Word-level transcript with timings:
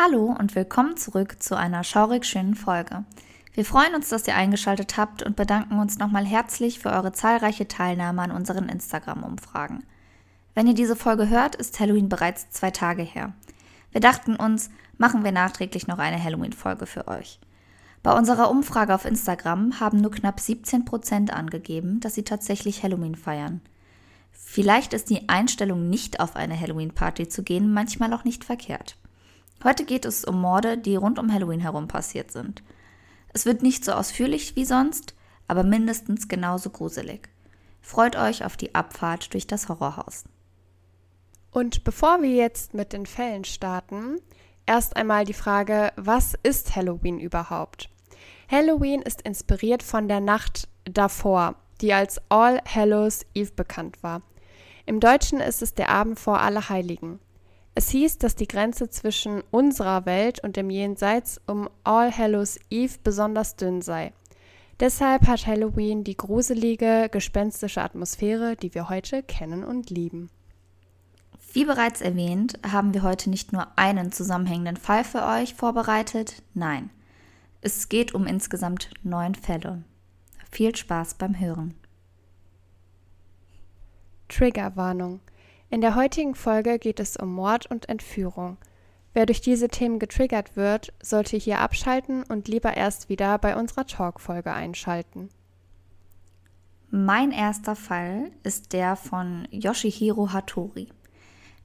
Hallo 0.00 0.32
und 0.38 0.54
willkommen 0.54 0.96
zurück 0.96 1.42
zu 1.42 1.56
einer 1.56 1.82
schaurig 1.82 2.24
schönen 2.24 2.54
Folge. 2.54 3.02
Wir 3.52 3.64
freuen 3.64 3.96
uns, 3.96 4.08
dass 4.10 4.28
ihr 4.28 4.36
eingeschaltet 4.36 4.96
habt 4.96 5.24
und 5.24 5.34
bedanken 5.34 5.80
uns 5.80 5.98
nochmal 5.98 6.24
herzlich 6.24 6.78
für 6.78 6.90
eure 6.90 7.10
zahlreiche 7.10 7.66
Teilnahme 7.66 8.22
an 8.22 8.30
unseren 8.30 8.68
Instagram-Umfragen. 8.68 9.82
Wenn 10.54 10.68
ihr 10.68 10.74
diese 10.74 10.94
Folge 10.94 11.28
hört, 11.28 11.56
ist 11.56 11.80
Halloween 11.80 12.08
bereits 12.08 12.48
zwei 12.50 12.70
Tage 12.70 13.02
her. 13.02 13.32
Wir 13.90 14.00
dachten 14.00 14.36
uns, 14.36 14.70
machen 14.98 15.24
wir 15.24 15.32
nachträglich 15.32 15.88
noch 15.88 15.98
eine 15.98 16.22
Halloween-Folge 16.22 16.86
für 16.86 17.08
euch. 17.08 17.40
Bei 18.04 18.16
unserer 18.16 18.52
Umfrage 18.52 18.94
auf 18.94 19.04
Instagram 19.04 19.80
haben 19.80 20.00
nur 20.00 20.12
knapp 20.12 20.38
17 20.38 20.84
Prozent 20.84 21.32
angegeben, 21.32 21.98
dass 21.98 22.14
sie 22.14 22.22
tatsächlich 22.22 22.84
Halloween 22.84 23.16
feiern. 23.16 23.62
Vielleicht 24.30 24.92
ist 24.92 25.10
die 25.10 25.28
Einstellung, 25.28 25.90
nicht 25.90 26.20
auf 26.20 26.36
eine 26.36 26.58
Halloween-Party 26.58 27.26
zu 27.28 27.42
gehen, 27.42 27.72
manchmal 27.72 28.12
auch 28.12 28.22
nicht 28.22 28.44
verkehrt. 28.44 28.96
Heute 29.64 29.84
geht 29.84 30.04
es 30.04 30.24
um 30.24 30.40
Morde, 30.40 30.78
die 30.78 30.96
rund 30.96 31.18
um 31.18 31.32
Halloween 31.32 31.60
herum 31.60 31.88
passiert 31.88 32.30
sind. 32.30 32.62
Es 33.32 33.44
wird 33.44 33.62
nicht 33.62 33.84
so 33.84 33.92
ausführlich 33.92 34.54
wie 34.54 34.64
sonst, 34.64 35.14
aber 35.48 35.64
mindestens 35.64 36.28
genauso 36.28 36.70
gruselig. 36.70 37.28
Freut 37.80 38.16
euch 38.16 38.44
auf 38.44 38.56
die 38.56 38.74
Abfahrt 38.74 39.32
durch 39.32 39.46
das 39.46 39.68
Horrorhaus. 39.68 40.24
Und 41.50 41.82
bevor 41.82 42.22
wir 42.22 42.30
jetzt 42.30 42.74
mit 42.74 42.92
den 42.92 43.06
Fällen 43.06 43.44
starten, 43.44 44.20
erst 44.66 44.96
einmal 44.96 45.24
die 45.24 45.32
Frage, 45.32 45.92
was 45.96 46.34
ist 46.42 46.76
Halloween 46.76 47.18
überhaupt? 47.18 47.88
Halloween 48.50 49.02
ist 49.02 49.22
inspiriert 49.22 49.82
von 49.82 50.06
der 50.06 50.20
Nacht 50.20 50.68
davor, 50.84 51.56
die 51.80 51.92
als 51.92 52.20
All 52.28 52.60
Hallows 52.64 53.26
Eve 53.34 53.52
bekannt 53.56 54.02
war. 54.02 54.22
Im 54.86 55.00
Deutschen 55.00 55.40
ist 55.40 55.62
es 55.62 55.74
der 55.74 55.88
Abend 55.90 56.18
vor 56.18 56.40
Allerheiligen. 56.40 57.18
Es 57.78 57.90
hieß, 57.90 58.18
dass 58.18 58.34
die 58.34 58.48
Grenze 58.48 58.90
zwischen 58.90 59.40
unserer 59.52 60.04
Welt 60.04 60.42
und 60.42 60.56
dem 60.56 60.68
Jenseits 60.68 61.40
um 61.46 61.70
All 61.84 62.10
Hallows 62.10 62.58
Eve 62.70 62.94
besonders 63.04 63.54
dünn 63.54 63.82
sei. 63.82 64.12
Deshalb 64.80 65.28
hat 65.28 65.46
Halloween 65.46 66.02
die 66.02 66.16
gruselige, 66.16 67.08
gespenstische 67.08 67.80
Atmosphäre, 67.80 68.56
die 68.56 68.74
wir 68.74 68.88
heute 68.88 69.22
kennen 69.22 69.62
und 69.62 69.90
lieben. 69.90 70.28
Wie 71.52 71.64
bereits 71.64 72.00
erwähnt, 72.00 72.58
haben 72.68 72.94
wir 72.94 73.04
heute 73.04 73.30
nicht 73.30 73.52
nur 73.52 73.68
einen 73.78 74.10
zusammenhängenden 74.10 74.76
Fall 74.76 75.04
für 75.04 75.24
euch 75.24 75.54
vorbereitet, 75.54 76.42
nein, 76.54 76.90
es 77.60 77.88
geht 77.88 78.12
um 78.12 78.26
insgesamt 78.26 78.90
neun 79.04 79.36
Fälle. 79.36 79.84
Viel 80.50 80.74
Spaß 80.74 81.14
beim 81.14 81.38
Hören. 81.38 81.74
Triggerwarnung. 84.26 85.20
In 85.70 85.82
der 85.82 85.94
heutigen 85.94 86.34
Folge 86.34 86.78
geht 86.78 86.98
es 86.98 87.16
um 87.16 87.34
Mord 87.34 87.66
und 87.66 87.90
Entführung. 87.90 88.56
Wer 89.12 89.26
durch 89.26 89.42
diese 89.42 89.68
Themen 89.68 89.98
getriggert 89.98 90.56
wird, 90.56 90.94
sollte 91.02 91.36
hier 91.36 91.58
abschalten 91.60 92.22
und 92.22 92.48
lieber 92.48 92.74
erst 92.74 93.08
wieder 93.08 93.36
bei 93.38 93.54
unserer 93.54 93.86
Talk-Folge 93.86 94.52
einschalten. 94.52 95.28
Mein 96.90 97.32
erster 97.32 97.76
Fall 97.76 98.30
ist 98.44 98.72
der 98.72 98.96
von 98.96 99.46
Yoshihiro 99.50 100.32
Hattori. 100.32 100.88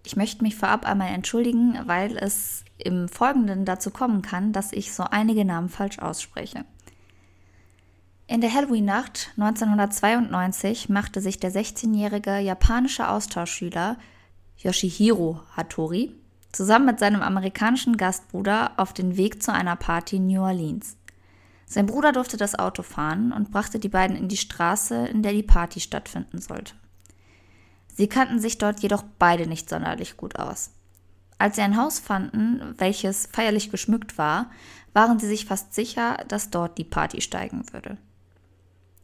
Ich 0.05 0.17
möchte 0.17 0.43
mich 0.43 0.57
vorab 0.57 0.85
einmal 0.85 1.13
entschuldigen, 1.13 1.79
weil 1.85 2.17
es 2.17 2.65
im 2.77 3.07
Folgenden 3.07 3.63
dazu 3.63 3.89
kommen 3.89 4.21
kann, 4.21 4.51
dass 4.51 4.73
ich 4.73 4.93
so 4.93 5.03
einige 5.03 5.45
Namen 5.45 5.69
falsch 5.69 5.99
ausspreche. 5.99 6.65
In 8.25 8.39
der 8.39 8.53
Halloween-Nacht 8.53 9.31
1992 9.38 10.88
machte 10.88 11.19
sich 11.19 11.39
der 11.39 11.51
16-jährige 11.51 12.39
japanische 12.39 13.09
Austauschschüler 13.09 13.97
Yoshihiro 14.57 15.41
Hattori 15.57 16.16
zusammen 16.53 16.85
mit 16.85 17.00
seinem 17.00 17.22
amerikanischen 17.22 17.97
Gastbruder 17.97 18.72
auf 18.78 18.94
den 18.94 19.17
Weg 19.17 19.44
zu 19.44 19.51
einer 19.51 19.75
Party 19.75 20.17
in 20.17 20.28
New 20.28 20.41
Orleans. 20.41 20.95
Sein 21.66 21.85
Bruder 21.85 22.13
durfte 22.13 22.38
das 22.38 22.57
Auto 22.57 22.81
fahren 22.81 23.34
und 23.34 23.51
brachte 23.51 23.78
die 23.78 23.89
beiden 23.89 24.16
in 24.16 24.29
die 24.29 24.38
Straße, 24.38 25.07
in 25.07 25.22
der 25.22 25.34
die 25.34 25.44
Party 25.44 25.81
stattfinden 25.81 26.40
sollte. 26.40 26.75
Sie 27.94 28.07
kannten 28.07 28.40
sich 28.40 28.57
dort 28.57 28.79
jedoch 28.79 29.03
beide 29.19 29.47
nicht 29.47 29.69
sonderlich 29.69 30.16
gut 30.16 30.40
aus. 30.40 30.72
Als 31.40 31.57
sie 31.57 31.61
ein 31.61 31.78
Haus 31.78 32.00
fanden, 32.00 32.73
welches 32.78 33.28
feierlich 33.34 33.69
geschmückt 33.69 34.17
war, 34.17 34.50
waren 34.94 35.19
sie 35.19 35.28
sich 35.28 35.45
fast 35.45 35.73
sicher, 35.73 36.17
dass 36.29 36.51
dort 36.51 36.78
die 36.78 36.85
Party 36.85 37.19
steigen 37.19 37.66
würde. 37.73 37.97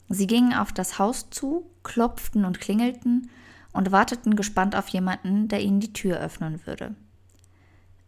Sie 0.10 0.28
gingen 0.28 0.54
auf 0.54 0.74
das 0.74 0.98
Haus 0.98 1.30
zu, 1.30 1.70
klopften 1.84 2.44
und 2.44 2.60
klingelten 2.60 3.30
und 3.72 3.92
warteten 3.92 4.36
gespannt 4.36 4.76
auf 4.76 4.88
jemanden, 4.90 5.48
der 5.48 5.62
ihnen 5.62 5.80
die 5.80 5.94
Tür 5.94 6.20
öffnen 6.20 6.66
würde. 6.66 6.96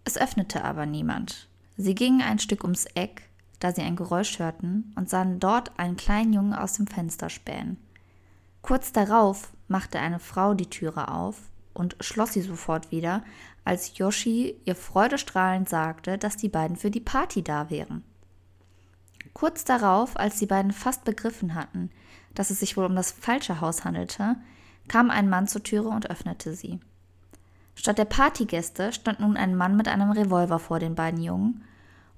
Es 0.03 0.17
öffnete 0.17 0.63
aber 0.66 0.88
niemand. 0.88 1.47
Sie 1.78 1.94
gingen 1.94 2.22
ein 2.22 2.40
Stück 2.40 2.63
ums 2.63 2.85
Eck, 2.95 3.29
da 3.59 3.72
sie 3.72 3.81
ein 3.81 3.95
Geräusch 3.95 4.40
hörten, 4.40 4.91
und 4.95 5.09
sahen 5.09 5.40
dort 5.40 5.79
einen 5.79 5.95
kleinen 5.95 6.34
Jungen 6.34 6.53
aus 6.53 6.73
dem 6.73 6.88
Fenster 6.88 7.29
spähen. 7.29 7.78
Kurz 8.63 8.91
darauf 8.91 9.53
machte 9.67 10.00
eine 10.00 10.19
Frau 10.19 10.56
die 10.56 10.69
Türe 10.69 11.07
auf 11.09 11.38
und 11.73 11.95
schloss 12.00 12.34
sie 12.34 12.41
sofort 12.41 12.91
wieder, 12.91 13.23
als 13.63 13.97
Yoshi 13.97 14.56
ihr 14.66 14.75
freudestrahlend 14.75 15.69
sagte, 15.69 16.17
dass 16.17 16.35
die 16.38 16.50
beiden 16.50 16.75
für 16.75 16.90
die 16.90 17.00
Party 17.00 17.44
da 17.44 17.69
wären. 17.69 18.03
Kurz 19.33 19.63
darauf, 19.63 20.17
als 20.17 20.39
die 20.39 20.45
beiden 20.45 20.71
fast 20.71 21.03
begriffen 21.03 21.55
hatten, 21.55 21.89
dass 22.33 22.49
es 22.49 22.59
sich 22.59 22.77
wohl 22.77 22.85
um 22.85 22.95
das 22.95 23.11
falsche 23.11 23.61
Haus 23.61 23.85
handelte, 23.85 24.35
kam 24.87 25.09
ein 25.09 25.29
Mann 25.29 25.47
zur 25.47 25.63
Türe 25.63 25.89
und 25.89 26.09
öffnete 26.09 26.55
sie. 26.55 26.79
Statt 27.75 27.97
der 27.97 28.05
Partygäste 28.05 28.93
stand 28.93 29.19
nun 29.19 29.37
ein 29.37 29.55
Mann 29.55 29.77
mit 29.77 29.87
einem 29.87 30.11
Revolver 30.11 30.59
vor 30.59 30.79
den 30.79 30.95
beiden 30.95 31.21
Jungen, 31.21 31.63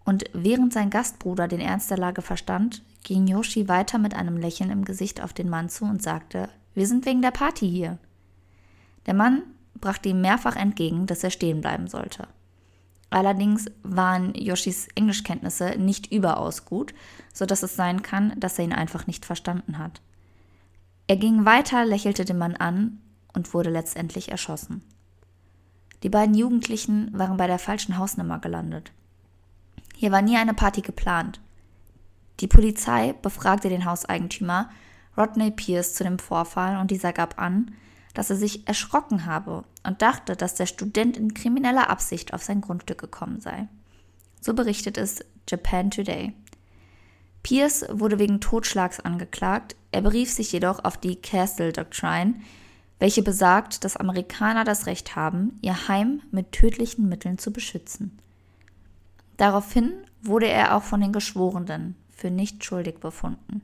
und 0.06 0.26
während 0.34 0.74
sein 0.74 0.90
Gastbruder 0.90 1.48
den 1.48 1.62
Ernst 1.62 1.90
der 1.90 1.98
Lage 1.98 2.22
verstand, 2.22 2.82
ging 3.04 3.26
Yoshi 3.26 3.70
weiter 3.70 3.98
mit 3.98 4.14
einem 4.14 4.36
Lächeln 4.36 4.70
im 4.70 4.84
Gesicht 4.84 5.22
auf 5.22 5.32
den 5.32 5.50
Mann 5.50 5.70
zu 5.70 5.86
und 5.86 6.04
sagte, 6.04 6.50
wir 6.74 6.88
sind 6.88 7.06
wegen 7.06 7.22
der 7.22 7.32
Party 7.32 7.70
hier. 7.70 7.98
Der 9.06 9.14
Mann 9.14 9.44
brachte 9.80 10.10
ihm 10.10 10.22
mehrfach 10.22 10.56
entgegen, 10.56 11.06
dass 11.06 11.24
er 11.24 11.30
stehen 11.30 11.62
bleiben 11.62 11.88
sollte. 11.88 12.28
Allerdings 13.14 13.70
waren 13.84 14.34
Yoshis 14.34 14.88
Englischkenntnisse 14.96 15.76
nicht 15.78 16.12
überaus 16.12 16.66
gut, 16.66 16.96
so 17.32 17.46
dass 17.46 17.62
es 17.62 17.76
sein 17.76 18.02
kann, 18.02 18.34
dass 18.40 18.58
er 18.58 18.66
ihn 18.66 18.74
einfach 18.74 19.06
nicht 19.06 19.28
verstanden 19.28 19.78
hat. 19.78 20.02
Er 21.06 21.18
ging 21.18 21.46
weiter, 21.46 21.86
lächelte 21.86 22.26
den 22.26 22.40
Mann 22.40 22.56
an 22.56 23.00
und 23.32 23.54
wurde 23.54 23.70
letztendlich 23.70 24.32
erschossen. 24.32 24.82
Die 26.02 26.10
beiden 26.10 26.34
Jugendlichen 26.34 27.12
waren 27.16 27.38
bei 27.38 27.46
der 27.46 27.60
falschen 27.60 28.00
Hausnummer 28.00 28.40
gelandet. 28.40 28.92
Hier 29.96 30.12
war 30.12 30.24
nie 30.24 30.38
eine 30.38 30.56
Party 30.56 30.82
geplant. 30.82 31.40
Die 32.40 32.48
Polizei 32.48 33.14
befragte 33.22 33.70
den 33.70 33.86
Hauseigentümer 33.86 34.72
Rodney 35.16 35.52
Pierce 35.52 35.94
zu 35.94 36.04
dem 36.04 36.18
Vorfall 36.18 36.78
und 36.78 36.90
dieser 36.90 37.14
gab 37.14 37.40
an, 37.40 37.76
dass 38.14 38.30
er 38.30 38.36
sich 38.36 38.68
erschrocken 38.68 39.26
habe 39.26 39.64
und 39.86 40.02
dachte, 40.02 40.36
dass 40.36 40.56
der 40.56 40.66
Student 40.66 41.18
in 41.18 41.34
krimineller 41.34 41.90
Absicht 41.90 42.34
auf 42.34 42.44
sein 42.44 42.62
Grundstück 42.62 43.00
gekommen 43.00 43.40
sei. 43.40 43.68
So 44.42 44.54
berichtet 44.54 44.98
es 44.98 45.24
Japan 45.50 45.90
Today. 45.90 46.34
Pierce 47.42 47.86
wurde 47.90 48.20
wegen 48.20 48.40
Totschlags 48.40 49.00
angeklagt, 49.00 49.76
er 49.92 50.02
berief 50.02 50.32
sich 50.32 50.52
jedoch 50.52 50.84
auf 50.84 50.98
die 50.98 51.18
Castle 51.18 51.74
Doctrine, 51.74 52.36
welche 53.00 53.22
besagt, 53.22 53.84
dass 53.84 53.98
Amerikaner 53.98 54.64
das 54.64 54.86
Recht 54.86 55.16
haben, 55.16 55.60
ihr 55.62 55.88
Heim 55.88 56.22
mit 56.32 56.54
tödlichen 56.54 57.10
Mitteln 57.10 57.38
zu 57.38 57.52
beschützen. 57.52 58.18
Daraufhin 59.36 59.92
wurde 60.22 60.48
er 60.48 60.78
auch 60.78 60.84
von 60.84 61.02
den 61.02 61.12
Geschworenen 61.12 61.96
für 62.10 62.32
nicht 62.32 62.64
schuldig 62.64 63.00
befunden. 63.00 63.62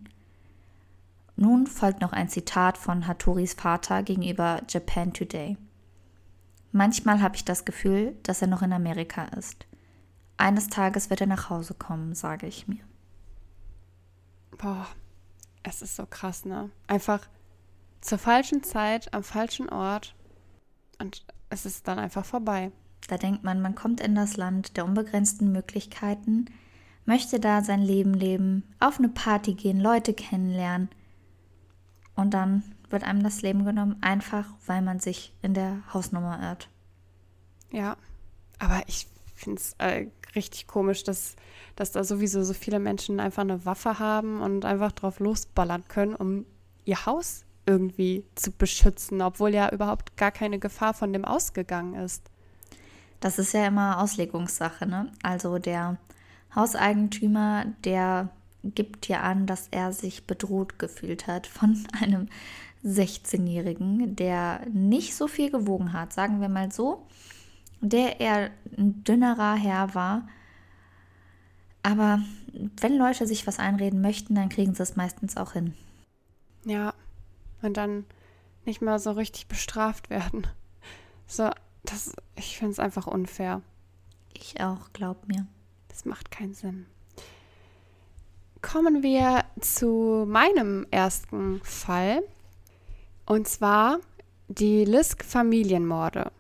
Nun 1.42 1.68
folgt 1.68 2.02
noch 2.02 2.12
ein 2.12 2.28
Zitat 2.28 2.78
von 2.78 3.08
Hattoris 3.08 3.54
Vater 3.54 4.04
gegenüber 4.04 4.62
Japan 4.68 5.14
Today. 5.14 5.56
Manchmal 6.74 7.22
habe 7.22 7.38
ich 7.38 7.46
das 7.46 7.64
Gefühl, 7.64 8.18
dass 8.24 8.42
er 8.42 8.50
noch 8.50 8.62
in 8.62 8.74
Amerika 8.74 9.24
ist. 9.24 9.66
Eines 10.36 10.68
Tages 10.68 11.10
wird 11.10 11.22
er 11.22 11.28
nach 11.28 11.50
Hause 11.50 11.76
kommen, 11.76 12.14
sage 12.14 12.46
ich 12.46 12.68
mir. 12.68 12.84
Boah, 14.58 14.86
es 15.64 15.82
ist 15.82 15.96
so 15.96 16.06
krass, 16.06 16.44
ne? 16.44 16.72
Einfach 16.88 17.26
zur 18.02 18.18
falschen 18.18 18.62
Zeit, 18.62 19.14
am 19.14 19.24
falschen 19.24 19.70
Ort 19.70 20.16
und 21.02 21.26
es 21.50 21.66
ist 21.66 21.88
dann 21.88 22.00
einfach 22.00 22.26
vorbei. 22.26 22.74
Da 23.08 23.18
denkt 23.18 23.46
man, 23.46 23.62
man 23.62 23.76
kommt 23.76 24.02
in 24.02 24.14
das 24.14 24.36
Land 24.36 24.76
der 24.76 24.84
unbegrenzten 24.84 25.54
Möglichkeiten, 25.54 26.48
möchte 27.06 27.40
da 27.40 27.64
sein 27.64 27.82
Leben 27.82 28.14
leben, 28.14 28.64
auf 28.82 29.00
eine 29.00 29.08
Party 29.08 29.54
gehen, 29.54 29.80
Leute 29.80 30.14
kennenlernen 30.14 30.90
und 32.20 32.34
dann 32.34 32.64
wird 32.90 33.04
einem 33.04 33.24
das 33.24 33.42
Leben 33.42 33.64
genommen, 33.64 33.98
einfach 34.02 34.46
weil 34.66 34.82
man 34.82 35.00
sich 35.00 35.34
in 35.42 35.54
der 35.54 35.82
Hausnummer 35.94 36.40
irrt. 36.42 36.70
Ja, 37.72 37.96
aber 38.58 38.82
ich 38.88 39.08
finde 39.36 39.62
es 39.62 39.74
äh, 39.78 40.08
richtig 40.36 40.68
komisch, 40.68 41.04
dass, 41.04 41.36
dass 41.76 41.92
da 41.92 42.04
sowieso 42.04 42.44
so 42.44 42.54
viele 42.54 42.80
Menschen 42.80 43.20
einfach 43.20 43.44
eine 43.44 43.66
Waffe 43.66 44.00
haben 44.00 44.42
und 44.42 44.66
einfach 44.66 44.92
drauf 44.92 45.20
losballern 45.20 45.88
können, 45.88 46.16
um 46.16 46.46
ihr 46.84 47.06
Haus 47.06 47.46
irgendwie 47.66 48.26
zu 48.36 48.52
beschützen, 48.52 49.22
obwohl 49.22 49.54
ja 49.54 49.72
überhaupt 49.72 50.18
gar 50.18 50.32
keine 50.32 50.60
Gefahr 50.60 50.94
von 50.94 51.14
dem 51.14 51.24
ausgegangen 51.24 51.94
ist. 51.94 52.30
das 53.22 53.40
ist 53.40 53.54
ja 53.54 53.68
immer 53.68 54.02
Auslegungssache, 54.02 54.86
ne? 54.86 55.12
Also 55.24 55.58
der 55.60 55.98
Hauseigentümer, 56.56 57.66
der 57.84 58.30
gibt 58.64 59.08
ja 59.08 59.22
an, 59.22 59.46
dass 59.46 59.68
er 59.72 59.94
sich 59.94 60.26
bedroht 60.26 60.80
gefühlt 60.80 61.28
hat 61.28 61.48
von 61.48 61.88
einem 62.02 62.28
16-Jährigen, 62.84 64.16
der 64.16 64.66
nicht 64.72 65.16
so 65.16 65.28
viel 65.28 65.52
gewogen 65.52 65.94
hat, 65.94 66.14
sagen 66.14 66.42
wir 66.42 66.50
mal 66.50 66.72
so, 66.72 67.06
der 67.82 68.20
eher 68.20 68.52
ein 68.78 69.04
dünnerer 69.04 69.56
Herr 69.56 69.94
war. 69.96 70.28
Aber 71.84 72.22
wenn 72.82 72.98
Leute 72.98 73.28
sich 73.28 73.48
was 73.48 73.60
einreden 73.60 74.02
möchten, 74.02 74.36
dann 74.36 74.50
kriegen 74.50 74.74
sie 74.76 74.84
es 74.84 74.96
meistens 74.96 75.38
auch 75.38 75.54
hin. 75.54 75.74
Ja, 76.66 76.94
und 77.62 77.78
dann 77.78 78.06
nicht 78.66 78.82
mal 78.82 79.00
so 79.00 79.12
richtig 79.12 79.48
bestraft 79.48 80.10
werden. 80.10 80.48
So, 81.28 81.50
das, 81.84 82.14
ich 82.36 82.58
finde 82.58 82.74
es 82.74 82.80
einfach 82.80 83.08
unfair. 83.08 83.62
Ich 84.34 84.62
auch, 84.62 84.92
glaub 84.94 85.28
mir. 85.28 85.48
Das 85.88 86.06
macht 86.06 86.32
keinen 86.32 86.54
Sinn. 86.54 86.86
Kommen 88.62 89.04
wir 89.04 89.46
zu 89.62 90.26
meinem 90.28 90.86
ersten 90.92 91.62
Fall. 91.64 92.22
Und 93.26 93.48
zwar 93.48 94.00
die 94.50 94.84
Lisk-Familienmorde. 94.84 96.32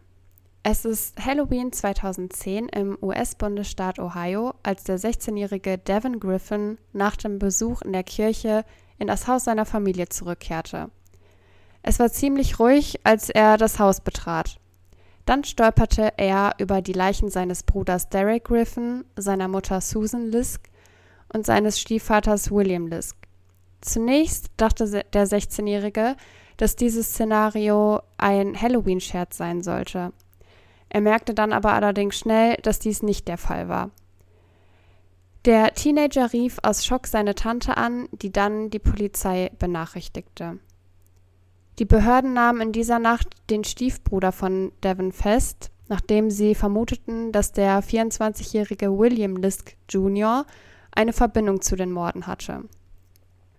Es 0.61 0.83
ist 0.83 1.17
Halloween 1.23 1.71
2010 1.71 2.67
im 2.69 2.97
US-Bundesstaat 3.01 3.99
Ohio, 3.99 4.53
als 4.63 4.83
der 4.83 4.99
16-jährige 4.99 5.77
Devin 5.77 6.19
Griffin 6.19 6.77
nach 6.91 7.15
dem 7.15 7.39
Besuch 7.39 7.81
in 7.83 7.93
der 7.93 8.03
Kirche 8.03 8.65
in 8.97 9.07
das 9.07 9.27
Haus 9.27 9.45
seiner 9.45 9.65
Familie 9.65 10.09
zurückkehrte. 10.09 10.89
Es 11.83 11.99
war 11.99 12.11
ziemlich 12.11 12.59
ruhig, 12.59 12.99
als 13.05 13.29
er 13.29 13.55
das 13.55 13.79
Haus 13.79 14.01
betrat. 14.01 14.59
Dann 15.25 15.45
stolperte 15.45 16.17
er 16.17 16.55
über 16.57 16.81
die 16.81 16.93
Leichen 16.93 17.29
seines 17.29 17.63
Bruders 17.63 18.09
Derek 18.09 18.43
Griffin, 18.43 19.05
seiner 19.15 19.47
Mutter 19.47 19.79
Susan 19.79 20.27
Lisk 20.27 20.69
und 21.33 21.45
seines 21.45 21.79
Stiefvaters 21.79 22.51
William 22.51 22.87
Lisk. 22.87 23.15
Zunächst 23.81 24.47
dachte 24.57 25.05
der 25.13 25.27
16-Jährige, 25.27 26.15
dass 26.57 26.75
dieses 26.75 27.09
Szenario 27.09 28.01
ein 28.17 28.59
Halloween-Scherz 28.59 29.37
sein 29.37 29.61
sollte. 29.61 30.11
Er 30.89 31.01
merkte 31.01 31.33
dann 31.33 31.53
aber 31.53 31.73
allerdings 31.73 32.17
schnell, 32.17 32.57
dass 32.63 32.79
dies 32.79 33.03
nicht 33.03 33.27
der 33.27 33.37
Fall 33.37 33.69
war. 33.69 33.91
Der 35.45 35.73
Teenager 35.73 36.33
rief 36.33 36.57
aus 36.63 36.85
Schock 36.85 37.07
seine 37.07 37.33
Tante 37.33 37.77
an, 37.77 38.09
die 38.11 38.31
dann 38.31 38.69
die 38.69 38.79
Polizei 38.79 39.51
benachrichtigte. 39.57 40.59
Die 41.79 41.85
Behörden 41.85 42.33
nahmen 42.33 42.59
in 42.59 42.71
dieser 42.73 42.99
Nacht 42.99 43.27
den 43.49 43.63
Stiefbruder 43.63 44.33
von 44.33 44.73
Devon 44.83 45.13
fest, 45.13 45.71
nachdem 45.87 46.29
sie 46.29 46.55
vermuteten, 46.55 47.31
dass 47.31 47.53
der 47.53 47.81
24-jährige 47.81 48.97
William 48.97 49.37
Lisk 49.37 49.77
Jr. 49.87 50.45
eine 50.91 51.13
Verbindung 51.13 51.61
zu 51.61 51.75
den 51.75 51.91
Morden 51.91 52.27
hatte. 52.27 52.63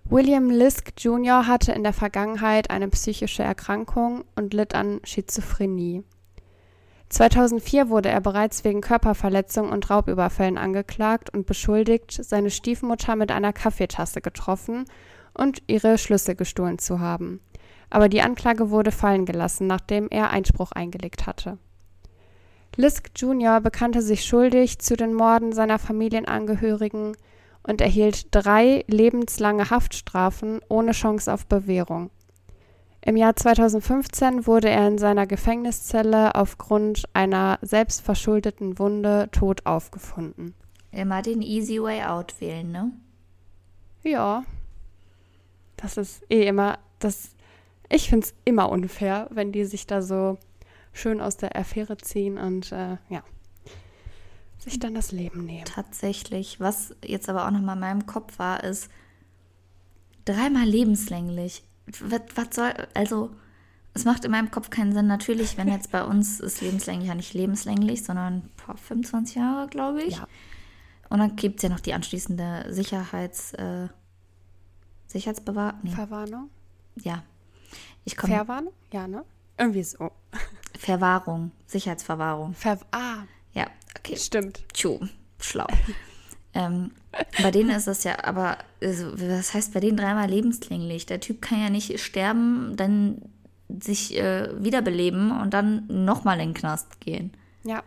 William 0.04 0.50
Lisk 0.50 0.92
Jr. 0.98 1.46
hatte 1.46 1.72
in 1.72 1.82
der 1.82 1.92
Vergangenheit 1.92 2.70
eine 2.70 2.88
psychische 2.88 3.42
Erkrankung 3.42 4.24
und 4.34 4.54
litt 4.54 4.74
an 4.74 5.00
Schizophrenie. 5.04 6.02
2004 7.10 7.88
wurde 7.88 8.08
er 8.08 8.20
bereits 8.20 8.64
wegen 8.64 8.80
Körperverletzung 8.80 9.70
und 9.70 9.90
Raubüberfällen 9.90 10.58
angeklagt 10.58 11.30
und 11.30 11.46
beschuldigt, 11.46 12.12
seine 12.24 12.50
Stiefmutter 12.50 13.16
mit 13.16 13.32
einer 13.32 13.52
Kaffeetasse 13.52 14.20
getroffen 14.20 14.84
und 15.34 15.62
ihre 15.66 15.98
Schlüssel 15.98 16.34
gestohlen 16.34 16.78
zu 16.78 17.00
haben 17.00 17.40
aber 17.90 18.08
die 18.08 18.22
Anklage 18.22 18.70
wurde 18.70 18.92
fallen 18.92 19.26
gelassen, 19.26 19.66
nachdem 19.66 20.08
er 20.08 20.30
Einspruch 20.30 20.72
eingelegt 20.72 21.26
hatte. 21.26 21.58
Lisk 22.76 23.10
Jr. 23.16 23.60
bekannte 23.60 24.02
sich 24.02 24.24
schuldig 24.24 24.78
zu 24.78 24.96
den 24.96 25.14
Morden 25.14 25.52
seiner 25.52 25.78
Familienangehörigen 25.78 27.16
und 27.62 27.80
erhielt 27.80 28.26
drei 28.30 28.84
lebenslange 28.86 29.70
Haftstrafen 29.70 30.60
ohne 30.68 30.92
Chance 30.92 31.32
auf 31.32 31.46
Bewährung. 31.46 32.10
Im 33.02 33.16
Jahr 33.16 33.34
2015 33.34 34.46
wurde 34.46 34.68
er 34.68 34.86
in 34.86 34.98
seiner 34.98 35.26
Gefängniszelle 35.26 36.34
aufgrund 36.34 37.04
einer 37.14 37.58
selbstverschuldeten 37.62 38.78
Wunde 38.78 39.28
tot 39.32 39.66
aufgefunden. 39.66 40.54
Immer 40.92 41.22
den 41.22 41.40
easy 41.40 41.82
way 41.82 42.02
out 42.02 42.40
wählen, 42.40 42.70
ne? 42.70 42.92
Ja. 44.02 44.44
Das 45.76 45.96
ist 45.96 46.22
eh 46.30 46.46
immer 46.46 46.78
das 46.98 47.30
ich 47.92 48.08
finde 48.08 48.26
es 48.26 48.34
immer 48.44 48.70
unfair, 48.70 49.26
wenn 49.30 49.50
die 49.50 49.64
sich 49.64 49.86
da 49.86 50.00
so 50.00 50.38
schön 50.92 51.20
aus 51.20 51.36
der 51.36 51.56
Affäre 51.56 51.96
ziehen 51.96 52.38
und 52.38 52.72
äh, 52.72 52.96
ja, 53.08 53.22
sich 54.58 54.78
dann 54.78 54.94
das 54.94 55.12
Leben 55.12 55.44
nehmen. 55.44 55.64
Tatsächlich. 55.64 56.60
Was 56.60 56.94
jetzt 57.04 57.28
aber 57.28 57.46
auch 57.46 57.50
nochmal 57.50 57.76
in 57.76 57.80
meinem 57.80 58.06
Kopf 58.06 58.38
war, 58.38 58.62
ist 58.62 58.90
dreimal 60.24 60.66
lebenslänglich. 60.66 61.64
Was, 62.00 62.20
was 62.34 62.54
soll, 62.54 62.72
also 62.94 63.30
es 63.94 64.04
macht 64.04 64.24
in 64.24 64.30
meinem 64.30 64.50
Kopf 64.50 64.70
keinen 64.70 64.92
Sinn. 64.92 65.06
Natürlich, 65.06 65.56
wenn 65.56 65.68
jetzt 65.68 65.90
bei 65.90 66.04
uns 66.04 66.40
ist 66.40 66.60
lebenslänglich 66.60 67.08
ja 67.08 67.14
nicht 67.14 67.34
lebenslänglich, 67.34 68.04
sondern 68.04 68.50
boah, 68.64 68.76
25 68.76 69.36
Jahre, 69.36 69.68
glaube 69.68 70.02
ich. 70.02 70.16
Ja. 70.16 70.28
Und 71.08 71.18
dann 71.18 71.34
gibt 71.36 71.56
es 71.56 71.62
ja 71.64 71.68
noch 71.68 71.80
die 71.80 71.94
anschließende 71.94 72.66
Sicherheits, 72.68 73.52
äh, 73.54 73.88
Sicherheitsbewahrung. 75.06 75.80
Nee. 75.82 75.90
Verwarnung? 75.90 76.50
Ja, 76.96 77.24
ich 78.04 78.16
komm, 78.16 78.30
Verwarnung? 78.30 78.72
Ja, 78.92 79.08
ne? 79.08 79.24
Irgendwie 79.58 79.82
so. 79.82 80.10
Verwahrung, 80.80 81.52
Sicherheitsverwahrung. 81.66 82.54
Ver 82.54 82.78
ah. 82.90 83.24
Ja, 83.52 83.66
okay. 83.98 84.16
Stimmt. 84.16 84.64
Tschu, 84.72 84.98
schlau. 85.38 85.66
ähm, 86.54 86.92
bei 87.42 87.50
denen 87.50 87.68
ist 87.68 87.86
das 87.86 88.02
ja, 88.04 88.24
aber 88.24 88.56
also, 88.82 89.12
was 89.20 89.52
heißt 89.52 89.74
bei 89.74 89.80
denen 89.80 89.98
dreimal 89.98 90.28
lebenslänglich? 90.28 91.04
Der 91.04 91.20
Typ 91.20 91.42
kann 91.42 91.60
ja 91.60 91.68
nicht 91.68 92.00
sterben, 92.00 92.76
dann 92.76 93.20
sich 93.68 94.16
äh, 94.16 94.48
wiederbeleben 94.64 95.38
und 95.38 95.52
dann 95.52 95.86
nochmal 95.86 96.40
in 96.40 96.48
den 96.48 96.54
Knast 96.54 96.98
gehen. 97.00 97.32
Ja. 97.62 97.82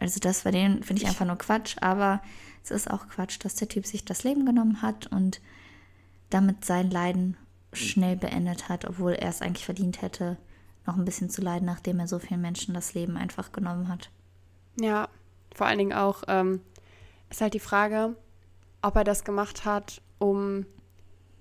Also 0.00 0.20
das 0.20 0.42
bei 0.42 0.50
denen 0.50 0.82
finde 0.82 1.02
ich 1.02 1.08
einfach 1.08 1.26
nur 1.26 1.38
Quatsch, 1.38 1.76
aber 1.80 2.20
es 2.62 2.70
ist 2.70 2.90
auch 2.90 3.08
Quatsch, 3.08 3.38
dass 3.42 3.54
der 3.54 3.68
Typ 3.68 3.86
sich 3.86 4.04
das 4.04 4.22
Leben 4.22 4.44
genommen 4.44 4.82
hat 4.82 5.06
und 5.06 5.40
damit 6.28 6.66
sein 6.66 6.90
Leiden 6.90 7.38
schnell 7.72 8.16
beendet 8.16 8.68
hat, 8.68 8.84
obwohl 8.84 9.14
er 9.14 9.30
es 9.30 9.40
eigentlich 9.40 9.64
verdient 9.64 10.02
hätte, 10.02 10.36
noch 10.88 10.96
ein 10.96 11.04
bisschen 11.04 11.30
zu 11.30 11.42
leiden, 11.42 11.66
nachdem 11.66 12.00
er 12.00 12.08
so 12.08 12.18
vielen 12.18 12.40
Menschen 12.40 12.74
das 12.74 12.94
Leben 12.94 13.16
einfach 13.16 13.52
genommen 13.52 13.88
hat. 13.88 14.10
Ja, 14.80 15.08
vor 15.54 15.66
allen 15.66 15.78
Dingen 15.78 15.92
auch 15.92 16.24
ähm, 16.26 16.60
ist 17.30 17.40
halt 17.40 17.54
die 17.54 17.60
Frage, 17.60 18.16
ob 18.82 18.96
er 18.96 19.04
das 19.04 19.22
gemacht 19.22 19.64
hat, 19.64 20.00
um 20.18 20.66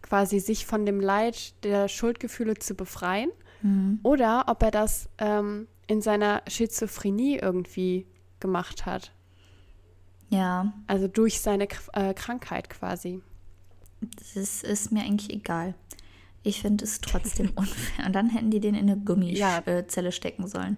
quasi 0.02 0.40
sich 0.40 0.66
von 0.66 0.86
dem 0.86 1.00
Leid 1.00 1.64
der 1.64 1.88
Schuldgefühle 1.88 2.56
zu 2.56 2.76
befreien 2.76 3.32
mhm. 3.62 4.00
oder 4.04 4.46
ob 4.48 4.62
er 4.64 4.72
das 4.72 5.10
ähm, 5.18 5.68
in 5.88 6.02
seiner 6.02 6.44
Schizophrenie 6.48 7.38
irgendwie 7.38 8.06
gemacht 8.40 8.86
hat. 8.86 9.14
Ja. 10.30 10.74
Also 10.88 11.08
durch 11.08 11.40
seine 11.40 11.68
äh, 11.94 12.14
Krankheit 12.14 12.70
quasi. 12.70 13.22
Das 14.36 14.64
ist 14.64 14.92
mir 14.92 15.02
eigentlich 15.02 15.32
egal. 15.32 15.74
Ich 16.48 16.62
finde 16.62 16.86
es 16.86 17.02
trotzdem 17.02 17.52
unfair. 17.56 18.06
Und 18.06 18.14
dann 18.14 18.30
hätten 18.30 18.52
die 18.52 18.62
den 18.62 18.74
in 18.74 18.90
eine 18.90 18.98
Gummizelle 18.98 20.08
ja. 20.08 20.12
stecken 20.12 20.48
sollen. 20.48 20.78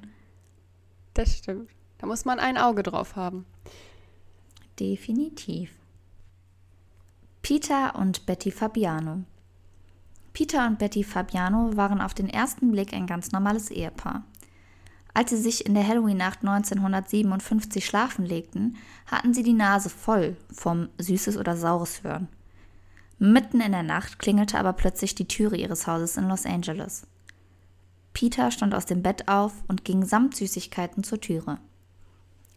Das 1.13 1.37
stimmt. 1.37 1.69
Da 1.99 2.07
muss 2.07 2.25
man 2.25 2.39
ein 2.39 2.57
Auge 2.57 2.81
drauf 2.81 3.15
haben. 3.15 3.45
Definitiv. 4.79 5.71
Peter 7.43 7.95
und 7.95 8.25
Betty 8.25 8.49
Fabiano. 8.49 9.25
Peter 10.33 10.65
und 10.65 10.79
Betty 10.79 11.03
Fabiano 11.03 11.75
waren 11.77 12.01
auf 12.01 12.15
den 12.15 12.29
ersten 12.29 12.71
Blick 12.71 12.91
ein 12.91 13.05
ganz 13.05 13.31
normales 13.31 13.69
Ehepaar. 13.69 14.23
Als 15.13 15.29
sie 15.29 15.37
sich 15.37 15.67
in 15.67 15.75
der 15.75 15.87
Halloween-Nacht 15.87 16.39
1957 16.39 17.85
schlafen 17.85 18.25
legten, 18.25 18.77
hatten 19.05 19.35
sie 19.35 19.43
die 19.43 19.53
Nase 19.53 19.89
voll 19.89 20.35
vom 20.51 20.89
Süßes 20.97 21.37
oder 21.37 21.55
Saures 21.55 22.03
hören. 22.03 22.27
Mitten 23.19 23.59
in 23.59 23.73
der 23.73 23.83
Nacht 23.83 24.17
klingelte 24.17 24.57
aber 24.57 24.71
plötzlich 24.71 25.13
die 25.13 25.27
Türe 25.27 25.57
ihres 25.57 25.87
Hauses 25.87 26.15
in 26.15 26.29
Los 26.29 26.45
Angeles. 26.45 27.05
Peter 28.13 28.49
stand 28.49 28.73
aus 28.73 28.85
dem 28.85 29.03
Bett 29.03 29.27
auf 29.27 29.53
und 29.67 29.83
ging 29.83 30.05
samt 30.05 30.37
Süßigkeiten 30.37 31.03
zur 31.03 31.19
Türe. 31.19 31.59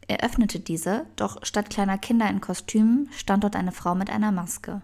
Er 0.07 0.23
öffnete 0.23 0.61
diese, 0.61 1.07
doch 1.16 1.45
statt 1.45 1.69
kleiner 1.69 1.99
Kinder 1.99 2.28
in 2.31 2.40
Kostümen 2.40 3.09
stand 3.12 3.42
dort 3.42 3.57
eine 3.57 3.73
Frau 3.73 3.97
mit 3.97 4.09
einer 4.09 4.31
Maske. 4.31 4.83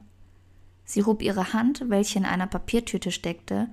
Sie 0.85 1.05
hob 1.05 1.23
ihre 1.23 1.53
Hand, 1.53 1.85
welche 1.89 2.19
in 2.19 2.25
einer 2.25 2.47
Papiertüte 2.49 3.13
steckte, 3.13 3.69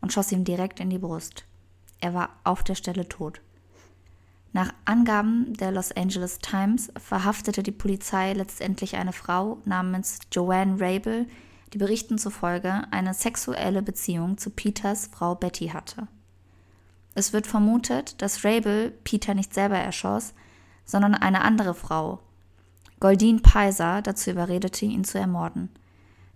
und 0.00 0.14
schoss 0.14 0.32
ihm 0.32 0.44
direkt 0.44 0.80
in 0.80 0.88
die 0.88 0.98
Brust. 0.98 1.44
Er 2.00 2.14
war 2.14 2.30
auf 2.42 2.64
der 2.64 2.74
Stelle 2.74 3.06
tot. 3.06 3.42
Nach 4.52 4.72
Angaben 4.86 5.52
der 5.54 5.72
Los 5.72 5.92
Angeles 5.92 6.38
Times 6.38 6.90
verhaftete 6.96 7.62
die 7.62 7.70
Polizei 7.70 8.32
letztendlich 8.32 8.96
eine 8.96 9.12
Frau 9.12 9.58
namens 9.66 10.20
Joanne 10.32 10.80
Rabel, 10.80 11.26
die 11.72 11.78
Berichten 11.78 12.18
zufolge 12.18 12.82
eine 12.90 13.14
sexuelle 13.14 13.82
Beziehung 13.82 14.38
zu 14.38 14.50
Peters 14.50 15.08
Frau 15.12 15.34
Betty 15.34 15.68
hatte. 15.68 16.08
Es 17.14 17.32
wird 17.32 17.46
vermutet, 17.46 18.20
dass 18.22 18.44
Rabel 18.44 18.90
Peter 19.04 19.34
nicht 19.34 19.54
selber 19.54 19.78
erschoss, 19.78 20.34
sondern 20.84 21.14
eine 21.14 21.42
andere 21.42 21.74
Frau, 21.74 22.20
Goldine 23.00 23.40
Peiser, 23.40 24.02
dazu 24.02 24.30
überredete, 24.30 24.84
ihn 24.84 25.04
zu 25.04 25.18
ermorden. 25.18 25.70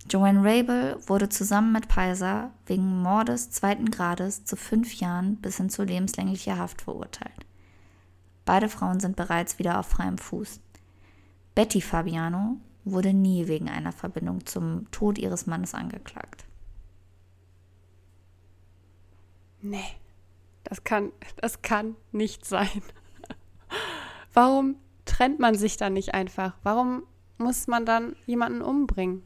Joanne 0.09 0.43
Rabel 0.43 0.97
wurde 1.05 1.29
zusammen 1.29 1.71
mit 1.71 1.87
Peiser 1.87 2.51
wegen 2.65 3.03
Mordes 3.03 3.51
zweiten 3.51 3.91
Grades 3.91 4.45
zu 4.45 4.55
fünf 4.55 4.95
Jahren 4.95 5.37
bis 5.37 5.57
hin 5.57 5.69
zu 5.69 5.83
lebenslänglicher 5.83 6.57
Haft 6.57 6.81
verurteilt. 6.81 7.45
Beide 8.45 8.67
Frauen 8.67 8.99
sind 8.99 9.15
bereits 9.15 9.59
wieder 9.59 9.79
auf 9.79 9.87
freiem 9.87 10.17
Fuß. 10.17 10.59
Betty 11.53 11.81
Fabiano 11.81 12.57
wurde 12.85 13.13
nie 13.13 13.47
wegen 13.47 13.69
einer 13.69 13.91
Verbindung 13.91 14.45
zum 14.45 14.89
Tod 14.91 15.17
ihres 15.17 15.47
Mannes 15.47 15.73
angeklagt. 15.73 16.45
Nee, 19.61 19.83
das 20.63 20.83
kann, 20.83 21.11
das 21.37 21.61
kann 21.63 21.95
nicht 22.11 22.45
sein. 22.45 22.81
Warum 24.33 24.75
trennt 25.05 25.39
man 25.39 25.55
sich 25.55 25.77
dann 25.77 25.93
nicht 25.93 26.13
einfach? 26.13 26.55
Warum 26.63 27.03
muss 27.37 27.67
man 27.67 27.85
dann 27.85 28.15
jemanden 28.25 28.61
umbringen? 28.61 29.23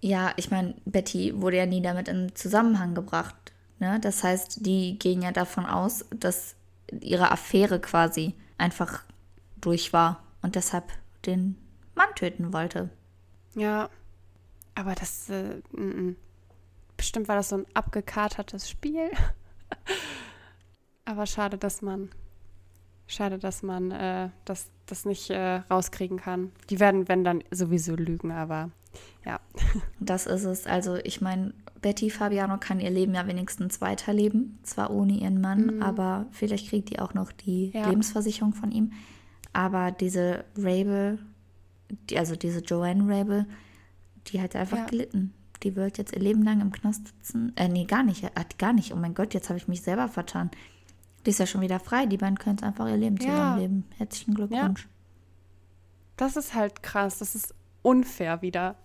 Ja, 0.00 0.32
ich 0.36 0.50
meine, 0.50 0.76
Betty 0.84 1.40
wurde 1.40 1.56
ja 1.56 1.66
nie 1.66 1.82
damit 1.82 2.06
in 2.08 2.34
Zusammenhang 2.34 2.94
gebracht. 2.94 3.34
Ne? 3.78 3.98
Das 4.00 4.22
heißt, 4.22 4.64
die 4.64 4.98
gehen 4.98 5.22
ja 5.22 5.32
davon 5.32 5.66
aus, 5.66 6.04
dass 6.14 6.54
ihre 7.00 7.30
Affäre 7.32 7.80
quasi 7.80 8.34
einfach 8.58 9.02
durch 9.60 9.92
war 9.92 10.22
und 10.42 10.54
deshalb 10.54 10.92
den 11.24 11.56
Mann 11.96 12.14
töten 12.14 12.52
wollte. 12.52 12.90
Ja, 13.54 13.88
aber 14.74 14.94
das, 14.94 15.28
äh, 15.30 15.60
n 15.76 15.92
-n. 15.92 16.16
bestimmt 16.96 17.28
war 17.28 17.36
das 17.36 17.48
so 17.48 17.56
ein 17.56 17.66
abgekatertes 17.74 18.70
Spiel. 18.70 19.10
aber 21.04 21.26
schade, 21.26 21.58
dass 21.58 21.82
man, 21.82 22.10
schade, 23.06 23.38
dass 23.38 23.62
man 23.62 23.90
äh, 23.90 24.28
das, 24.44 24.70
das 24.84 25.04
nicht 25.04 25.30
äh, 25.30 25.56
rauskriegen 25.70 26.18
kann. 26.18 26.52
Die 26.70 26.78
werden, 26.78 27.08
wenn 27.08 27.24
dann 27.24 27.42
sowieso 27.50 27.96
lügen, 27.96 28.30
aber 28.30 28.70
ja. 29.24 29.40
Das 30.00 30.26
ist 30.26 30.44
es. 30.44 30.66
Also 30.66 30.96
ich 30.96 31.20
meine, 31.20 31.54
Betty 31.80 32.10
Fabiano 32.10 32.58
kann 32.58 32.80
ihr 32.80 32.90
Leben 32.90 33.14
ja 33.14 33.26
wenigstens 33.26 33.80
weiterleben. 33.80 34.58
Zwar 34.62 34.90
ohne 34.90 35.14
ihren 35.14 35.40
Mann, 35.40 35.76
mhm. 35.76 35.82
aber 35.82 36.26
vielleicht 36.30 36.68
kriegt 36.68 36.90
die 36.90 36.98
auch 36.98 37.14
noch 37.14 37.32
die 37.32 37.70
ja. 37.70 37.88
Lebensversicherung 37.88 38.52
von 38.52 38.70
ihm. 38.70 38.92
Aber 39.52 39.90
diese 39.90 40.44
Rabel, 40.56 41.18
die, 41.88 42.18
also 42.18 42.36
diese 42.36 42.60
Joanne 42.60 43.04
Rabel, 43.06 43.46
die 44.28 44.40
hat 44.40 44.56
einfach 44.56 44.78
ja. 44.78 44.86
gelitten. 44.86 45.34
Die 45.62 45.74
wird 45.74 45.98
jetzt 45.98 46.12
ihr 46.12 46.20
Leben 46.20 46.42
lang 46.42 46.60
im 46.60 46.72
Knast 46.72 47.08
sitzen. 47.08 47.52
Äh, 47.56 47.68
nee, 47.68 47.84
gar 47.84 48.02
nicht. 48.02 48.24
Hat 48.24 48.58
gar 48.58 48.72
nicht. 48.72 48.92
Oh 48.92 48.96
mein 48.96 49.14
Gott, 49.14 49.34
jetzt 49.34 49.48
habe 49.48 49.58
ich 49.58 49.68
mich 49.68 49.82
selber 49.82 50.08
vertan. 50.08 50.50
Die 51.24 51.30
ist 51.30 51.38
ja 51.38 51.46
schon 51.46 51.60
wieder 51.60 51.80
frei. 51.80 52.06
Die 52.06 52.18
beiden 52.18 52.38
können 52.38 52.62
einfach 52.62 52.86
ihr 52.88 52.96
Leben 52.96 53.16
ja. 53.16 53.28
zusammenleben. 53.28 53.84
Herzlichen 53.96 54.34
Glückwunsch. 54.34 54.82
Ja. 54.82 54.90
Das 56.16 56.36
ist 56.36 56.54
halt 56.54 56.82
krass. 56.82 57.18
Das 57.18 57.34
ist 57.34 57.54
unfair 57.82 58.42
wieder. 58.42 58.76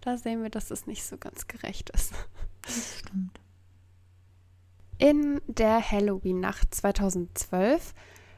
Da 0.00 0.16
sehen 0.16 0.42
wir, 0.42 0.50
dass 0.50 0.70
es 0.70 0.86
nicht 0.86 1.04
so 1.04 1.16
ganz 1.18 1.46
gerecht 1.46 1.90
ist. 1.90 2.12
Das 2.62 2.98
stimmt. 2.98 3.40
In 4.98 5.40
der 5.46 5.90
Halloween-Nacht 5.90 6.74
2012 6.74 7.94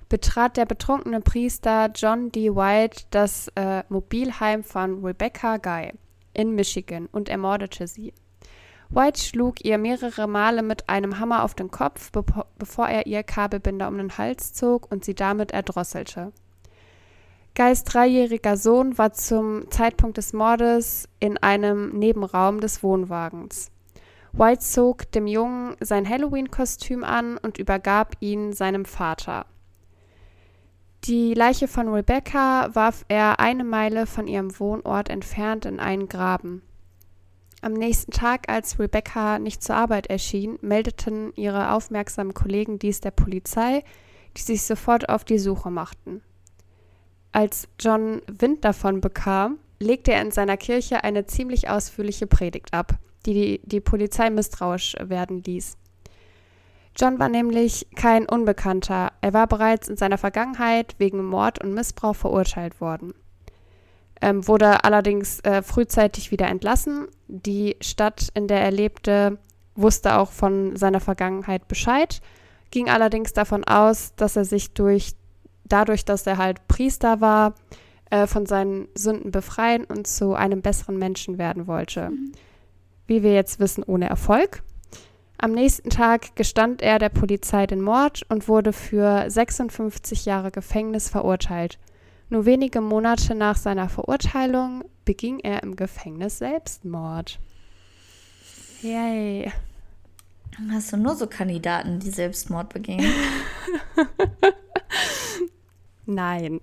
betrat 0.08 0.56
der 0.56 0.66
betrunkene 0.66 1.20
Priester 1.20 1.90
John 1.94 2.30
D. 2.30 2.54
White 2.54 3.04
das 3.10 3.48
äh, 3.56 3.82
Mobilheim 3.88 4.62
von 4.62 5.04
Rebecca 5.04 5.56
Guy 5.56 5.92
in 6.32 6.54
Michigan 6.54 7.08
und 7.10 7.28
ermordete 7.28 7.86
sie. 7.86 8.12
White 8.88 9.20
schlug 9.20 9.64
ihr 9.64 9.78
mehrere 9.78 10.28
Male 10.28 10.62
mit 10.62 10.88
einem 10.88 11.18
Hammer 11.18 11.42
auf 11.42 11.54
den 11.54 11.70
Kopf, 11.70 12.12
be 12.12 12.24
bevor 12.56 12.88
er 12.88 13.06
ihr 13.06 13.24
Kabelbinder 13.24 13.88
um 13.88 13.98
den 13.98 14.16
Hals 14.16 14.52
zog 14.52 14.90
und 14.92 15.04
sie 15.04 15.14
damit 15.14 15.50
erdrosselte. 15.50 16.32
Guys 17.56 17.84
dreijähriger 17.84 18.56
Sohn 18.56 18.98
war 18.98 19.12
zum 19.12 19.70
Zeitpunkt 19.70 20.18
des 20.18 20.32
Mordes 20.34 21.08
in 21.20 21.38
einem 21.38 21.88
Nebenraum 21.98 22.60
des 22.60 22.82
Wohnwagens. 22.82 23.70
White 24.32 24.60
zog 24.60 25.10
dem 25.12 25.26
Jungen 25.26 25.74
sein 25.80 26.06
Halloween-Kostüm 26.06 27.02
an 27.02 27.38
und 27.38 27.56
übergab 27.58 28.16
ihn 28.20 28.52
seinem 28.52 28.84
Vater. 28.84 29.46
Die 31.06 31.34
Leiche 31.34 31.68
von 31.68 31.86
Rebecca 31.86 32.74
warf 32.74 33.04
er 33.06 33.38
eine 33.38 33.62
Meile 33.62 34.06
von 34.06 34.26
ihrem 34.26 34.58
Wohnort 34.58 35.08
entfernt 35.08 35.64
in 35.64 35.78
einen 35.78 36.08
Graben. 36.08 36.62
Am 37.62 37.74
nächsten 37.74 38.10
Tag, 38.10 38.48
als 38.48 38.80
Rebecca 38.80 39.38
nicht 39.38 39.62
zur 39.62 39.76
Arbeit 39.76 40.08
erschien, 40.08 40.58
meldeten 40.62 41.32
ihre 41.36 41.70
aufmerksamen 41.70 42.34
Kollegen 42.34 42.80
dies 42.80 43.00
der 43.00 43.12
Polizei, 43.12 43.84
die 44.36 44.42
sich 44.42 44.62
sofort 44.62 45.08
auf 45.08 45.22
die 45.22 45.38
Suche 45.38 45.70
machten. 45.70 46.22
Als 47.30 47.68
John 47.78 48.20
Wind 48.26 48.64
davon 48.64 49.00
bekam, 49.00 49.58
legte 49.78 50.12
er 50.12 50.22
in 50.22 50.32
seiner 50.32 50.56
Kirche 50.56 51.04
eine 51.04 51.24
ziemlich 51.26 51.68
ausführliche 51.68 52.26
Predigt 52.26 52.74
ab, 52.74 52.98
die 53.26 53.34
die, 53.34 53.60
die 53.62 53.80
Polizei 53.80 54.28
misstrauisch 54.30 54.96
werden 55.00 55.40
ließ. 55.44 55.76
John 56.96 57.18
war 57.18 57.28
nämlich 57.28 57.86
kein 57.94 58.26
Unbekannter. 58.26 59.12
Er 59.20 59.34
war 59.34 59.46
bereits 59.46 59.88
in 59.88 59.96
seiner 59.96 60.18
Vergangenheit 60.18 60.94
wegen 60.98 61.24
Mord 61.24 61.62
und 61.62 61.74
Missbrauch 61.74 62.16
verurteilt 62.16 62.80
worden. 62.80 63.12
Ähm, 64.22 64.48
wurde 64.48 64.82
allerdings 64.84 65.40
äh, 65.40 65.62
frühzeitig 65.62 66.30
wieder 66.30 66.46
entlassen. 66.46 67.06
Die 67.28 67.76
Stadt, 67.82 68.28
in 68.32 68.48
der 68.48 68.62
er 68.62 68.70
lebte, 68.70 69.38
wusste 69.74 70.16
auch 70.16 70.30
von 70.30 70.74
seiner 70.76 71.00
Vergangenheit 71.00 71.68
Bescheid, 71.68 72.22
ging 72.70 72.88
allerdings 72.88 73.34
davon 73.34 73.64
aus, 73.64 74.14
dass 74.16 74.36
er 74.36 74.46
sich 74.46 74.72
durch 74.72 75.12
dadurch, 75.64 76.04
dass 76.04 76.26
er 76.26 76.38
halt 76.38 76.66
Priester 76.68 77.20
war, 77.20 77.54
äh, 78.10 78.26
von 78.26 78.46
seinen 78.46 78.88
Sünden 78.94 79.32
befreien 79.32 79.84
und 79.84 80.06
zu 80.06 80.34
einem 80.34 80.62
besseren 80.62 80.98
Menschen 80.98 81.38
werden 81.38 81.66
wollte. 81.66 82.10
Mhm. 82.10 82.32
Wie 83.06 83.22
wir 83.22 83.34
jetzt 83.34 83.60
wissen, 83.60 83.84
ohne 83.84 84.08
Erfolg. 84.08 84.62
Am 85.38 85.52
nächsten 85.52 85.90
Tag 85.90 86.34
gestand 86.34 86.80
er 86.80 86.98
der 86.98 87.10
Polizei 87.10 87.66
den 87.66 87.82
Mord 87.82 88.22
und 88.30 88.48
wurde 88.48 88.72
für 88.72 89.30
56 89.30 90.24
Jahre 90.24 90.50
Gefängnis 90.50 91.10
verurteilt. 91.10 91.78
Nur 92.30 92.46
wenige 92.46 92.80
Monate 92.80 93.34
nach 93.34 93.56
seiner 93.56 93.88
Verurteilung 93.88 94.84
beging 95.04 95.38
er 95.40 95.62
im 95.62 95.76
Gefängnis 95.76 96.38
Selbstmord. 96.38 97.38
Yay. 98.82 99.52
Hast 100.70 100.92
du 100.92 100.96
nur 100.96 101.14
so 101.14 101.26
Kandidaten, 101.26 102.00
die 102.00 102.10
Selbstmord 102.10 102.72
begehen? 102.72 103.04
Nein. 106.06 106.60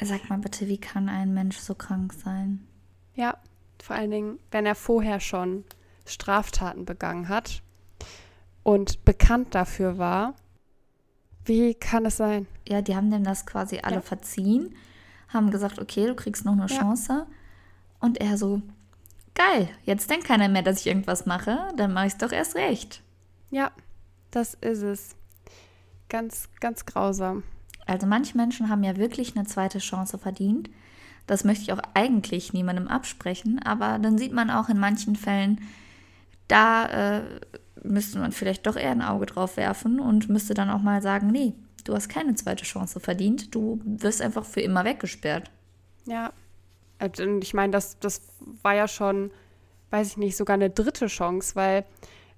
Sag 0.00 0.30
mal 0.30 0.38
bitte, 0.38 0.68
wie 0.68 0.78
kann 0.78 1.08
ein 1.08 1.34
Mensch 1.34 1.58
so 1.58 1.74
krank 1.74 2.14
sein? 2.14 2.66
Ja, 3.14 3.36
vor 3.82 3.96
allen 3.96 4.10
Dingen, 4.10 4.38
wenn 4.50 4.64
er 4.64 4.74
vorher 4.74 5.20
schon 5.20 5.64
Straftaten 6.08 6.84
begangen 6.84 7.28
hat 7.28 7.62
und 8.62 9.04
bekannt 9.04 9.54
dafür 9.54 9.98
war. 9.98 10.34
Wie 11.44 11.74
kann 11.74 12.04
es 12.04 12.18
sein? 12.18 12.46
Ja, 12.66 12.82
die 12.82 12.94
haben 12.94 13.10
dem 13.10 13.24
das 13.24 13.46
quasi 13.46 13.80
alle 13.82 13.96
ja. 13.96 14.00
verziehen, 14.02 14.74
haben 15.28 15.50
gesagt, 15.50 15.78
okay, 15.78 16.06
du 16.06 16.14
kriegst 16.14 16.44
noch 16.44 16.52
eine 16.52 16.66
ja. 16.66 16.78
Chance. 16.78 17.26
Und 18.00 18.20
er 18.20 18.36
so, 18.36 18.62
geil, 19.34 19.68
jetzt 19.84 20.10
denkt 20.10 20.26
keiner 20.26 20.48
mehr, 20.48 20.62
dass 20.62 20.80
ich 20.80 20.86
irgendwas 20.86 21.26
mache, 21.26 21.58
dann 21.76 21.92
mache 21.92 22.06
ich 22.06 22.12
es 22.12 22.18
doch 22.18 22.32
erst 22.32 22.54
recht. 22.54 23.02
Ja, 23.50 23.72
das 24.30 24.54
ist 24.54 24.82
es. 24.82 25.16
Ganz, 26.08 26.48
ganz 26.60 26.84
grausam. 26.84 27.42
Also 27.86 28.06
manche 28.06 28.36
Menschen 28.36 28.68
haben 28.68 28.84
ja 28.84 28.96
wirklich 28.96 29.34
eine 29.36 29.46
zweite 29.46 29.78
Chance 29.78 30.18
verdient. 30.18 30.68
Das 31.26 31.44
möchte 31.44 31.62
ich 31.62 31.72
auch 31.72 31.82
eigentlich 31.94 32.52
niemandem 32.52 32.88
absprechen, 32.88 33.58
aber 33.62 33.98
dann 33.98 34.18
sieht 34.18 34.32
man 34.32 34.50
auch 34.50 34.68
in 34.68 34.78
manchen 34.78 35.16
Fällen, 35.16 35.60
da 36.48 37.18
äh, 37.18 37.22
müsste 37.82 38.18
man 38.18 38.32
vielleicht 38.32 38.66
doch 38.66 38.76
eher 38.76 38.90
ein 38.90 39.02
Auge 39.02 39.26
drauf 39.26 39.56
werfen 39.56 40.00
und 40.00 40.28
müsste 40.28 40.54
dann 40.54 40.70
auch 40.70 40.80
mal 40.82 41.02
sagen, 41.02 41.28
nee, 41.28 41.54
du 41.84 41.94
hast 41.94 42.08
keine 42.08 42.34
zweite 42.34 42.64
Chance 42.64 43.00
verdient, 43.00 43.54
du 43.54 43.80
wirst 43.84 44.20
einfach 44.22 44.44
für 44.44 44.60
immer 44.60 44.84
weggesperrt. 44.84 45.50
Ja, 46.06 46.32
und 47.00 47.42
ich 47.42 47.54
meine, 47.54 47.70
das, 47.70 47.98
das 47.98 48.22
war 48.62 48.74
ja 48.74 48.88
schon, 48.88 49.30
weiß 49.90 50.08
ich 50.08 50.16
nicht, 50.16 50.36
sogar 50.36 50.54
eine 50.54 50.70
dritte 50.70 51.06
Chance, 51.06 51.54
weil, 51.54 51.84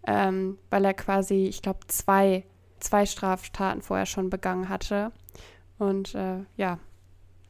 ähm, 0.07 0.59
weil 0.69 0.85
er 0.85 0.95
quasi, 0.95 1.47
ich 1.47 1.63
glaube, 1.63 1.81
zwei, 1.89 2.45
zwei 2.79 3.07
Straftaten 3.07 3.83
vorher 3.83 4.07
schon 4.07 4.29
begangen 4.29 4.69
hatte. 4.69 5.13
Und 5.79 6.15
äh, 6.15 6.45
ja, 6.57 6.79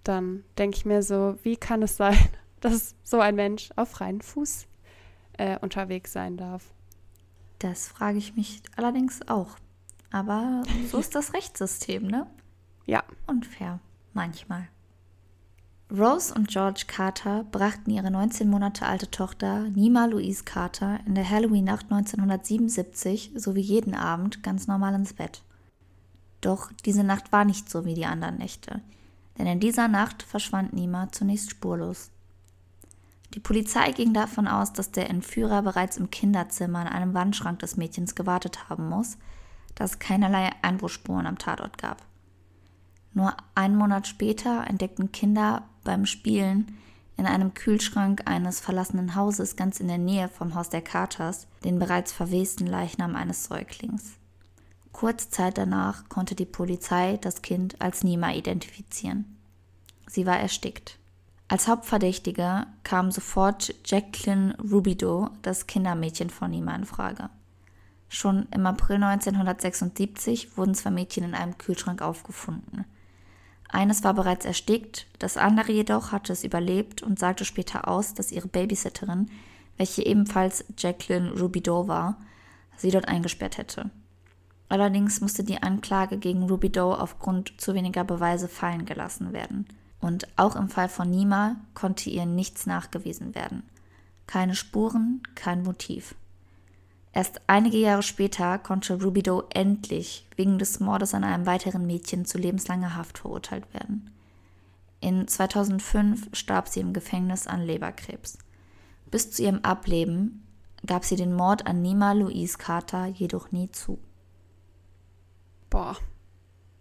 dann 0.05 0.45
denke 0.59 0.76
ich 0.76 0.85
mir 0.85 1.02
so, 1.02 1.37
wie 1.43 1.57
kann 1.57 1.83
es 1.83 1.97
sein, 1.97 2.19
dass 2.61 2.95
so 3.02 3.19
ein 3.21 3.35
Mensch 3.35 3.71
auf 3.76 3.90
freien 3.90 4.21
Fuß 4.21 4.67
äh, 5.40 5.59
unterwegs 5.61 6.12
sein 6.12 6.37
darf? 6.37 6.64
Das 7.59 7.88
frage 7.88 8.18
ich 8.18 8.37
mich 8.37 8.62
allerdings 8.76 9.26
auch. 9.28 9.56
Aber 10.11 10.62
so 10.90 10.99
ist 10.99 11.14
das 11.14 11.32
Rechtssystem, 11.35 12.06
ne? 12.06 12.26
Ja. 12.87 13.04
Unfair. 13.26 13.80
Manchmal. 14.12 14.68
Rose 15.90 16.32
und 16.32 16.49
George 16.49 16.85
Carter 16.87 17.44
brachten 17.50 17.90
ihre 17.90 18.11
19 18.11 18.49
Monate 18.49 18.87
alte 18.87 19.11
Tochter 19.11 19.70
Nima 19.70 20.06
Louise 20.06 20.44
Carter 20.44 21.00
in 21.04 21.16
der 21.16 21.28
Halloween-Nacht 21.28 21.87
1977 21.90 23.32
sowie 23.35 23.61
jeden 23.61 23.94
Abend 23.94 24.42
ganz 24.42 24.68
normal 24.68 24.94
ins 24.94 25.14
Bett. 25.14 25.42
Doch 26.40 26.70
diese 26.85 27.02
Nacht 27.02 27.32
war 27.32 27.44
nicht 27.44 27.68
so 27.68 27.85
wie 27.85 27.94
die 27.94 28.06
anderen 28.06 28.38
Nächte, 28.38 28.80
denn 29.37 29.47
in 29.47 29.59
dieser 29.59 29.88
Nacht 29.88 30.23
verschwand 30.23 30.73
Nima 30.73 31.11
zunächst 31.11 31.50
spurlos. 31.50 32.11
Die 33.35 33.41
Polizei 33.41 33.93
ging 33.93 34.13
davon 34.13 34.49
aus, 34.49 34.73
dass 34.73 34.91
der 34.91 35.09
Entführer 35.09 35.63
bereits 35.63 35.97
im 35.97 36.11
Kinderzimmer 36.11 36.81
an 36.81 36.89
einem 36.89 37.15
Wandschrank 37.15 37.61
des 37.61 37.77
Mädchens 37.77 38.15
gewartet 38.15 38.69
haben 38.69 38.89
muss, 38.89 39.19
da 39.77 39.85
es 39.85 39.99
keinerlei 39.99 40.51
Einbruchspuren 40.63 41.27
am 41.27 41.39
Tatort 41.39 41.79
gab. 41.79 42.03
Nur 43.13 43.37
einen 43.55 43.77
Monat 43.77 44.07
später 44.07 44.67
entdeckten 44.67 45.13
Kinder 45.13 45.63
beim 45.85 46.07
Spielen 46.07 46.77
in 47.17 47.27
einem 47.27 47.55
Kühlschrank 47.55 48.23
eines 48.25 48.61
verlassenen 48.61 49.15
Hauses 49.15 49.57
ganz 49.57 49.79
in 49.79 49.89
der 49.89 49.99
Nähe 49.99 50.29
vom 50.29 50.55
Haus 50.55 50.71
der 50.71 50.83
Carters 50.83 51.47
den 51.65 51.79
bereits 51.79 52.13
verwesten 52.13 52.67
Leichnam 52.67 53.15
eines 53.15 53.45
Säuglings. 53.45 54.15
Kurz 54.93 55.31
Zeit 55.31 55.59
danach 55.59 56.09
konnte 56.09 56.35
die 56.35 56.47
Polizei 56.47 57.17
das 57.19 57.43
Kind 57.43 57.81
als 57.81 58.05
Nima 58.05 58.33
identifizieren. 58.33 59.37
Sie 60.07 60.27
war 60.27 60.39
erstickt. 60.39 61.00
Als 61.50 61.66
Hauptverdächtige 61.66 62.64
kam 62.85 63.11
sofort 63.11 63.75
Jacqueline 63.85 64.57
Rubidoux, 64.62 65.30
das 65.42 65.66
Kindermädchen 65.66 66.30
von 66.30 66.52
Nima, 66.52 66.76
in 66.76 66.85
Frage. 66.85 67.28
Schon 68.09 68.47
im 68.54 68.66
April 68.66 69.02
1976 69.02 70.57
wurden 70.57 70.76
zwei 70.76 70.90
Mädchen 70.90 71.25
in 71.25 71.35
einem 71.35 71.59
Kühlschrank 71.59 72.02
aufgefunden. 72.02 72.85
Eines 73.69 74.04
war 74.04 74.14
bereits 74.14 74.45
erstickt, 74.45 75.09
das 75.19 75.37
andere 75.37 75.73
jedoch 75.73 76.12
hatte 76.12 76.33
es 76.33 76.45
überlebt 76.45 77.02
und 77.02 77.19
sagte 77.19 77.45
später 77.45 77.88
aus, 77.88 78.14
dass 78.14 78.30
ihre 78.30 78.47
Babysitterin, 78.47 79.28
welche 79.76 80.07
ebenfalls 80.07 80.64
Jacqueline 80.78 81.33
Rubidoux 81.33 81.88
war, 81.88 82.16
sie 82.76 82.92
dort 82.92 83.09
eingesperrt 83.09 83.59
hätte. 83.59 83.90
Allerdings 84.69 85.21
musste 85.21 85.42
die 85.42 85.61
Anklage 85.61 86.16
gegen 86.16 86.45
Rubidoux 86.45 86.92
aufgrund 86.92 87.61
zu 87.61 87.75
weniger 87.75 88.04
Beweise 88.04 88.47
fallen 88.47 88.85
gelassen 88.85 89.33
werden. 89.33 89.66
Und 90.00 90.26
auch 90.37 90.57
im 90.57 90.69
Fall 90.69 90.88
von 90.88 91.11
Nima 91.11 91.57
konnte 91.75 92.09
ihr 92.11 92.26
nichts 92.26 92.66
nachgewiesen 92.66 93.35
werden. 93.35 93.62
Keine 94.26 94.54
Spuren, 94.54 95.23
kein 95.35 95.62
Motiv. 95.62 96.14
Erst 97.12 97.40
einige 97.49 97.76
Jahre 97.76 98.02
später 98.02 98.59
konnte 98.59 99.02
Rubidoux 99.02 99.42
endlich 99.50 100.26
wegen 100.37 100.59
des 100.59 100.78
Mordes 100.80 101.12
an 101.12 101.25
einem 101.25 101.45
weiteren 101.45 101.87
Mädchen 101.87 102.25
zu 102.25 102.38
lebenslanger 102.38 102.95
Haft 102.97 103.19
verurteilt 103.19 103.73
werden. 103.75 104.11
In 105.00 105.26
2005 105.26 106.28
starb 106.33 106.69
sie 106.69 106.80
im 106.80 106.92
Gefängnis 106.92 107.47
an 107.47 107.62
Leberkrebs. 107.62 108.38
Bis 109.11 109.33
zu 109.33 109.42
ihrem 109.42 109.61
Ableben 109.64 110.47
gab 110.87 111.04
sie 111.04 111.16
den 111.16 111.35
Mord 111.35 111.66
an 111.66 111.83
Nima 111.83 112.12
Louise 112.12 112.59
Carter 112.59 113.07
jedoch 113.07 113.50
nie 113.50 113.71
zu. 113.71 113.99
Boah, 115.69 115.97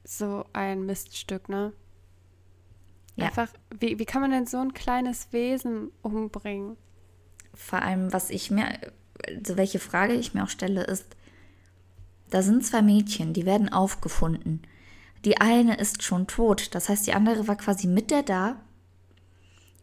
so 0.03 0.45
ein 0.53 0.85
Miststück, 0.85 1.49
ne? 1.49 1.73
Ja. 3.19 3.27
Einfach, 3.27 3.49
wie, 3.79 3.99
wie 3.99 4.05
kann 4.05 4.21
man 4.21 4.31
denn 4.31 4.45
so 4.45 4.57
ein 4.57 4.73
kleines 4.73 5.31
Wesen 5.31 5.91
umbringen? 6.01 6.77
Vor 7.53 7.81
allem, 7.81 8.13
was 8.13 8.29
ich 8.29 8.51
mir 8.51 8.67
also 9.27 9.57
welche 9.57 9.79
Frage 9.79 10.13
ich 10.13 10.33
mir 10.33 10.43
auch 10.43 10.49
stelle, 10.49 10.83
ist, 10.83 11.15
da 12.29 12.41
sind 12.41 12.65
zwei 12.65 12.81
Mädchen, 12.81 13.33
die 13.33 13.45
werden 13.45 13.71
aufgefunden. 13.71 14.61
Die 15.25 15.41
eine 15.41 15.77
ist 15.77 16.03
schon 16.03 16.27
tot, 16.27 16.73
das 16.75 16.89
heißt, 16.89 17.07
die 17.07 17.13
andere 17.13 17.47
war 17.47 17.55
quasi 17.55 17.88
mit 17.88 18.11
der 18.11 18.23
da 18.23 18.55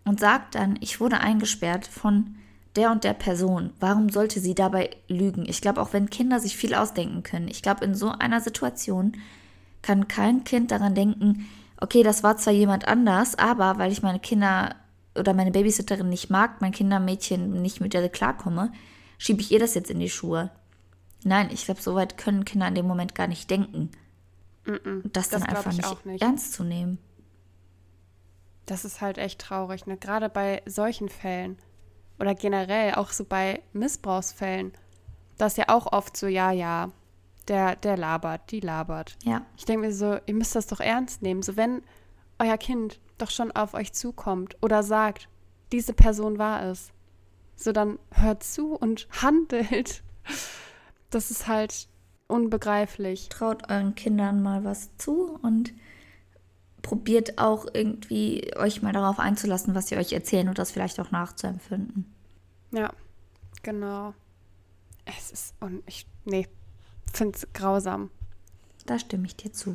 und 0.04 0.20
sagt 0.20 0.54
dann, 0.54 0.78
ich 0.80 1.00
wurde 1.00 1.20
eingesperrt 1.20 1.86
von 1.86 2.36
der 2.76 2.90
und 2.90 3.04
der 3.04 3.14
Person. 3.14 3.72
Warum 3.80 4.08
sollte 4.08 4.40
sie 4.40 4.54
dabei 4.54 4.90
lügen? 5.08 5.44
Ich 5.46 5.60
glaube, 5.60 5.80
auch 5.80 5.92
wenn 5.92 6.10
Kinder 6.10 6.40
sich 6.40 6.56
viel 6.56 6.74
ausdenken 6.74 7.22
können, 7.22 7.48
ich 7.48 7.62
glaube, 7.62 7.84
in 7.84 7.94
so 7.94 8.10
einer 8.10 8.40
Situation 8.40 9.16
kann 9.82 10.08
kein 10.08 10.44
Kind 10.44 10.70
daran 10.70 10.94
denken, 10.94 11.46
okay, 11.80 12.02
das 12.02 12.22
war 12.22 12.36
zwar 12.36 12.52
jemand 12.52 12.88
anders, 12.88 13.36
aber 13.36 13.78
weil 13.78 13.92
ich 13.92 14.02
meine 14.02 14.20
Kinder 14.20 14.74
oder 15.18 15.34
meine 15.34 15.50
Babysitterin 15.50 16.08
nicht 16.08 16.30
mag, 16.30 16.60
mein 16.60 16.72
Kindermädchen 16.72 17.62
nicht 17.62 17.80
mit 17.80 17.94
der 17.94 18.08
klarkomme, 18.08 18.72
schiebe 19.18 19.40
ich 19.40 19.50
ihr 19.50 19.58
das 19.58 19.74
jetzt 19.74 19.90
in 19.90 19.98
die 19.98 20.10
Schuhe? 20.10 20.50
Nein, 21.24 21.48
ich 21.52 21.64
glaube, 21.64 21.80
so 21.80 21.94
weit 21.94 22.18
können 22.18 22.44
Kinder 22.44 22.68
in 22.68 22.74
dem 22.74 22.86
Moment 22.86 23.14
gar 23.14 23.26
nicht 23.26 23.50
denken. 23.50 23.90
Mm 24.64 24.70
-mm, 24.72 25.02
das, 25.12 25.28
das 25.28 25.40
dann 25.40 25.48
einfach 25.48 25.72
nicht, 25.72 26.06
nicht, 26.06 26.22
ernst 26.22 26.52
zu 26.52 26.64
nehmen. 26.64 26.98
Das 28.66 28.84
ist 28.84 29.00
halt 29.00 29.18
echt 29.18 29.40
traurig, 29.40 29.86
ne? 29.86 29.96
Gerade 29.96 30.28
bei 30.28 30.62
solchen 30.66 31.08
Fällen 31.08 31.56
oder 32.18 32.34
generell 32.34 32.94
auch 32.94 33.10
so 33.10 33.24
bei 33.24 33.62
Missbrauchsfällen. 33.72 34.72
Das 35.38 35.52
ist 35.52 35.58
ja 35.58 35.68
auch 35.68 35.92
oft 35.92 36.16
so, 36.16 36.26
ja, 36.26 36.50
ja, 36.50 36.90
der, 37.48 37.76
der 37.76 37.96
labert, 37.96 38.50
die 38.50 38.60
labert. 38.60 39.16
Ja. 39.22 39.44
Ich 39.56 39.64
denke 39.64 39.86
mir 39.86 39.92
so, 39.92 40.18
ihr 40.26 40.34
müsst 40.34 40.54
das 40.54 40.66
doch 40.66 40.80
ernst 40.80 41.22
nehmen. 41.22 41.42
So, 41.42 41.56
wenn 41.56 41.82
euer 42.38 42.58
Kind 42.58 43.00
doch 43.18 43.30
schon 43.30 43.52
auf 43.52 43.74
euch 43.74 43.92
zukommt 43.92 44.56
oder 44.62 44.82
sagt, 44.82 45.28
diese 45.72 45.92
Person 45.92 46.38
war 46.38 46.62
es, 46.64 46.92
so 47.56 47.72
dann 47.72 47.98
hört 48.12 48.42
zu 48.42 48.74
und 48.74 49.08
handelt. 49.22 50.02
Das 51.10 51.30
ist 51.30 51.46
halt 51.46 51.88
unbegreiflich. 52.28 53.28
Traut 53.28 53.70
euren 53.70 53.94
Kindern 53.94 54.42
mal 54.42 54.64
was 54.64 54.96
zu 54.96 55.38
und 55.42 55.72
probiert 56.82 57.38
auch 57.38 57.66
irgendwie 57.72 58.52
euch 58.56 58.82
mal 58.82 58.92
darauf 58.92 59.18
einzulassen, 59.18 59.74
was 59.74 59.88
sie 59.88 59.96
euch 59.96 60.12
erzählen 60.12 60.48
und 60.48 60.58
das 60.58 60.70
vielleicht 60.70 61.00
auch 61.00 61.10
nachzuempfinden. 61.10 62.14
Ja, 62.70 62.92
genau. 63.62 64.14
Es 65.04 65.30
ist 65.30 65.54
und 65.60 65.82
ich 65.86 66.06
nee, 66.24 66.48
finde 67.16 67.36
es 67.36 67.52
grausam. 67.52 68.10
Da 68.86 68.98
stimme 68.98 69.26
ich 69.26 69.36
dir 69.36 69.52
zu. 69.52 69.74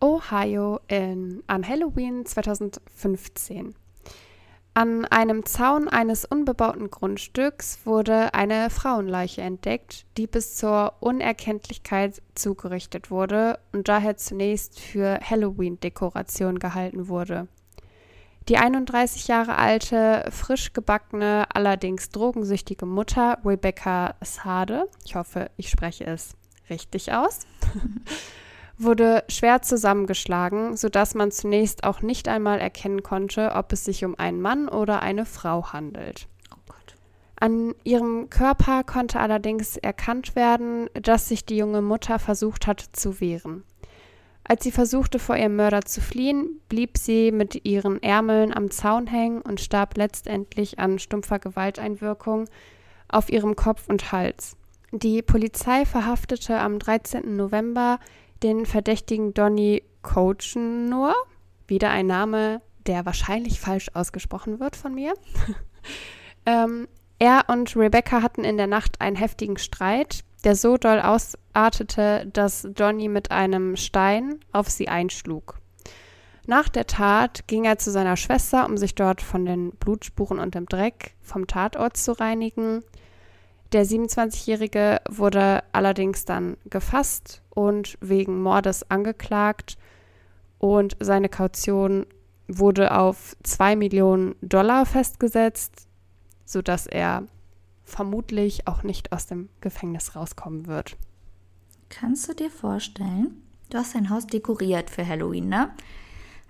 Ohio 0.00 0.80
in, 0.88 1.42
an 1.46 1.66
Halloween 1.66 2.24
2015. 2.24 3.74
An 4.74 5.06
einem 5.06 5.46
Zaun 5.46 5.88
eines 5.88 6.26
unbebauten 6.26 6.90
Grundstücks 6.90 7.86
wurde 7.86 8.34
eine 8.34 8.68
Frauenleiche 8.68 9.40
entdeckt, 9.40 10.04
die 10.18 10.26
bis 10.26 10.56
zur 10.56 10.92
Unerkenntlichkeit 11.00 12.20
zugerichtet 12.34 13.10
wurde 13.10 13.58
und 13.72 13.88
daher 13.88 14.18
zunächst 14.18 14.78
für 14.78 15.18
Halloween-Dekoration 15.22 16.58
gehalten 16.58 17.08
wurde. 17.08 17.48
Die 18.48 18.58
31 18.58 19.26
Jahre 19.26 19.56
alte, 19.56 20.24
frisch 20.30 20.72
gebackene, 20.72 21.46
allerdings 21.52 22.10
drogensüchtige 22.10 22.86
Mutter 22.86 23.38
Rebecca 23.44 24.14
Sade, 24.22 24.88
ich 25.04 25.16
hoffe, 25.16 25.50
ich 25.56 25.68
spreche 25.68 26.04
es 26.04 26.36
richtig 26.70 27.12
aus, 27.12 27.40
wurde 28.78 29.24
schwer 29.28 29.62
zusammengeschlagen, 29.62 30.76
sodass 30.76 31.16
man 31.16 31.32
zunächst 31.32 31.82
auch 31.82 32.02
nicht 32.02 32.28
einmal 32.28 32.60
erkennen 32.60 33.02
konnte, 33.02 33.50
ob 33.52 33.72
es 33.72 33.84
sich 33.84 34.04
um 34.04 34.16
einen 34.16 34.40
Mann 34.40 34.68
oder 34.68 35.02
eine 35.02 35.26
Frau 35.26 35.72
handelt. 35.72 36.28
Oh 36.52 36.72
An 37.40 37.74
ihrem 37.82 38.30
Körper 38.30 38.84
konnte 38.84 39.18
allerdings 39.18 39.76
erkannt 39.76 40.36
werden, 40.36 40.88
dass 40.94 41.28
sich 41.28 41.46
die 41.46 41.56
junge 41.56 41.82
Mutter 41.82 42.20
versucht 42.20 42.68
hat 42.68 42.80
zu 42.92 43.20
wehren. 43.20 43.64
Als 44.48 44.62
sie 44.62 44.70
versuchte, 44.70 45.18
vor 45.18 45.36
ihrem 45.36 45.56
Mörder 45.56 45.82
zu 45.82 46.00
fliehen, 46.00 46.60
blieb 46.68 46.98
sie 46.98 47.32
mit 47.32 47.64
ihren 47.64 48.00
Ärmeln 48.02 48.54
am 48.54 48.70
Zaun 48.70 49.08
hängen 49.08 49.42
und 49.42 49.60
starb 49.60 49.96
letztendlich 49.96 50.78
an 50.78 51.00
stumpfer 51.00 51.40
Gewalteinwirkung 51.40 52.48
auf 53.08 53.28
ihrem 53.28 53.56
Kopf 53.56 53.88
und 53.88 54.12
Hals. 54.12 54.56
Die 54.92 55.20
Polizei 55.20 55.84
verhaftete 55.84 56.58
am 56.58 56.78
13. 56.78 57.34
November 57.34 57.98
den 58.42 58.66
Verdächtigen 58.66 59.34
Donny 59.34 59.82
Kochenor. 60.02 61.14
Wieder 61.66 61.90
ein 61.90 62.06
Name, 62.06 62.62
der 62.86 63.04
wahrscheinlich 63.04 63.58
falsch 63.58 63.90
ausgesprochen 63.94 64.60
wird 64.60 64.76
von 64.76 64.94
mir. 64.94 65.14
ähm, 66.46 66.86
er 67.18 67.46
und 67.48 67.76
Rebecca 67.76 68.22
hatten 68.22 68.44
in 68.44 68.56
der 68.56 68.68
Nacht 68.68 69.00
einen 69.00 69.16
heftigen 69.16 69.58
Streit, 69.58 70.22
der 70.44 70.56
so 70.56 70.76
doll 70.76 71.00
ausartete, 71.00 72.26
dass 72.32 72.68
Donny 72.74 73.08
mit 73.08 73.30
einem 73.30 73.76
Stein 73.76 74.40
auf 74.52 74.68
sie 74.70 74.88
einschlug. 74.88 75.58
Nach 76.46 76.68
der 76.68 76.86
Tat 76.86 77.48
ging 77.48 77.64
er 77.64 77.78
zu 77.78 77.90
seiner 77.90 78.16
Schwester, 78.16 78.66
um 78.66 78.76
sich 78.76 78.94
dort 78.94 79.20
von 79.20 79.44
den 79.44 79.70
Blutspuren 79.70 80.38
und 80.38 80.54
dem 80.54 80.66
Dreck 80.66 81.14
vom 81.20 81.48
Tatort 81.48 81.96
zu 81.96 82.12
reinigen. 82.12 82.84
Der 83.72 83.84
27-Jährige 83.84 85.00
wurde 85.08 85.64
allerdings 85.72 86.24
dann 86.24 86.56
gefasst 86.66 87.42
und 87.50 87.98
wegen 88.00 88.40
Mordes 88.40 88.88
angeklagt 88.88 89.76
und 90.58 90.96
seine 91.00 91.28
Kaution 91.28 92.06
wurde 92.46 92.96
auf 92.96 93.36
2 93.42 93.74
Millionen 93.74 94.36
Dollar 94.40 94.86
festgesetzt, 94.86 95.88
sodass 96.44 96.86
er 96.86 97.24
vermutlich 97.86 98.66
auch 98.66 98.82
nicht 98.82 99.12
aus 99.12 99.26
dem 99.26 99.48
Gefängnis 99.62 100.14
rauskommen 100.14 100.66
wird. 100.66 100.96
Kannst 101.88 102.28
du 102.28 102.34
dir 102.34 102.50
vorstellen, 102.50 103.42
du 103.70 103.78
hast 103.78 103.94
dein 103.94 104.10
Haus 104.10 104.26
dekoriert 104.26 104.90
für 104.90 105.06
Halloween, 105.06 105.48
ne? 105.48 105.70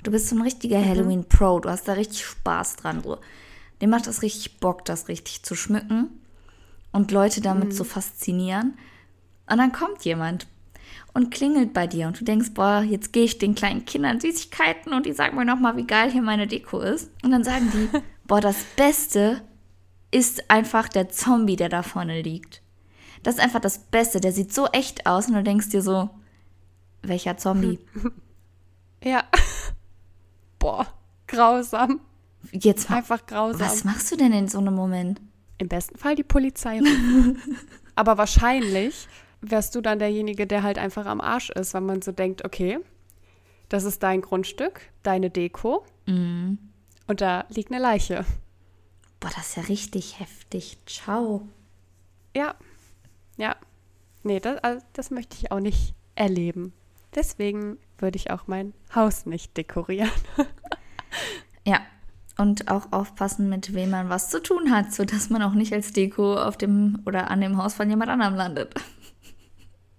Du 0.02 0.10
bist 0.10 0.28
so 0.28 0.36
ein 0.36 0.42
richtiger 0.42 0.82
Halloween-Pro. 0.82 1.60
Du 1.60 1.68
hast 1.68 1.88
da 1.88 1.92
richtig 1.94 2.24
Spaß 2.24 2.76
dran. 2.76 3.02
So. 3.02 3.18
Dem 3.80 3.90
macht 3.90 4.06
das 4.06 4.22
richtig 4.22 4.58
Bock, 4.60 4.84
das 4.84 5.08
richtig 5.08 5.42
zu 5.42 5.54
schmücken 5.54 6.08
und 6.92 7.10
Leute 7.12 7.40
damit 7.40 7.74
zu 7.74 7.84
faszinieren. 7.84 8.78
Und 9.48 9.58
dann 9.58 9.72
kommt 9.72 10.04
jemand 10.04 10.46
und 11.12 11.30
klingelt 11.30 11.72
bei 11.72 11.86
dir 11.86 12.06
und 12.06 12.20
du 12.20 12.24
denkst, 12.24 12.50
boah, 12.54 12.82
jetzt 12.82 13.12
gehe 13.12 13.24
ich 13.24 13.38
den 13.38 13.54
kleinen 13.54 13.84
Kindern 13.84 14.20
Süßigkeiten 14.20 14.92
und 14.92 15.06
die 15.06 15.12
sagen 15.12 15.36
mir 15.36 15.44
nochmal, 15.44 15.76
wie 15.76 15.86
geil 15.86 16.10
hier 16.10 16.22
meine 16.22 16.46
Deko 16.46 16.80
ist. 16.80 17.10
Und 17.22 17.30
dann 17.30 17.44
sagen 17.44 17.70
die, 17.72 17.98
boah, 18.26 18.40
das 18.40 18.62
Beste 18.76 19.42
ist 20.10 20.50
einfach 20.50 20.88
der 20.88 21.08
Zombie, 21.08 21.56
der 21.56 21.68
da 21.68 21.82
vorne 21.82 22.22
liegt. 22.22 22.62
Das 23.22 23.34
ist 23.36 23.40
einfach 23.40 23.60
das 23.60 23.78
Beste. 23.78 24.20
Der 24.20 24.32
sieht 24.32 24.52
so 24.52 24.66
echt 24.66 25.06
aus 25.06 25.26
und 25.28 25.34
du 25.34 25.42
denkst 25.42 25.70
dir 25.70 25.82
so, 25.82 26.10
welcher 27.02 27.36
Zombie? 27.36 27.78
Ja. 29.04 29.24
Boah, 30.58 30.86
grausam. 31.26 32.00
Jetzt 32.50 32.90
Einfach 32.90 33.26
grausam. 33.26 33.60
was 33.60 33.84
machst 33.84 34.10
du 34.10 34.16
denn 34.16 34.32
in 34.32 34.48
so 34.48 34.58
einem 34.58 34.74
Moment? 34.74 35.20
Im 35.58 35.68
besten 35.68 35.96
Fall 35.98 36.14
die 36.16 36.22
Polizei 36.24 36.78
rufen. 36.80 37.38
Aber 37.94 38.18
wahrscheinlich 38.18 39.06
wärst 39.42 39.74
du 39.74 39.80
dann 39.80 39.98
derjenige, 39.98 40.46
der 40.46 40.62
halt 40.62 40.78
einfach 40.78 41.06
am 41.06 41.20
Arsch 41.20 41.50
ist, 41.50 41.74
weil 41.74 41.82
man 41.82 42.02
so 42.02 42.10
denkt, 42.10 42.44
okay, 42.44 42.78
das 43.68 43.84
ist 43.84 44.02
dein 44.02 44.22
Grundstück, 44.22 44.80
deine 45.02 45.30
Deko 45.30 45.84
Mhm. 46.06 46.58
und 47.06 47.20
da 47.20 47.44
liegt 47.48 47.70
eine 47.72 47.80
Leiche. 47.82 48.24
Boah, 49.20 49.30
das 49.34 49.48
ist 49.48 49.56
ja 49.56 49.62
richtig 49.64 50.20
heftig. 50.20 50.78
Ciao. 50.86 51.48
Ja, 52.34 52.54
ja. 53.36 53.56
Nee, 54.22 54.40
das, 54.40 54.58
also 54.62 54.84
das 54.92 55.10
möchte 55.10 55.36
ich 55.40 55.52
auch 55.52 55.60
nicht 55.60 55.94
erleben. 56.14 56.72
Deswegen 57.14 57.78
würde 57.98 58.16
ich 58.16 58.30
auch 58.30 58.46
mein 58.46 58.74
Haus 58.94 59.26
nicht 59.26 59.56
dekorieren. 59.56 60.10
Ja. 61.66 61.80
Und 62.38 62.70
auch 62.70 62.92
aufpassen, 62.92 63.48
mit 63.48 63.74
wem 63.74 63.90
man 63.90 64.08
was 64.08 64.30
zu 64.30 64.42
tun 64.42 64.70
hat, 64.70 64.92
sodass 64.92 65.30
man 65.30 65.42
auch 65.42 65.54
nicht 65.54 65.72
als 65.72 65.92
Deko 65.92 66.36
auf 66.36 66.56
dem 66.56 67.02
oder 67.06 67.30
an 67.30 67.40
dem 67.40 67.56
Haus 67.56 67.74
von 67.74 67.88
jemand 67.90 68.10
anderem 68.10 68.34
landet. 68.34 68.74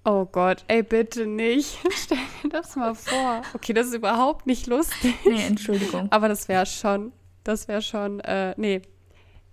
Oh 0.10 0.26
Gott, 0.26 0.64
ey, 0.70 0.84
bitte 0.84 1.26
nicht. 1.26 1.80
Stell 1.92 2.18
dir 2.42 2.50
das 2.50 2.78
mal 2.78 2.96
vor. 2.96 3.42
Okay, 3.54 3.74
das 3.74 3.88
ist 3.88 3.94
überhaupt 3.94 4.48
nicht 4.48 4.66
lustig. 4.66 5.14
Nee, 5.26 5.46
Entschuldigung. 5.46 6.10
Aber 6.14 6.30
das 6.30 6.48
wäre 6.48 6.66
schon, 6.66 7.12
das 7.44 7.68
wäre 7.68 7.82
schon, 7.82 8.22
äh, 8.22 8.54
nee. 8.56 8.82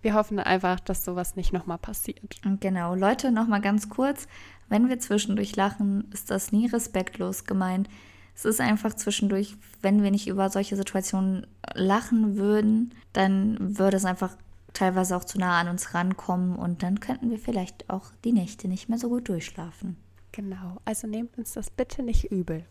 Wir 0.05 0.12
hoffen 0.12 0.38
einfach, 0.38 0.81
dass 0.81 1.03
sowas 1.03 1.35
nicht 1.35 1.55
nochmal 1.55 1.79
passiert. 1.79 2.37
Genau, 2.61 2.95
Leute, 2.95 3.33
nochmal 3.33 3.62
ganz 3.62 3.88
kurz. 3.88 4.29
Wenn 4.69 4.90
wir 4.90 4.99
zwischendurch 4.99 5.57
lachen, 5.57 6.11
ist 6.12 6.31
das 6.31 6.53
nie 6.53 6.67
respektlos 6.67 7.45
gemeint. 7.45 7.88
Es 8.35 8.45
ist 8.45 8.61
einfach 8.61 8.93
zwischendurch, 8.93 9.57
wenn 9.81 10.03
wir 10.03 10.11
nicht 10.11 10.27
über 10.27 10.51
solche 10.51 10.77
Situationen 10.77 11.47
lachen 11.73 12.37
würden, 12.37 12.93
dann 13.14 13.79
würde 13.79 13.97
es 13.97 14.05
einfach 14.05 14.37
teilweise 14.75 15.17
auch 15.17 15.25
zu 15.25 15.38
nah 15.38 15.59
an 15.59 15.69
uns 15.69 15.95
rankommen 15.95 16.55
und 16.55 16.83
dann 16.83 17.01
könnten 17.01 17.31
wir 17.31 17.38
vielleicht 17.38 17.88
auch 17.88 18.11
die 18.27 18.33
Nächte 18.33 18.69
nicht 18.69 18.90
mehr 18.90 18.99
so 18.99 19.09
gut 19.09 19.31
durchschlafen. 19.31 19.97
Genau, 20.33 20.83
also 20.85 21.07
nehmt 21.07 21.38
uns 21.38 21.55
das 21.55 21.71
bitte 21.71 22.03
nicht 22.03 22.31
übel. 22.31 22.67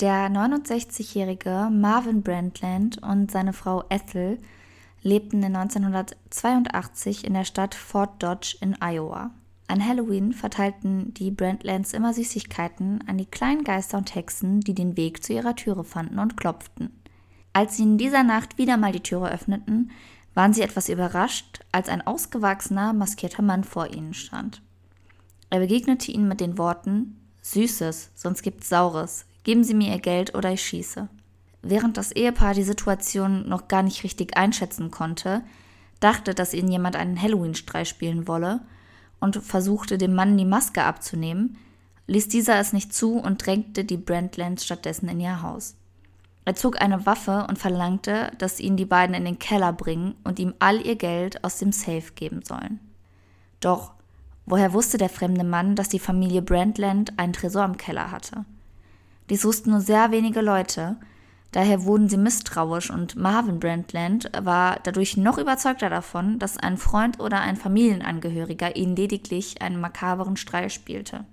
Der 0.00 0.28
69-jährige 0.28 1.70
Marvin 1.72 2.22
Brandland 2.22 3.02
und 3.02 3.30
seine 3.30 3.54
Frau 3.54 3.84
Ethel 3.88 4.38
lebten 5.04 5.42
in 5.42 5.54
1982 5.54 7.24
in 7.24 7.34
der 7.34 7.44
Stadt 7.44 7.74
Fort 7.74 8.20
Dodge 8.22 8.56
in 8.60 8.76
Iowa. 8.80 9.30
An 9.68 9.86
Halloween 9.86 10.32
verteilten 10.32 11.14
die 11.14 11.30
Brandlands 11.30 11.92
immer 11.92 12.12
Süßigkeiten 12.12 13.04
an 13.06 13.18
die 13.18 13.26
kleinen 13.26 13.64
Geister 13.64 13.98
und 13.98 14.14
Hexen, 14.14 14.60
die 14.60 14.74
den 14.74 14.96
Weg 14.96 15.22
zu 15.22 15.32
ihrer 15.32 15.54
Türe 15.54 15.84
fanden 15.84 16.18
und 16.18 16.36
klopften. 16.36 16.90
Als 17.52 17.76
sie 17.76 17.84
in 17.84 17.98
dieser 17.98 18.24
Nacht 18.24 18.58
wieder 18.58 18.76
mal 18.76 18.92
die 18.92 19.00
Türe 19.00 19.30
öffneten, 19.30 19.92
waren 20.34 20.52
sie 20.52 20.62
etwas 20.62 20.88
überrascht, 20.88 21.60
als 21.70 21.88
ein 21.88 22.04
ausgewachsener, 22.04 22.92
maskierter 22.92 23.42
Mann 23.42 23.62
vor 23.62 23.92
ihnen 23.92 24.14
stand. 24.14 24.60
Er 25.50 25.60
begegnete 25.60 26.10
ihnen 26.10 26.26
mit 26.26 26.40
den 26.40 26.58
Worten 26.58 27.20
Süßes, 27.42 28.10
sonst 28.14 28.42
gibt's 28.42 28.68
Saures. 28.68 29.26
Geben 29.44 29.62
Sie 29.64 29.74
mir 29.74 29.92
Ihr 29.92 30.00
Geld 30.00 30.34
oder 30.34 30.52
ich 30.52 30.62
schieße. 30.62 31.08
Während 31.66 31.96
das 31.96 32.12
Ehepaar 32.12 32.52
die 32.52 32.62
Situation 32.62 33.48
noch 33.48 33.68
gar 33.68 33.82
nicht 33.82 34.04
richtig 34.04 34.36
einschätzen 34.36 34.90
konnte, 34.90 35.42
dachte, 35.98 36.34
dass 36.34 36.52
ihnen 36.52 36.70
jemand 36.70 36.94
einen 36.94 37.20
Halloween-Streich 37.20 37.88
spielen 37.88 38.28
wolle 38.28 38.60
und 39.18 39.36
versuchte 39.36 39.96
dem 39.96 40.14
Mann 40.14 40.36
die 40.36 40.44
Maske 40.44 40.84
abzunehmen, 40.84 41.56
ließ 42.06 42.28
dieser 42.28 42.58
es 42.58 42.74
nicht 42.74 42.92
zu 42.92 43.16
und 43.16 43.46
drängte 43.46 43.86
die 43.86 43.96
Brandlands 43.96 44.66
stattdessen 44.66 45.08
in 45.08 45.20
ihr 45.20 45.40
Haus. 45.40 45.74
Er 46.44 46.54
zog 46.54 46.82
eine 46.82 47.06
Waffe 47.06 47.46
und 47.48 47.58
verlangte, 47.58 48.30
dass 48.36 48.60
ihn 48.60 48.76
die 48.76 48.84
beiden 48.84 49.14
in 49.14 49.24
den 49.24 49.38
Keller 49.38 49.72
bringen 49.72 50.16
und 50.22 50.38
ihm 50.38 50.52
all 50.58 50.86
ihr 50.86 50.96
Geld 50.96 51.42
aus 51.44 51.58
dem 51.58 51.72
Safe 51.72 52.12
geben 52.14 52.42
sollen. 52.44 52.78
Doch 53.60 53.92
woher 54.44 54.74
wusste 54.74 54.98
der 54.98 55.08
fremde 55.08 55.44
Mann, 55.44 55.76
dass 55.76 55.88
die 55.88 55.98
Familie 55.98 56.42
Brandland 56.42 57.18
einen 57.18 57.32
Tresor 57.32 57.64
im 57.64 57.78
Keller 57.78 58.10
hatte? 58.10 58.44
Dies 59.30 59.46
wussten 59.46 59.70
nur 59.70 59.80
sehr 59.80 60.10
wenige 60.10 60.42
Leute, 60.42 60.98
daher 61.54 61.84
wurden 61.84 62.08
sie 62.08 62.16
misstrauisch 62.16 62.90
und 62.90 63.14
Marvin 63.14 63.60
Brandland 63.60 64.30
war 64.42 64.80
dadurch 64.82 65.16
noch 65.16 65.38
überzeugter 65.38 65.88
davon, 65.88 66.38
dass 66.40 66.58
ein 66.58 66.78
Freund 66.78 67.20
oder 67.20 67.40
ein 67.40 67.56
Familienangehöriger 67.56 68.74
ihnen 68.74 68.96
lediglich 68.96 69.62
einen 69.62 69.80
makaberen 69.80 70.36
Streich 70.36 70.74
spielte. 70.74 71.24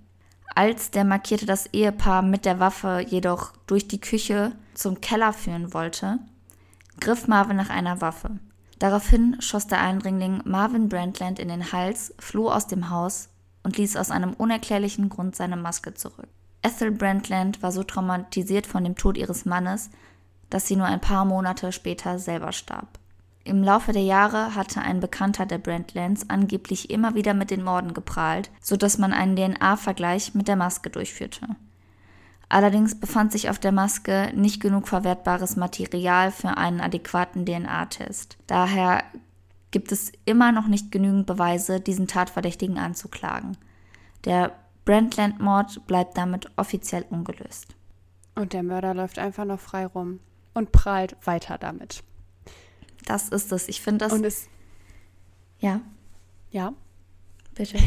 Als 0.54 0.92
der 0.92 1.06
Markierte 1.06 1.46
das 1.46 1.68
Ehepaar 1.74 2.22
mit 2.22 2.46
der 2.46 2.60
Waffe 2.60 3.04
jedoch 3.08 3.54
durch 3.66 3.88
die 3.88 4.02
Küche 4.02 4.52
zum 4.76 5.02
Keller 5.02 5.34
führen 5.34 5.74
wollte, 5.74 6.20
griff 7.00 7.28
Marvin 7.28 7.58
nach 7.58 7.70
einer 7.70 8.00
Waffe. 8.02 8.32
Daraufhin 8.78 9.38
schoss 9.40 9.68
der 9.68 9.82
Eindringling 9.82 10.42
Marvin 10.44 10.88
Brandland 10.88 11.40
in 11.40 11.48
den 11.48 11.72
Hals, 11.72 12.14
floh 12.20 12.52
aus 12.52 12.68
dem 12.68 12.90
Haus 12.90 13.30
und 13.64 13.78
ließ 13.78 13.96
aus 13.96 14.12
einem 14.12 14.34
unerklärlichen 14.34 15.10
Grund 15.10 15.36
seine 15.36 15.58
Maske 15.58 15.94
zurück. 15.94 16.28
Ethel 16.64 16.92
Brandland 16.92 17.64
war 17.64 17.72
so 17.72 17.84
traumatisiert 17.84 18.68
von 18.68 18.84
dem 18.84 18.96
Tod 18.96 19.18
ihres 19.18 19.46
Mannes, 19.46 19.90
dass 20.52 20.68
sie 20.68 20.76
nur 20.76 20.86
ein 20.86 21.02
paar 21.02 21.26
Monate 21.26 21.72
später 21.72 22.20
selber 22.20 22.52
starb. 22.52 23.00
Im 23.44 23.64
Laufe 23.64 23.92
der 23.92 24.04
Jahre 24.04 24.54
hatte 24.54 24.82
ein 24.82 25.00
Bekannter 25.00 25.48
der 25.48 25.58
Brandlands 25.58 26.30
angeblich 26.30 26.92
immer 26.92 27.16
wieder 27.16 27.34
mit 27.34 27.50
den 27.50 27.64
Morden 27.64 27.96
geprahlt, 27.96 28.52
sodass 28.62 29.00
man 29.00 29.14
einen 29.14 29.36
DNA-Vergleich 29.36 30.36
mit 30.36 30.48
der 30.48 30.56
Maske 30.56 30.92
durchführte. 30.92 31.48
Allerdings 32.50 33.00
befand 33.00 33.32
sich 33.32 33.50
auf 33.50 33.58
der 33.58 33.72
Maske 33.72 34.32
nicht 34.36 34.62
genug 34.62 34.88
verwertbares 34.88 35.56
Material 35.56 36.32
für 36.32 36.58
einen 36.58 36.82
adäquaten 36.82 37.46
DNA-Test. 37.46 38.38
Daher 38.46 39.04
gibt 39.72 39.92
es 39.92 40.12
immer 40.26 40.52
noch 40.52 40.68
nicht 40.68 40.92
genügend 40.92 41.26
Beweise, 41.26 41.80
diesen 41.80 42.08
Tatverdächtigen 42.08 42.78
anzuklagen. 42.78 43.58
Der 44.26 44.52
Brandland-Mord 44.86 45.88
bleibt 45.88 46.18
damit 46.18 46.52
offiziell 46.58 47.06
ungelöst. 47.10 47.74
Und 48.36 48.54
der 48.54 48.64
Mörder 48.64 48.94
läuft 48.94 49.18
einfach 49.18 49.46
noch 49.46 49.60
frei 49.60 49.86
rum 49.86 50.20
und 50.54 50.72
prahlt 50.72 51.16
weiter 51.26 51.58
damit. 51.58 52.04
Das 53.06 53.30
ist 53.30 53.52
es. 53.52 53.68
Ich 53.68 53.82
finde 53.82 54.06
das. 54.06 54.14
Und 54.14 54.24
es, 54.26 54.48
ja, 55.60 55.82
ja, 56.52 56.74
bitte. 57.56 57.78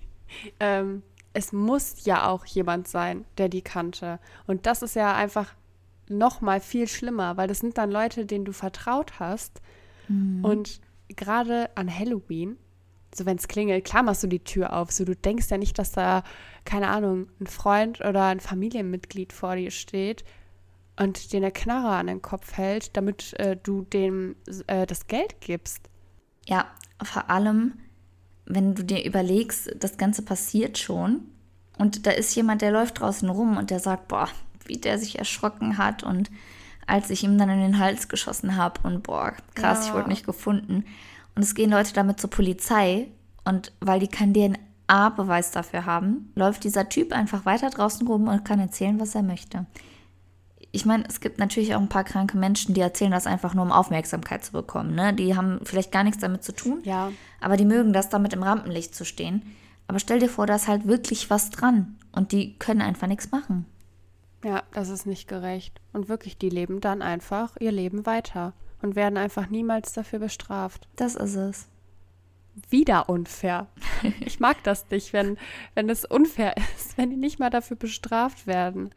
ähm, 0.60 1.02
es 1.32 1.52
muss 1.52 2.04
ja 2.04 2.28
auch 2.28 2.44
jemand 2.44 2.88
sein, 2.88 3.24
der 3.38 3.48
die 3.48 3.62
kannte. 3.62 4.18
Und 4.46 4.66
das 4.66 4.82
ist 4.82 4.96
ja 4.96 5.14
einfach 5.14 5.54
noch 6.08 6.40
mal 6.40 6.60
viel 6.60 6.88
schlimmer, 6.88 7.36
weil 7.36 7.48
das 7.48 7.58
sind 7.58 7.78
dann 7.78 7.90
Leute, 7.90 8.26
denen 8.26 8.44
du 8.44 8.52
vertraut 8.52 9.20
hast. 9.20 9.60
Und 10.42 10.80
gerade 11.08 11.68
an 11.74 11.94
Halloween, 11.94 12.56
so 13.14 13.26
wenn 13.26 13.36
es 13.36 13.46
klingelt, 13.46 13.84
klar 13.84 14.02
machst 14.02 14.22
du 14.22 14.26
die 14.26 14.42
Tür 14.42 14.72
auf. 14.72 14.90
So 14.90 15.04
du 15.04 15.14
denkst 15.14 15.50
ja 15.50 15.58
nicht, 15.58 15.78
dass 15.78 15.92
da, 15.92 16.22
keine 16.64 16.88
Ahnung, 16.88 17.28
ein 17.40 17.46
Freund 17.46 18.00
oder 18.00 18.24
ein 18.24 18.40
Familienmitglied 18.40 19.34
vor 19.34 19.56
dir 19.56 19.70
steht 19.70 20.24
und 20.98 21.32
dir 21.32 21.38
eine 21.38 21.52
Knarre 21.52 21.90
an 21.96 22.06
den 22.08 22.22
Kopf 22.22 22.56
hält, 22.56 22.96
damit 22.96 23.34
äh, 23.34 23.56
du 23.62 23.82
dem 23.82 24.36
äh, 24.66 24.86
das 24.86 25.06
Geld 25.06 25.40
gibst. 25.40 25.88
Ja, 26.46 26.66
vor 27.02 27.30
allem, 27.30 27.74
wenn 28.46 28.74
du 28.74 28.82
dir 28.84 29.04
überlegst, 29.04 29.70
das 29.78 29.96
Ganze 29.96 30.22
passiert 30.22 30.78
schon 30.78 31.22
und 31.78 32.06
da 32.06 32.10
ist 32.10 32.34
jemand, 32.34 32.62
der 32.62 32.72
läuft 32.72 33.00
draußen 33.00 33.28
rum 33.28 33.56
und 33.56 33.70
der 33.70 33.80
sagt, 33.80 34.08
boah, 34.08 34.28
wie 34.66 34.78
der 34.78 34.98
sich 34.98 35.18
erschrocken 35.18 35.78
hat 35.78 36.02
und 36.02 36.30
als 36.86 37.10
ich 37.10 37.22
ihm 37.22 37.36
dann 37.38 37.50
in 37.50 37.60
den 37.60 37.78
Hals 37.78 38.08
geschossen 38.08 38.56
habe 38.56 38.80
und 38.82 39.02
boah, 39.02 39.34
krass, 39.54 39.82
ich 39.82 39.88
Ja. 39.88 39.94
wurde 39.94 40.08
nicht 40.08 40.26
gefunden. 40.26 40.84
Und 41.34 41.42
es 41.42 41.54
gehen 41.54 41.70
Leute 41.70 41.92
damit 41.92 42.18
zur 42.18 42.30
Polizei 42.30 43.08
und 43.44 43.72
weil 43.80 44.00
die 44.00 44.08
keinen 44.08 44.32
DNA-Beweis 44.34 45.50
dafür 45.50 45.84
haben, 45.84 46.32
läuft 46.34 46.64
dieser 46.64 46.88
Typ 46.88 47.12
einfach 47.12 47.44
weiter 47.44 47.70
draußen 47.70 48.06
rum 48.06 48.26
und 48.28 48.44
kann 48.44 48.58
erzählen, 48.58 48.98
was 48.98 49.14
er 49.14 49.22
möchte. 49.22 49.66
Ich 50.70 50.84
meine, 50.84 51.04
es 51.08 51.20
gibt 51.20 51.38
natürlich 51.38 51.74
auch 51.74 51.80
ein 51.80 51.88
paar 51.88 52.04
kranke 52.04 52.36
Menschen, 52.36 52.74
die 52.74 52.80
erzählen 52.80 53.10
das 53.10 53.26
einfach 53.26 53.54
nur, 53.54 53.64
um 53.64 53.72
Aufmerksamkeit 53.72 54.44
zu 54.44 54.52
bekommen. 54.52 54.94
Ne? 54.94 55.14
Die 55.14 55.34
haben 55.34 55.60
vielleicht 55.64 55.92
gar 55.92 56.04
nichts 56.04 56.20
damit 56.20 56.44
zu 56.44 56.52
tun. 56.52 56.80
Ja. 56.84 57.10
Aber 57.40 57.56
die 57.56 57.64
mögen 57.64 57.92
das, 57.92 58.10
damit 58.10 58.34
im 58.34 58.42
Rampenlicht 58.42 58.94
zu 58.94 59.04
stehen. 59.04 59.56
Aber 59.86 59.98
stell 59.98 60.18
dir 60.18 60.28
vor, 60.28 60.46
da 60.46 60.56
ist 60.56 60.68
halt 60.68 60.86
wirklich 60.86 61.30
was 61.30 61.50
dran. 61.50 61.96
Und 62.12 62.32
die 62.32 62.58
können 62.58 62.82
einfach 62.82 63.06
nichts 63.06 63.30
machen. 63.30 63.64
Ja, 64.44 64.62
das 64.72 64.90
ist 64.90 65.06
nicht 65.06 65.26
gerecht. 65.26 65.80
Und 65.92 66.08
wirklich, 66.08 66.36
die 66.36 66.50
leben 66.50 66.80
dann 66.80 67.02
einfach 67.02 67.56
ihr 67.58 67.72
Leben 67.72 68.04
weiter 68.06 68.52
und 68.82 68.94
werden 68.94 69.16
einfach 69.16 69.48
niemals 69.48 69.92
dafür 69.92 70.18
bestraft. 70.18 70.88
Das 70.96 71.14
ist 71.14 71.34
es. 71.34 71.68
Wieder 72.68 73.08
unfair. 73.08 73.66
Ich 74.20 74.38
mag 74.38 74.62
das 74.62 74.88
nicht, 74.90 75.12
wenn, 75.12 75.38
wenn 75.74 75.88
es 75.88 76.04
unfair 76.04 76.54
ist, 76.76 76.98
wenn 76.98 77.10
die 77.10 77.16
nicht 77.16 77.38
mal 77.38 77.50
dafür 77.50 77.76
bestraft 77.76 78.46
werden. 78.46 78.90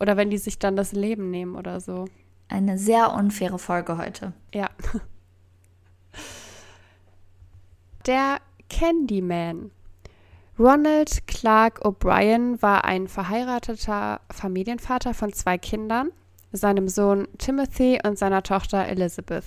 Oder 0.00 0.16
wenn 0.16 0.30
die 0.30 0.38
sich 0.38 0.58
dann 0.58 0.76
das 0.76 0.92
Leben 0.92 1.30
nehmen 1.30 1.56
oder 1.56 1.80
so. 1.80 2.06
Eine 2.48 2.78
sehr 2.78 3.12
unfaire 3.12 3.58
Folge 3.58 3.98
heute. 3.98 4.32
Ja. 4.54 4.70
Der 8.06 8.38
Candyman. 8.70 9.70
Ronald 10.58 11.26
Clark 11.26 11.84
O'Brien 11.84 12.60
war 12.62 12.84
ein 12.84 13.06
verheirateter 13.06 14.20
Familienvater 14.30 15.14
von 15.14 15.32
zwei 15.32 15.56
Kindern, 15.56 16.10
seinem 16.50 16.88
Sohn 16.88 17.28
Timothy 17.38 18.00
und 18.04 18.18
seiner 18.18 18.42
Tochter 18.42 18.86
Elizabeth. 18.86 19.44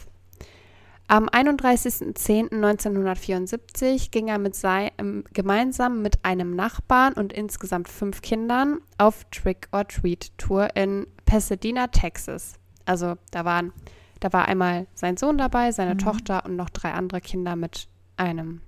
Am 1.12 1.28
31.10.1974 1.28 4.10
ging 4.12 4.30
er 4.30 4.40
mit 4.40 4.56
sein, 4.56 4.92
gemeinsam 5.34 6.02
mit 6.02 6.24
einem 6.24 6.56
Nachbarn 6.56 7.12
und 7.12 7.34
insgesamt 7.34 7.90
fünf 7.90 8.22
Kindern 8.22 8.80
auf 8.98 9.26
Trick-or-Treat-Tour 9.30 10.74
in 10.78 11.06
Pasadena, 11.26 11.88
Texas. 11.88 12.54
Also 12.86 13.16
da 13.32 13.44
waren, 13.44 13.74
da 14.22 14.32
war 14.32 14.48
einmal 14.48 14.88
sein 14.94 15.18
Sohn 15.18 15.38
dabei, 15.38 15.74
seine 15.74 15.96
mhm. 15.96 15.98
Tochter 15.98 16.46
und 16.46 16.56
noch 16.56 16.70
drei 16.70 16.94
andere 16.94 17.20
Kinder 17.20 17.58
mit 17.58 17.90
einem 18.16 18.62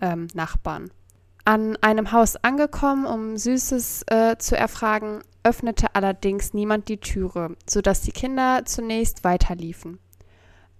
ähm, 0.00 0.28
Nachbarn. 0.32 0.90
An 1.44 1.76
einem 1.82 2.10
Haus 2.10 2.36
angekommen, 2.36 3.04
um 3.04 3.36
Süßes 3.36 4.04
äh, 4.06 4.38
zu 4.38 4.56
erfragen, 4.56 5.20
öffnete 5.42 5.94
allerdings 5.94 6.54
niemand 6.54 6.88
die 6.88 7.00
Türe, 7.00 7.54
sodass 7.68 8.00
die 8.00 8.12
Kinder 8.12 8.62
zunächst 8.64 9.24
weiterliefen. 9.24 9.98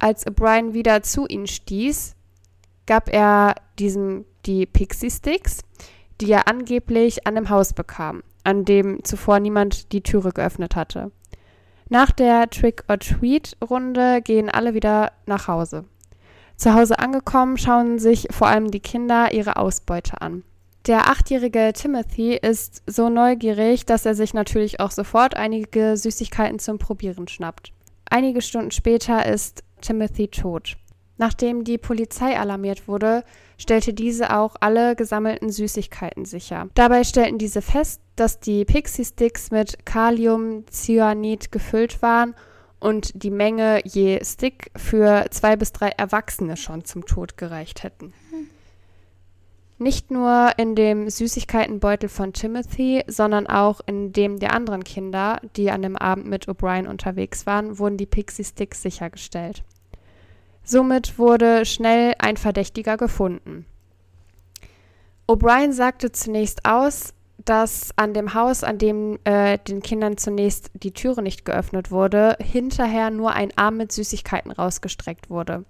Als 0.02 0.26
O'Brien 0.26 0.74
wieder 0.74 1.04
zu 1.04 1.28
ihnen 1.28 1.46
stieß, 1.46 2.16
gab 2.86 3.08
er 3.08 3.54
diesem 3.78 4.24
die 4.46 4.66
Pixie 4.66 5.12
Sticks, 5.12 5.60
die 6.20 6.32
er 6.32 6.48
angeblich 6.48 7.24
an 7.24 7.36
dem 7.36 7.50
Haus 7.50 7.72
bekam, 7.72 8.24
an 8.42 8.64
dem 8.64 9.04
zuvor 9.04 9.38
niemand 9.38 9.92
die 9.92 10.00
Türe 10.00 10.32
geöffnet 10.32 10.74
hatte. 10.74 11.12
Nach 11.88 12.10
der 12.10 12.50
Trick-or-Treat-Runde 12.50 14.22
gehen 14.22 14.50
alle 14.50 14.74
wieder 14.74 15.12
nach 15.26 15.46
Hause. 15.46 15.84
Zu 16.56 16.74
Hause 16.74 16.98
angekommen, 16.98 17.56
schauen 17.56 18.00
sich 18.00 18.26
vor 18.32 18.48
allem 18.48 18.72
die 18.72 18.80
Kinder 18.80 19.32
ihre 19.32 19.54
Ausbeute 19.54 20.20
an. 20.20 20.42
Der 20.88 21.10
achtjährige 21.10 21.72
Timothy 21.74 22.34
ist 22.34 22.82
so 22.88 23.08
neugierig, 23.08 23.86
dass 23.86 24.04
er 24.04 24.16
sich 24.16 24.34
natürlich 24.34 24.80
auch 24.80 24.90
sofort 24.90 25.36
einige 25.36 25.96
Süßigkeiten 25.96 26.58
zum 26.58 26.78
Probieren 26.78 27.28
schnappt. 27.28 27.72
Einige 28.10 28.42
Stunden 28.42 28.72
später 28.72 29.24
ist 29.26 29.62
Timothy 29.82 30.28
tot. 30.28 30.76
Nachdem 31.18 31.62
die 31.64 31.78
Polizei 31.78 32.38
alarmiert 32.38 32.88
wurde, 32.88 33.22
stellte 33.58 33.92
diese 33.92 34.34
auch 34.36 34.56
alle 34.60 34.96
gesammelten 34.96 35.50
Süßigkeiten 35.50 36.24
sicher. 36.24 36.68
Dabei 36.74 37.04
stellten 37.04 37.38
diese 37.38 37.62
fest, 37.62 38.00
dass 38.16 38.40
die 38.40 38.64
Pixie 38.64 39.04
Sticks 39.04 39.50
mit 39.50 39.84
Kaliumcyanid 39.84 41.52
gefüllt 41.52 42.02
waren 42.02 42.34
und 42.80 43.22
die 43.22 43.30
Menge 43.30 43.80
je 43.84 44.24
Stick 44.24 44.70
für 44.76 45.26
zwei 45.30 45.54
bis 45.56 45.72
drei 45.72 45.90
Erwachsene 45.90 46.56
schon 46.56 46.84
zum 46.84 47.06
Tod 47.06 47.36
gereicht 47.36 47.84
hätten. 47.84 48.12
Nicht 49.82 50.12
nur 50.12 50.52
in 50.58 50.76
dem 50.76 51.10
Süßigkeitenbeutel 51.10 52.08
von 52.08 52.32
Timothy, 52.32 53.02
sondern 53.08 53.48
auch 53.48 53.80
in 53.84 54.12
dem 54.12 54.38
der 54.38 54.54
anderen 54.54 54.84
Kinder, 54.84 55.40
die 55.56 55.72
an 55.72 55.82
dem 55.82 55.96
Abend 55.96 56.28
mit 56.28 56.46
O'Brien 56.46 56.86
unterwegs 56.86 57.46
waren, 57.46 57.80
wurden 57.80 57.96
die 57.96 58.06
Pixie 58.06 58.44
Sticks 58.44 58.80
sichergestellt. 58.80 59.64
Somit 60.62 61.18
wurde 61.18 61.66
schnell 61.66 62.14
ein 62.20 62.36
Verdächtiger 62.36 62.96
gefunden. 62.96 63.66
O'Brien 65.26 65.72
sagte 65.72 66.12
zunächst 66.12 66.64
aus, 66.64 67.12
dass 67.44 67.90
an 67.96 68.14
dem 68.14 68.34
Haus, 68.34 68.62
an 68.62 68.78
dem 68.78 69.18
äh, 69.24 69.58
den 69.58 69.82
Kindern 69.82 70.16
zunächst 70.16 70.70
die 70.74 70.92
Türe 70.92 71.22
nicht 71.22 71.44
geöffnet 71.44 71.90
wurde, 71.90 72.36
hinterher 72.40 73.10
nur 73.10 73.32
ein 73.32 73.50
Arm 73.56 73.78
mit 73.78 73.90
Süßigkeiten 73.90 74.52
rausgestreckt 74.52 75.28
wurde. 75.28 75.64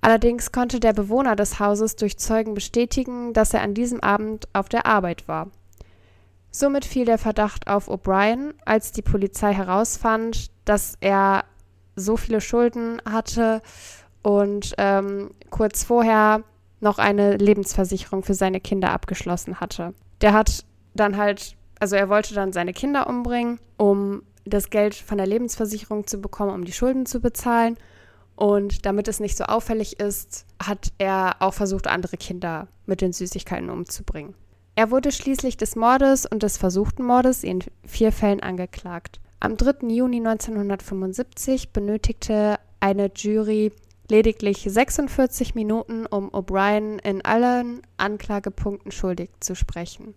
Allerdings 0.00 0.52
konnte 0.52 0.80
der 0.80 0.92
Bewohner 0.92 1.36
des 1.36 1.58
Hauses 1.58 1.96
durch 1.96 2.18
Zeugen 2.18 2.54
bestätigen, 2.54 3.32
dass 3.32 3.54
er 3.54 3.62
an 3.62 3.74
diesem 3.74 4.00
Abend 4.00 4.48
auf 4.52 4.68
der 4.68 4.86
Arbeit 4.86 5.28
war. 5.28 5.48
Somit 6.50 6.84
fiel 6.84 7.04
der 7.04 7.18
Verdacht 7.18 7.68
auf 7.68 7.88
O'Brien, 7.88 8.54
als 8.64 8.92
die 8.92 9.02
Polizei 9.02 9.52
herausfand, 9.52 10.50
dass 10.64 10.96
er 11.00 11.44
so 11.94 12.16
viele 12.16 12.40
Schulden 12.40 13.02
hatte 13.04 13.60
und 14.22 14.74
ähm, 14.78 15.30
kurz 15.50 15.84
vorher 15.84 16.42
noch 16.80 16.98
eine 16.98 17.36
Lebensversicherung 17.36 18.22
für 18.22 18.34
seine 18.34 18.60
Kinder 18.60 18.90
abgeschlossen 18.92 19.60
hatte. 19.60 19.94
Der 20.20 20.32
hat 20.32 20.64
dann 20.94 21.16
halt, 21.16 21.56
also 21.80 21.96
er 21.96 22.08
wollte 22.08 22.34
dann 22.34 22.52
seine 22.52 22.72
Kinder 22.72 23.08
umbringen, 23.08 23.58
um 23.76 24.22
das 24.44 24.70
Geld 24.70 24.94
von 24.94 25.18
der 25.18 25.26
Lebensversicherung 25.26 26.06
zu 26.06 26.20
bekommen, 26.20 26.54
um 26.54 26.64
die 26.64 26.72
Schulden 26.72 27.04
zu 27.04 27.20
bezahlen. 27.20 27.76
Und 28.38 28.86
damit 28.86 29.08
es 29.08 29.18
nicht 29.18 29.36
so 29.36 29.42
auffällig 29.42 29.98
ist, 29.98 30.46
hat 30.62 30.92
er 30.98 31.34
auch 31.40 31.54
versucht, 31.54 31.88
andere 31.88 32.16
Kinder 32.16 32.68
mit 32.86 33.00
den 33.00 33.12
Süßigkeiten 33.12 33.68
umzubringen. 33.68 34.34
Er 34.76 34.92
wurde 34.92 35.10
schließlich 35.10 35.56
des 35.56 35.74
Mordes 35.74 36.24
und 36.24 36.44
des 36.44 36.56
versuchten 36.56 37.02
Mordes 37.02 37.42
in 37.42 37.64
vier 37.84 38.12
Fällen 38.12 38.40
angeklagt. 38.40 39.18
Am 39.40 39.56
3. 39.56 39.88
Juni 39.88 40.18
1975 40.18 41.72
benötigte 41.72 42.60
eine 42.78 43.10
Jury 43.12 43.72
lediglich 44.08 44.58
46 44.58 45.56
Minuten, 45.56 46.06
um 46.06 46.30
O'Brien 46.30 47.00
in 47.00 47.24
allen 47.24 47.82
Anklagepunkten 47.96 48.92
schuldig 48.92 49.30
zu 49.40 49.56
sprechen. 49.56 50.14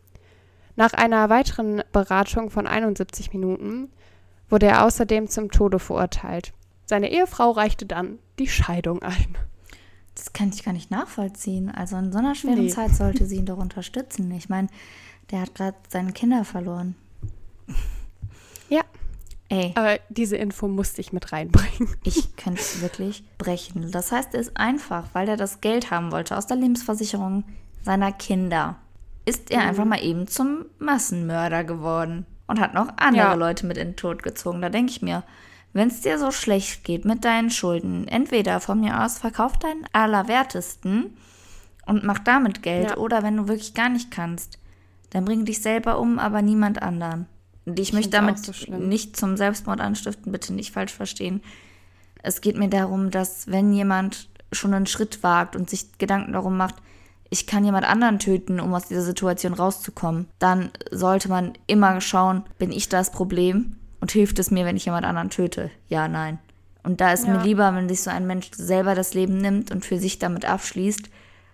Nach 0.76 0.94
einer 0.94 1.28
weiteren 1.32 1.82
Beratung 1.92 2.52
von 2.52 2.68
71 2.68 3.34
Minuten 3.34 3.92
wurde 4.48 4.68
er 4.68 4.86
außerdem 4.86 5.28
zum 5.28 5.50
Tode 5.50 5.80
verurteilt. 5.80 6.54
Seine 6.86 7.12
Ehefrau 7.12 7.52
reichte 7.52 7.86
dann 7.86 8.20
die 8.40 8.48
Scheidung 8.48 9.02
ein. 9.02 9.38
Das 10.16 10.34
kann 10.34 10.50
ich 10.50 10.64
gar 10.64 10.74
nicht 10.74 10.92
nachvollziehen. 10.92 11.70
Also 11.70 11.96
in 11.98 12.12
so 12.12 12.20
einer 12.20 12.36
schweren 12.36 12.66
nee. 12.66 12.70
Zeit 12.70 12.94
sollte 12.96 13.26
sie 13.26 13.38
ihn 13.38 13.46
doch 13.46 13.58
unterstützen. 13.58 14.30
Ich 14.32 14.50
meine, 14.50 14.68
der 15.32 15.42
hat 15.42 15.56
gerade 15.56 15.78
seine 15.90 16.12
Kinder 16.12 16.44
verloren. 16.44 16.96
Ja. 18.70 18.82
Ey. 19.50 19.74
Aber 19.76 20.00
diese 20.10 20.38
Info 20.38 20.68
musste 20.68 21.02
ich 21.02 21.12
mit 21.12 21.32
reinbringen. 21.32 21.96
Ich 22.04 22.36
könnte 22.36 22.62
es 22.62 22.82
wirklich 22.82 23.24
brechen. 23.38 23.92
Das 23.92 24.12
heißt, 24.12 24.34
er 24.34 24.40
ist 24.40 24.56
einfach, 24.56 25.08
weil 25.14 25.28
er 25.28 25.38
das 25.38 25.60
Geld 25.60 25.92
haben 25.92 26.12
wollte 26.12 26.38
aus 26.38 26.48
der 26.48 26.58
Lebensversicherung 26.58 27.44
seiner 27.84 28.12
Kinder, 28.12 28.78
ist 29.26 29.52
er 29.52 29.62
mhm. 29.62 29.68
einfach 29.68 29.86
mal 29.86 30.04
eben 30.04 30.28
zum 30.28 30.66
Massenmörder 30.80 31.64
geworden 31.64 32.26
und 32.48 32.60
hat 32.60 32.74
noch 32.74 32.90
andere 32.98 33.24
ja. 33.24 33.34
Leute 33.34 33.66
mit 33.66 33.78
in 33.78 33.90
den 33.90 33.96
Tod 33.96 34.24
gezogen. 34.24 34.62
Da 34.62 34.70
denke 34.70 34.92
ich 34.92 35.02
mir, 35.02 35.24
wenn 35.74 35.88
es 35.88 36.02
dir 36.02 36.20
so 36.20 36.32
schlecht 36.32 36.84
geht 36.84 37.06
mit 37.06 37.24
deinen 37.24 37.50
Schulden, 37.50 38.08
entweder 38.08 38.60
von 38.60 38.82
mir 38.82 39.04
aus 39.04 39.20
verkauf 39.20 39.58
deinen 39.58 39.86
Allerwertesten 39.94 41.18
und 41.86 42.04
mach 42.04 42.20
damit 42.20 42.62
Geld, 42.62 42.92
ja. 42.92 42.98
oder 42.98 43.24
wenn 43.24 43.38
du 43.38 43.48
wirklich 43.48 43.74
gar 43.74 43.90
nicht 43.90 44.12
kannst, 44.12 44.60
dann 45.12 45.26
bring 45.26 45.46
dich 45.46 45.62
selber 45.62 46.00
um, 46.00 46.20
aber 46.20 46.42
niemand 46.42 46.82
anderen. 46.82 47.28
Und 47.66 47.80
ich, 47.80 47.90
ich 47.90 47.94
möchte 47.94 48.12
damit 48.12 48.40
so 48.40 48.54
nicht 48.74 49.16
zum 49.16 49.38
Selbstmord 49.38 49.82
anstiften, 49.82 50.32
bitte 50.32 50.54
nicht 50.54 50.74
falsch 50.74 50.94
verstehen. 50.94 51.42
Es 52.24 52.42
geht 52.42 52.58
mir 52.58 52.70
darum, 52.70 53.12
dass 53.12 53.48
wenn 53.48 53.74
jemand 53.74 54.30
schon 54.52 54.74
einen 54.74 54.88
Schritt 54.88 55.24
wagt 55.24 55.56
und 55.56 55.70
sich 55.70 55.98
Gedanken 55.98 56.34
darum 56.34 56.58
macht, 56.58 56.76
ich 57.30 57.48
kann 57.48 57.64
jemand 57.64 57.86
anderen 57.88 58.20
töten, 58.20 58.60
um 58.60 58.74
aus 58.74 58.90
dieser 58.90 59.04
Situation 59.04 59.54
rauszukommen, 59.54 60.28
dann 60.38 60.70
sollte 60.92 61.30
man 61.30 61.54
immer 61.66 62.02
schauen, 62.02 62.44
bin 62.58 62.72
ich 62.72 62.90
das 62.90 63.12
Problem 63.12 63.78
und 64.02 64.12
hilft 64.12 64.40
es 64.40 64.52
mir, 64.52 64.66
wenn 64.66 64.76
ich 64.76 64.86
jemand 64.86 65.06
anderen 65.06 65.30
töte? 65.30 65.72
Ja, 65.88 66.08
nein. 66.08 66.40
Und 66.84 67.00
da 67.00 67.14
ist 67.14 67.26
ja. 67.26 67.34
mir 67.38 67.44
lieber, 67.44 67.74
wenn 67.74 67.88
sich 67.88 68.02
so 68.02 68.10
ein 68.10 68.28
Mensch 68.28 68.50
selber 68.54 68.96
das 68.96 69.14
Leben 69.14 69.38
nimmt 69.38 69.72
und 69.72 69.86
für 69.86 70.00
sich 70.00 70.20
damit 70.20 70.46
abschließt, 70.46 71.10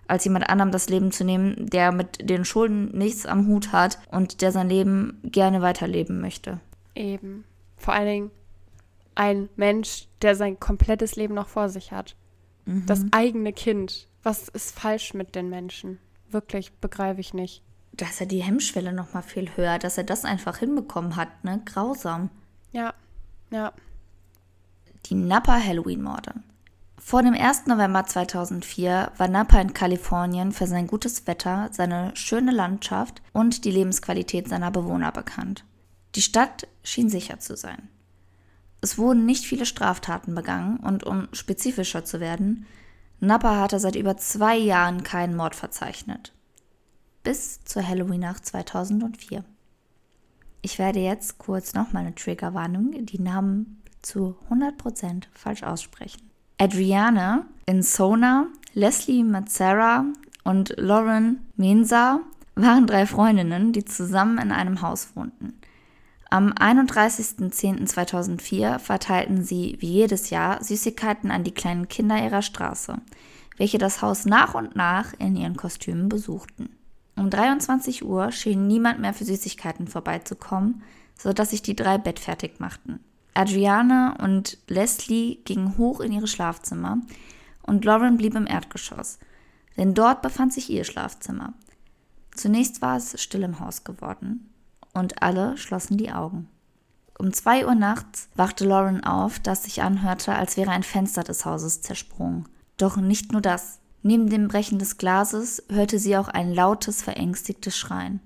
als 0.08 0.24
jemand 0.24 0.48
anderem 0.48 0.72
das 0.72 0.88
Leben 0.88 1.12
zu 1.12 1.22
nehmen, 1.22 1.68
der 1.68 1.92
mit 1.92 2.28
den 2.28 2.46
Schulden 2.46 2.96
nichts 2.96 3.26
am 3.26 3.46
Hut 3.46 3.72
hat 3.72 3.98
und 4.10 4.40
der 4.40 4.52
sein 4.52 4.70
Leben 4.70 5.20
gerne 5.22 5.60
weiterleben 5.60 6.20
möchte. 6.20 6.60
Eben. 6.94 7.44
Vor 7.76 7.92
allen 7.92 8.06
Dingen 8.06 8.30
ein 9.14 9.48
Mensch, 9.56 10.08
der 10.22 10.34
sein 10.34 10.58
komplettes 10.58 11.16
Leben 11.16 11.34
noch 11.34 11.48
vor 11.48 11.68
sich 11.68 11.92
hat. 11.92 12.16
Mhm. 12.64 12.86
Das 12.86 13.04
eigene 13.10 13.52
Kind. 13.52 14.08
Was 14.22 14.48
ist 14.48 14.78
falsch 14.78 15.12
mit 15.12 15.34
den 15.34 15.50
Menschen? 15.50 15.98
Wirklich, 16.30 16.72
begreife 16.72 17.20
ich 17.20 17.34
nicht 17.34 17.62
da 17.98 18.06
ist 18.06 18.20
ja 18.20 18.26
die 18.26 18.42
Hemmschwelle 18.42 18.92
noch 18.92 19.12
mal 19.12 19.22
viel 19.22 19.50
höher, 19.56 19.78
dass 19.78 19.98
er 19.98 20.04
das 20.04 20.24
einfach 20.24 20.58
hinbekommen 20.58 21.16
hat, 21.16 21.44
ne? 21.44 21.60
Grausam. 21.64 22.30
Ja, 22.72 22.94
ja. 23.50 23.72
Die 25.06 25.14
Napa 25.14 25.58
Halloween-Morde. 25.58 26.34
Vor 26.98 27.22
dem 27.22 27.34
1. 27.34 27.66
November 27.66 28.04
2004 28.04 29.12
war 29.16 29.28
Napa 29.28 29.60
in 29.60 29.72
Kalifornien 29.72 30.52
für 30.52 30.66
sein 30.66 30.86
gutes 30.86 31.26
Wetter, 31.26 31.70
seine 31.72 32.14
schöne 32.14 32.52
Landschaft 32.52 33.22
und 33.32 33.64
die 33.64 33.70
Lebensqualität 33.70 34.48
seiner 34.48 34.70
Bewohner 34.70 35.10
bekannt. 35.10 35.64
Die 36.14 36.22
Stadt 36.22 36.68
schien 36.82 37.08
sicher 37.08 37.38
zu 37.38 37.56
sein. 37.56 37.88
Es 38.80 38.98
wurden 38.98 39.26
nicht 39.26 39.44
viele 39.44 39.66
Straftaten 39.66 40.34
begangen 40.34 40.78
und 40.78 41.04
um 41.04 41.28
spezifischer 41.32 42.04
zu 42.04 42.20
werden, 42.20 42.66
Napa 43.20 43.56
hatte 43.56 43.80
seit 43.80 43.96
über 43.96 44.16
zwei 44.16 44.56
Jahren 44.56 45.02
keinen 45.02 45.34
Mord 45.34 45.56
verzeichnet. 45.56 46.32
Bis 47.28 47.62
zur 47.64 47.86
Halloween-Nacht 47.86 48.46
2004. 48.46 49.44
Ich 50.62 50.78
werde 50.78 51.00
jetzt 51.00 51.36
kurz 51.36 51.74
nochmal 51.74 52.06
eine 52.06 52.14
Triggerwarnung, 52.14 53.04
die 53.04 53.20
Namen 53.20 53.82
zu 54.00 54.38
100% 54.48 55.24
falsch 55.34 55.62
aussprechen. 55.62 56.30
Adriana 56.56 57.44
Insona, 57.66 58.46
Leslie 58.72 59.24
Mazzara 59.24 60.06
und 60.42 60.72
Lauren 60.78 61.46
Mensa 61.56 62.20
waren 62.54 62.86
drei 62.86 63.04
Freundinnen, 63.04 63.74
die 63.74 63.84
zusammen 63.84 64.38
in 64.38 64.50
einem 64.50 64.80
Haus 64.80 65.14
wohnten. 65.14 65.52
Am 66.30 66.54
31.10.2004 66.54 68.78
verteilten 68.78 69.44
sie 69.44 69.76
wie 69.80 69.92
jedes 69.92 70.30
Jahr 70.30 70.64
Süßigkeiten 70.64 71.30
an 71.30 71.44
die 71.44 71.52
kleinen 71.52 71.88
Kinder 71.88 72.24
ihrer 72.24 72.40
Straße, 72.40 72.96
welche 73.58 73.76
das 73.76 74.00
Haus 74.00 74.24
nach 74.24 74.54
und 74.54 74.76
nach 74.76 75.12
in 75.18 75.36
ihren 75.36 75.58
Kostümen 75.58 76.08
besuchten. 76.08 76.70
Um 77.18 77.30
23 77.30 78.04
Uhr 78.04 78.30
schien 78.30 78.68
niemand 78.68 79.00
mehr 79.00 79.12
für 79.12 79.24
Süßigkeiten 79.24 79.88
vorbeizukommen, 79.88 80.82
sodass 81.16 81.50
sich 81.50 81.62
die 81.62 81.74
drei 81.74 81.98
bettfertig 81.98 82.60
machten. 82.60 83.00
Adriana 83.34 84.16
und 84.22 84.58
Leslie 84.68 85.38
gingen 85.44 85.76
hoch 85.78 85.98
in 85.98 86.12
ihre 86.12 86.28
Schlafzimmer 86.28 86.98
und 87.62 87.84
Lauren 87.84 88.18
blieb 88.18 88.36
im 88.36 88.46
Erdgeschoss, 88.46 89.18
denn 89.76 89.94
dort 89.94 90.22
befand 90.22 90.52
sich 90.52 90.70
ihr 90.70 90.84
Schlafzimmer. 90.84 91.54
Zunächst 92.36 92.82
war 92.82 92.96
es 92.96 93.20
still 93.20 93.42
im 93.42 93.58
Haus 93.58 93.82
geworden 93.82 94.48
und 94.94 95.20
alle 95.20 95.56
schlossen 95.56 95.96
die 95.96 96.12
Augen. 96.12 96.48
Um 97.18 97.32
zwei 97.32 97.66
Uhr 97.66 97.74
nachts 97.74 98.28
wachte 98.36 98.64
Lauren 98.64 99.02
auf, 99.02 99.40
das 99.40 99.64
sich 99.64 99.82
anhörte, 99.82 100.36
als 100.36 100.56
wäre 100.56 100.70
ein 100.70 100.84
Fenster 100.84 101.24
des 101.24 101.44
Hauses 101.44 101.82
zersprungen. 101.82 102.48
Doch 102.76 102.96
nicht 102.96 103.32
nur 103.32 103.40
das. 103.40 103.80
Neben 104.08 104.30
dem 104.30 104.48
Brechen 104.48 104.78
des 104.78 104.96
Glases 104.96 105.62
hörte 105.68 105.98
sie 105.98 106.16
auch 106.16 106.28
ein 106.28 106.54
lautes, 106.54 107.02
verängstigtes 107.02 107.76
Schreien. 107.76 108.20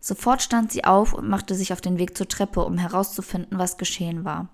Sofort 0.00 0.40
stand 0.40 0.72
sie 0.72 0.84
auf 0.84 1.12
und 1.12 1.28
machte 1.28 1.54
sich 1.54 1.74
auf 1.74 1.82
den 1.82 1.98
Weg 1.98 2.16
zur 2.16 2.28
Treppe, 2.28 2.64
um 2.64 2.78
herauszufinden, 2.78 3.58
was 3.58 3.76
geschehen 3.76 4.24
war. 4.24 4.48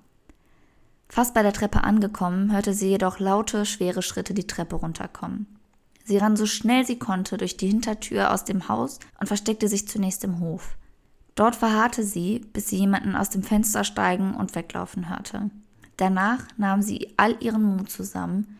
Fast 1.08 1.32
bei 1.32 1.44
der 1.44 1.52
Treppe 1.52 1.84
angekommen, 1.84 2.50
hörte 2.50 2.74
sie 2.74 2.88
jedoch 2.88 3.20
laute, 3.20 3.66
schwere 3.66 4.02
Schritte 4.02 4.34
die 4.34 4.48
Treppe 4.48 4.74
runterkommen. 4.74 5.46
Sie 6.02 6.16
rann 6.16 6.34
so 6.34 6.44
schnell 6.44 6.84
sie 6.84 6.98
konnte 6.98 7.36
durch 7.36 7.56
die 7.56 7.68
Hintertür 7.68 8.32
aus 8.34 8.44
dem 8.44 8.66
Haus 8.66 8.98
und 9.20 9.28
versteckte 9.28 9.68
sich 9.68 9.86
zunächst 9.86 10.24
im 10.24 10.40
Hof. 10.40 10.76
Dort 11.36 11.54
verharrte 11.54 12.02
sie, 12.02 12.40
bis 12.52 12.66
sie 12.66 12.78
jemanden 12.78 13.14
aus 13.14 13.30
dem 13.30 13.44
Fenster 13.44 13.84
steigen 13.84 14.34
und 14.34 14.56
weglaufen 14.56 15.08
hörte. 15.08 15.50
Danach 15.96 16.42
nahm 16.56 16.82
sie 16.82 17.14
all 17.16 17.36
ihren 17.38 17.62
Mut 17.62 17.92
zusammen 17.92 18.58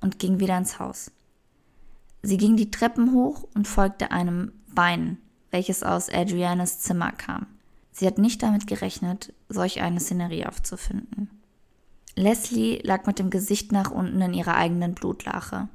und 0.00 0.18
ging 0.18 0.40
wieder 0.40 0.56
ins 0.56 0.78
Haus. 0.78 1.10
Sie 2.24 2.38
ging 2.38 2.56
die 2.56 2.70
Treppen 2.70 3.12
hoch 3.12 3.46
und 3.54 3.68
folgte 3.68 4.10
einem 4.10 4.50
Weinen, 4.66 5.18
welches 5.50 5.82
aus 5.82 6.08
Adrianas 6.08 6.80
Zimmer 6.80 7.12
kam. 7.12 7.46
Sie 7.92 8.06
hat 8.06 8.16
nicht 8.16 8.42
damit 8.42 8.66
gerechnet, 8.66 9.34
solch 9.50 9.82
eine 9.82 10.00
Szenerie 10.00 10.46
aufzufinden. 10.46 11.28
Leslie 12.16 12.80
lag 12.82 13.04
mit 13.04 13.18
dem 13.18 13.28
Gesicht 13.28 13.72
nach 13.72 13.90
unten 13.90 14.22
in 14.22 14.32
ihrer 14.32 14.56
eigenen 14.56 14.94
Blutlache. 14.94 15.68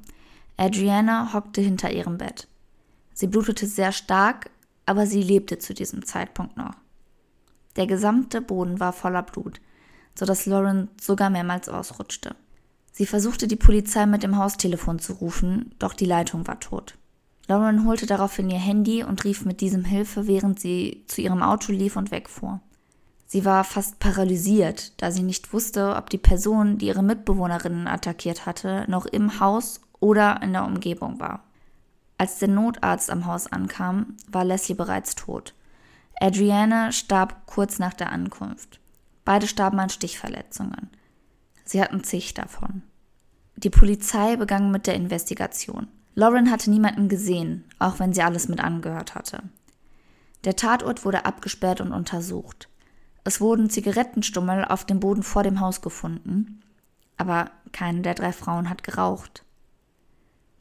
Adriana 0.56 1.32
hockte 1.32 1.60
hinter 1.60 1.92
ihrem 1.92 2.18
Bett. 2.18 2.48
Sie 3.14 3.28
blutete 3.28 3.68
sehr 3.68 3.92
stark, 3.92 4.50
aber 4.86 5.06
sie 5.06 5.22
lebte 5.22 5.58
zu 5.58 5.72
diesem 5.72 6.04
Zeitpunkt 6.04 6.56
noch. 6.56 6.74
Der 7.76 7.86
gesamte 7.86 8.40
Boden 8.40 8.80
war 8.80 8.92
voller 8.92 9.22
Blut, 9.22 9.60
so 10.16 10.26
dass 10.26 10.46
Lauren 10.46 10.88
sogar 11.00 11.30
mehrmals 11.30 11.68
ausrutschte. 11.68 12.34
Sie 12.92 13.06
versuchte 13.06 13.46
die 13.46 13.56
Polizei 13.56 14.06
mit 14.06 14.22
dem 14.22 14.36
Haustelefon 14.36 14.98
zu 14.98 15.14
rufen, 15.14 15.74
doch 15.78 15.94
die 15.94 16.06
Leitung 16.06 16.46
war 16.46 16.60
tot. 16.60 16.96
Lauren 17.46 17.84
holte 17.84 18.06
daraufhin 18.06 18.50
ihr 18.50 18.58
Handy 18.58 19.02
und 19.02 19.24
rief 19.24 19.44
mit 19.44 19.60
diesem 19.60 19.84
Hilfe, 19.84 20.26
während 20.26 20.60
sie 20.60 21.04
zu 21.08 21.20
ihrem 21.20 21.42
Auto 21.42 21.72
lief 21.72 21.96
und 21.96 22.10
wegfuhr. 22.10 22.60
Sie 23.26 23.44
war 23.44 23.64
fast 23.64 24.00
paralysiert, 24.00 25.00
da 25.00 25.10
sie 25.10 25.22
nicht 25.22 25.52
wusste, 25.52 25.94
ob 25.96 26.10
die 26.10 26.18
Person, 26.18 26.78
die 26.78 26.86
ihre 26.86 27.02
Mitbewohnerinnen 27.02 27.86
attackiert 27.86 28.44
hatte, 28.46 28.84
noch 28.88 29.06
im 29.06 29.38
Haus 29.40 29.80
oder 30.00 30.42
in 30.42 30.52
der 30.52 30.64
Umgebung 30.64 31.20
war. 31.20 31.44
Als 32.18 32.38
der 32.38 32.48
Notarzt 32.48 33.10
am 33.10 33.26
Haus 33.26 33.46
ankam, 33.46 34.16
war 34.28 34.44
Leslie 34.44 34.74
bereits 34.74 35.14
tot. 35.14 35.54
Adriana 36.20 36.92
starb 36.92 37.46
kurz 37.46 37.78
nach 37.78 37.94
der 37.94 38.12
Ankunft. 38.12 38.78
Beide 39.24 39.46
starben 39.46 39.78
an 39.78 39.90
Stichverletzungen. 39.90 40.90
Sie 41.70 41.80
hatten 41.80 42.02
zig 42.02 42.34
davon. 42.34 42.82
Die 43.54 43.70
Polizei 43.70 44.34
begann 44.34 44.72
mit 44.72 44.88
der 44.88 44.96
Investigation. 44.96 45.86
Lauren 46.16 46.50
hatte 46.50 46.68
niemanden 46.68 47.08
gesehen, 47.08 47.64
auch 47.78 48.00
wenn 48.00 48.12
sie 48.12 48.22
alles 48.22 48.48
mit 48.48 48.58
angehört 48.58 49.14
hatte. 49.14 49.44
Der 50.42 50.56
Tatort 50.56 51.04
wurde 51.04 51.26
abgesperrt 51.26 51.80
und 51.80 51.92
untersucht. 51.92 52.68
Es 53.22 53.40
wurden 53.40 53.70
Zigarettenstummel 53.70 54.64
auf 54.64 54.84
dem 54.84 54.98
Boden 54.98 55.22
vor 55.22 55.44
dem 55.44 55.60
Haus 55.60 55.80
gefunden, 55.80 56.60
aber 57.16 57.52
keine 57.70 58.02
der 58.02 58.14
drei 58.14 58.32
Frauen 58.32 58.68
hat 58.68 58.82
geraucht. 58.82 59.44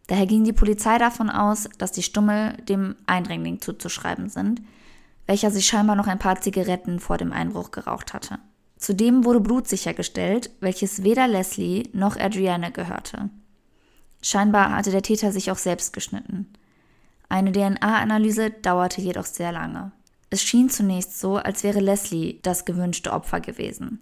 Daher 0.06 0.28
ging 0.28 0.44
die 0.44 0.54
Polizei 0.54 1.00
davon 1.00 1.32
aus, 1.32 1.68
dass 1.80 1.92
die 1.92 2.04
Stummel 2.04 2.54
dem 2.58 2.96
Eindringling 3.08 3.62
zuzuschreiben 3.62 4.30
sind, 4.30 4.62
welcher 5.26 5.50
sich 5.50 5.66
scheinbar 5.66 5.96
noch 5.96 6.06
ein 6.06 6.20
paar 6.20 6.40
Zigaretten 6.40 7.00
vor 7.00 7.18
dem 7.18 7.32
Einbruch 7.32 7.72
geraucht 7.72 8.14
hatte. 8.14 8.38
Zudem 8.80 9.26
wurde 9.26 9.42
Blut 9.42 9.68
sichergestellt, 9.68 10.50
welches 10.62 11.04
weder 11.04 11.28
Leslie 11.28 11.90
noch 11.92 12.18
Adrienne 12.18 12.72
gehörte. 12.72 13.30
Scheinbar 14.22 14.72
hatte 14.72 14.90
der 14.90 15.02
Täter 15.02 15.34
sich 15.34 15.52
auch 15.52 15.58
selbst 15.58 15.92
geschnitten. 15.92 16.52
Eine 17.28 17.52
DNA-Analyse 17.52 18.52
dauerte 18.52 19.02
jedoch 19.02 19.26
sehr 19.26 19.52
lange. 19.52 19.92
Es 20.30 20.42
schien 20.42 20.70
zunächst 20.70 21.20
so, 21.20 21.36
als 21.36 21.64
wäre 21.64 21.82
Leslie 21.82 22.40
das 22.42 22.64
gewünschte 22.64 23.12
Opfer 23.12 23.42
gewesen, 23.42 24.00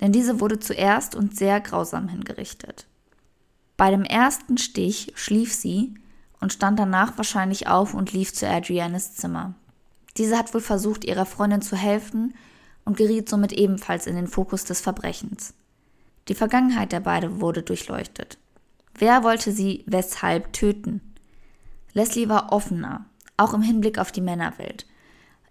denn 0.00 0.12
diese 0.12 0.38
wurde 0.38 0.58
zuerst 0.58 1.14
und 1.14 1.36
sehr 1.36 1.60
grausam 1.60 2.08
hingerichtet. 2.08 2.86
Bei 3.78 3.90
dem 3.90 4.04
ersten 4.04 4.58
Stich 4.58 5.12
schlief 5.14 5.54
sie 5.54 5.94
und 6.40 6.52
stand 6.52 6.78
danach 6.78 7.16
wahrscheinlich 7.16 7.68
auf 7.68 7.94
und 7.94 8.12
lief 8.12 8.34
zu 8.34 8.46
Adrianes 8.46 9.14
Zimmer. 9.14 9.54
Diese 10.18 10.36
hat 10.36 10.52
wohl 10.52 10.60
versucht, 10.60 11.04
ihrer 11.04 11.26
Freundin 11.26 11.62
zu 11.62 11.76
helfen 11.76 12.34
und 12.90 12.96
geriet 12.96 13.28
somit 13.28 13.52
ebenfalls 13.52 14.08
in 14.08 14.16
den 14.16 14.26
Fokus 14.26 14.64
des 14.64 14.80
Verbrechens. 14.80 15.54
Die 16.26 16.34
Vergangenheit 16.34 16.90
der 16.90 16.98
beiden 16.98 17.40
wurde 17.40 17.62
durchleuchtet. 17.62 18.36
Wer 18.98 19.22
wollte 19.22 19.52
sie 19.52 19.84
weshalb 19.86 20.52
töten? 20.52 21.00
Leslie 21.92 22.28
war 22.28 22.52
offener, 22.52 23.06
auch 23.36 23.54
im 23.54 23.62
Hinblick 23.62 23.98
auf 23.98 24.10
die 24.10 24.20
Männerwelt. 24.20 24.86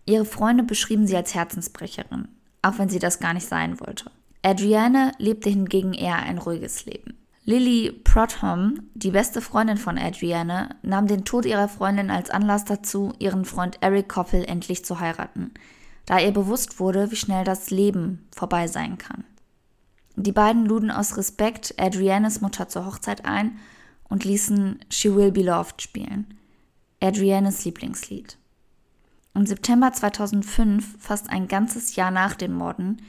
Ihre 0.05 0.25
Freunde 0.25 0.63
beschrieben 0.63 1.07
sie 1.07 1.15
als 1.15 1.33
Herzensbrecherin, 1.33 2.27
auch 2.61 2.77
wenn 2.77 2.89
sie 2.89 2.99
das 2.99 3.21
gar 3.21 3.33
nicht 3.33 3.47
sein 3.47 3.79
wollte. 3.79 4.11
Adrienne 4.41 5.13
lebte 5.17 5.49
hingegen 5.49 5.93
eher 5.93 6.17
ein 6.17 6.39
ruhiges 6.39 6.85
Leben. 6.85 7.17
Lily 7.45 7.93
Prodham, 8.03 8.89
die 8.95 9.11
beste 9.11 9.39
Freundin 9.39 9.77
von 9.77 9.97
Adrienne, 9.97 10.75
nahm 10.81 11.07
den 11.07 11.23
Tod 11.23 11.45
ihrer 11.45 11.69
Freundin 11.69 12.11
als 12.11 12.29
Anlass 12.29 12.65
dazu, 12.65 13.13
ihren 13.17 13.45
Freund 13.45 13.77
Eric 13.79 14.09
Koppel 14.09 14.43
endlich 14.43 14.83
zu 14.83 14.99
heiraten, 14.99 15.53
da 16.09 16.17
ihr 16.19 16.31
bewusst 16.31 16.79
wurde, 16.79 17.11
wie 17.11 17.15
schnell 17.15 17.43
das 17.43 17.69
Leben 17.69 18.27
vorbei 18.35 18.65
sein 18.65 18.97
kann. 18.97 19.25
Die 20.15 20.31
beiden 20.31 20.65
luden 20.65 20.89
aus 20.89 21.17
Respekt 21.17 21.75
Adriennes 21.77 22.41
Mutter 22.41 22.67
zur 22.67 22.87
Hochzeit 22.87 23.25
ein 23.25 23.59
und 24.09 24.25
ließen 24.25 24.79
She 24.89 25.15
Will 25.15 25.31
Be 25.31 25.43
Loved 25.43 25.83
spielen, 25.83 26.33
Adriennes 26.99 27.63
Lieblingslied. 27.63 28.39
Im 29.35 29.45
September 29.45 29.93
2005, 29.93 30.97
fast 30.99 31.29
ein 31.29 31.47
ganzes 31.47 31.95
Jahr 31.95 32.09
nach 32.09 32.33
den 32.33 32.53
Morden, 32.53 33.03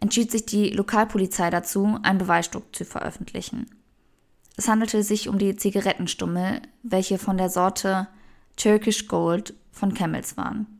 entschied 0.00 0.30
sich 0.30 0.46
die 0.46 0.70
Lokalpolizei 0.70 1.50
dazu, 1.50 1.98
ein 2.04 2.18
Beweisstück 2.18 2.72
zu 2.72 2.84
veröffentlichen. 2.84 3.66
Es 4.56 4.68
handelte 4.68 5.02
sich 5.02 5.28
um 5.28 5.40
die 5.40 5.56
Zigarettenstummel, 5.56 6.62
welche 6.84 7.18
von 7.18 7.36
der 7.36 7.48
Sorte 7.48 8.06
Turkish 8.54 9.08
Gold 9.08 9.54
von 9.72 9.92
Camels 9.92 10.36
waren. 10.36 10.73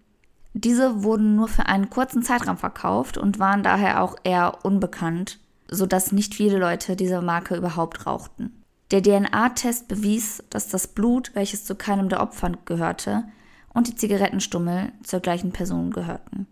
Diese 0.55 1.03
wurden 1.03 1.35
nur 1.35 1.49
für 1.49 1.67
einen 1.67 1.91
kurzen 1.91 2.23
Zeitraum 2.23 2.57
verkauft 2.57 3.19
und 3.19 3.41
waren 3.41 3.65
daher 3.65 4.03
auch 4.03 4.17
eher 4.23 4.65
unbekannt, 4.65 5.41
sodass 5.69 6.13
nicht 6.13 6.35
viele 6.35 6.59
Leute 6.59 6.95
diese 6.95 7.21
Marke 7.21 7.57
überhaupt 7.57 8.07
rauchten. 8.07 8.63
Der 8.93 9.03
DNA-Test 9.03 9.89
bewies, 9.89 10.45
dass 10.51 10.69
das 10.69 10.87
Blut, 10.87 11.33
welches 11.35 11.65
zu 11.65 11.75
keinem 11.75 12.09
der 12.09 12.21
Opfer 12.21 12.53
gehörte, 12.65 13.25
und 13.73 13.89
die 13.89 13.97
Zigarettenstummel 13.97 14.93
zur 15.03 15.19
gleichen 15.19 15.51
Person 15.51 15.91
gehörten. 15.91 16.47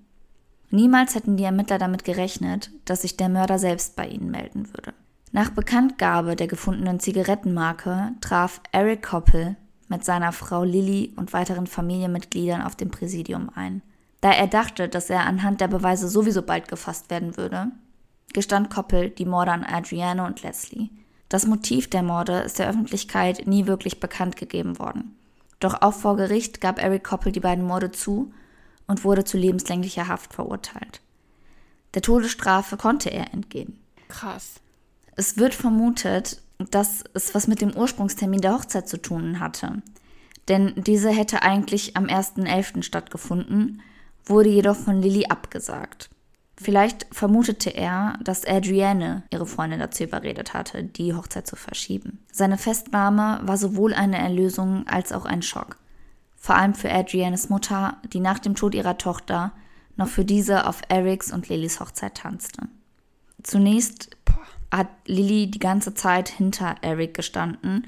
Niemals 0.70 1.14
hätten 1.14 1.36
die 1.36 1.44
Ermittler 1.44 1.78
damit 1.78 2.03
gerechnet, 2.03 2.72
dass 2.84 3.03
sich 3.03 3.16
der 3.16 3.28
Mörder 3.28 3.61
selbst 3.61 3.94
bei 3.94 4.09
ihnen 4.09 4.30
melden 4.32 4.66
würde. 4.74 4.92
Nach 5.30 5.50
Bekanntgabe 5.50 6.34
der 6.34 6.48
gefundenen 6.48 6.98
Zigarettenmarke 6.98 8.12
traf 8.20 8.61
Eric 8.72 9.03
Koppel 9.03 9.57
mit 9.88 10.05
seiner 10.05 10.32
Frau 10.32 10.64
Lilly 10.64 11.12
und 11.16 11.32
weiteren 11.32 11.68
Familienmitgliedern 11.68 12.62
auf 12.62 12.74
dem 12.74 12.90
Präsidium 12.90 13.50
ein. 13.55 13.82
Da 14.23 14.31
er 14.31 14.47
dachte, 14.47 14.89
dass 14.89 15.11
er 15.11 15.27
anhand 15.27 15.61
der 15.61 15.68
Beweise 15.68 16.09
sowieso 16.09 16.43
bald 16.43 16.68
gefasst 16.68 17.11
werden 17.11 17.37
würde, 17.37 17.73
gestand 18.33 18.70
Koppel 18.70 19.11
die 19.11 19.27
Morde 19.27 19.51
an 19.51 19.64
Adrienne 19.64 20.25
und 20.25 20.43
Leslie. 20.43 20.91
Das 21.29 21.45
Motiv 21.45 21.91
der 21.91 22.05
Morde 22.05 22.39
ist 22.39 22.59
der 22.59 22.68
Öffentlichkeit 22.68 23.47
nie 23.47 23.66
wirklich 23.66 24.01
bekannt 24.01 24.37
gegeben 24.37 24.79
worden. 24.79 25.16
Doch 25.61 25.83
auch 25.83 25.95
vor 25.95 26.16
Gericht 26.16 26.61
gab 26.61 26.81
Eric 26.81 27.05
Koppel 27.05 27.33
die 27.33 27.41
beiden 27.41 27.64
Morde 27.64 27.91
zu 27.91 28.33
und 28.87 29.05
wurde 29.05 29.25
zu 29.25 29.37
lebenslänglicher 29.37 30.07
Haft 30.07 30.35
verurteilt. 30.35 31.01
Der 31.95 32.03
Todesstrafe 32.03 32.77
konnte 32.77 33.11
er 33.11 33.35
entgehen. 33.35 33.79
Krass. 34.09 34.61
Es 35.16 35.37
wird 35.37 35.55
vermutet, 35.55 36.41
dass 36.70 37.03
es 37.12 37.35
was 37.35 37.49
mit 37.49 37.61
dem 37.61 37.75
Ursprungstermin 37.75 38.41
der 38.41 38.55
Hochzeit 38.55 38.89
zu 38.89 39.03
tun 39.03 39.41
hatte. 39.41 39.83
Denn 40.49 40.75
diese 40.77 41.11
hätte 41.11 41.43
eigentlich 41.43 41.97
am 41.97 42.05
1.11. 42.05 42.83
stattgefunden, 42.83 43.83
wurde 44.25 44.49
jedoch 44.49 44.77
von 44.77 45.03
Lilly 45.03 45.27
abgesagt. 45.27 46.11
Vielleicht 46.57 47.07
vermutete 47.11 47.70
er, 47.70 48.18
dass 48.23 48.47
Adrienne 48.47 49.25
ihre 49.31 49.47
Freundin 49.47 49.81
dazu 49.81 50.05
überredet 50.05 50.55
hatte, 50.55 50.85
die 50.85 51.14
Hochzeit 51.14 51.47
zu 51.47 51.57
verschieben. 51.57 52.25
Seine 52.31 52.59
Festnahme 52.59 53.41
war 53.43 53.57
sowohl 53.57 53.95
eine 53.95 54.18
Erlösung 54.18 54.87
als 54.87 55.12
auch 55.12 55.25
ein 55.25 55.43
Schock. 55.43 55.77
Vor 56.37 56.55
allem 56.55 56.75
für 56.75 56.91
Adriennes 56.91 57.49
Mutter, 57.49 57.97
die 58.12 58.20
nach 58.20 58.39
dem 58.39 58.55
Tod 58.55 58.75
ihrer 58.75 58.99
Tochter 58.99 59.53
noch 59.97 60.09
für 60.09 60.25
diese 60.25 60.66
auf 60.66 60.83
Erics 60.89 61.33
und 61.33 61.49
Lillys 61.49 61.81
Hochzeit 61.81 62.16
tanzte. 62.16 62.68
Zunächst 63.43 64.11
hat 64.70 64.89
Lilly 65.07 65.51
die 65.51 65.59
ganze 65.59 65.95
Zeit 65.95 66.29
hinter 66.29 66.77
Eric 66.81 67.14
gestanden 67.14 67.87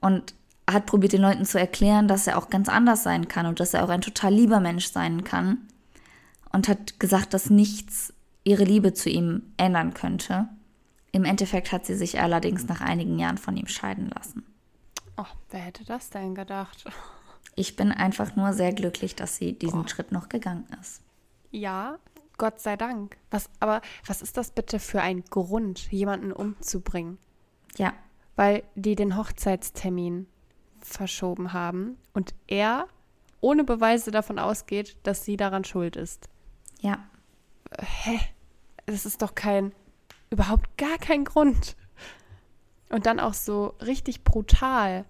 und 0.00 0.34
hat 0.72 0.86
probiert 0.86 1.12
den 1.12 1.22
Leuten 1.22 1.44
zu 1.44 1.58
erklären, 1.58 2.08
dass 2.08 2.26
er 2.26 2.38
auch 2.38 2.50
ganz 2.50 2.68
anders 2.68 3.02
sein 3.02 3.28
kann 3.28 3.46
und 3.46 3.60
dass 3.60 3.74
er 3.74 3.84
auch 3.84 3.88
ein 3.88 4.00
total 4.00 4.32
lieber 4.32 4.60
Mensch 4.60 4.88
sein 4.88 5.24
kann. 5.24 5.58
Und 6.52 6.68
hat 6.68 6.98
gesagt, 6.98 7.34
dass 7.34 7.50
nichts 7.50 8.12
ihre 8.44 8.64
Liebe 8.64 8.94
zu 8.94 9.10
ihm 9.10 9.42
ändern 9.58 9.92
könnte. 9.92 10.48
Im 11.12 11.24
Endeffekt 11.24 11.72
hat 11.72 11.86
sie 11.86 11.94
sich 11.94 12.20
allerdings 12.20 12.66
nach 12.68 12.80
einigen 12.80 13.18
Jahren 13.18 13.38
von 13.38 13.56
ihm 13.56 13.66
scheiden 13.66 14.10
lassen. 14.14 14.44
Oh, 15.16 15.24
wer 15.50 15.60
hätte 15.60 15.84
das 15.84 16.10
denn 16.10 16.34
gedacht? 16.34 16.84
Ich 17.54 17.76
bin 17.76 17.90
einfach 17.90 18.36
nur 18.36 18.52
sehr 18.52 18.72
glücklich, 18.72 19.16
dass 19.16 19.36
sie 19.36 19.52
diesen 19.52 19.80
oh. 19.80 19.88
Schritt 19.88 20.12
noch 20.12 20.28
gegangen 20.28 20.66
ist. 20.80 21.02
Ja, 21.50 21.98
Gott 22.36 22.60
sei 22.60 22.76
Dank. 22.76 23.16
Was, 23.30 23.50
aber 23.58 23.82
was 24.06 24.22
ist 24.22 24.36
das 24.36 24.52
bitte 24.52 24.78
für 24.78 25.02
ein 25.02 25.24
Grund, 25.24 25.90
jemanden 25.90 26.32
umzubringen? 26.32 27.18
Ja. 27.76 27.92
Weil 28.36 28.62
die 28.76 28.94
den 28.94 29.16
Hochzeitstermin 29.16 30.28
verschoben 30.96 31.52
haben 31.52 31.96
und 32.12 32.34
er 32.46 32.86
ohne 33.40 33.64
Beweise 33.64 34.10
davon 34.10 34.38
ausgeht, 34.38 34.96
dass 35.02 35.24
sie 35.24 35.36
daran 35.36 35.64
schuld 35.64 35.96
ist. 35.96 36.28
Ja. 36.80 36.98
Hä? 37.80 38.18
Das 38.86 39.04
ist 39.06 39.22
doch 39.22 39.34
kein, 39.34 39.72
überhaupt 40.30 40.76
gar 40.78 40.98
kein 40.98 41.24
Grund. 41.24 41.76
Und 42.90 43.06
dann 43.06 43.20
auch 43.20 43.34
so 43.34 43.74
richtig 43.82 44.24
brutal. 44.24 45.04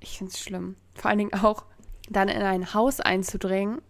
Ich 0.00 0.18
finde 0.18 0.32
es 0.32 0.40
schlimm. 0.40 0.76
Vor 0.94 1.10
allen 1.10 1.18
Dingen 1.18 1.34
auch 1.34 1.64
dann 2.08 2.28
in 2.28 2.42
ein 2.42 2.74
Haus 2.74 3.00
einzudringen, 3.00 3.82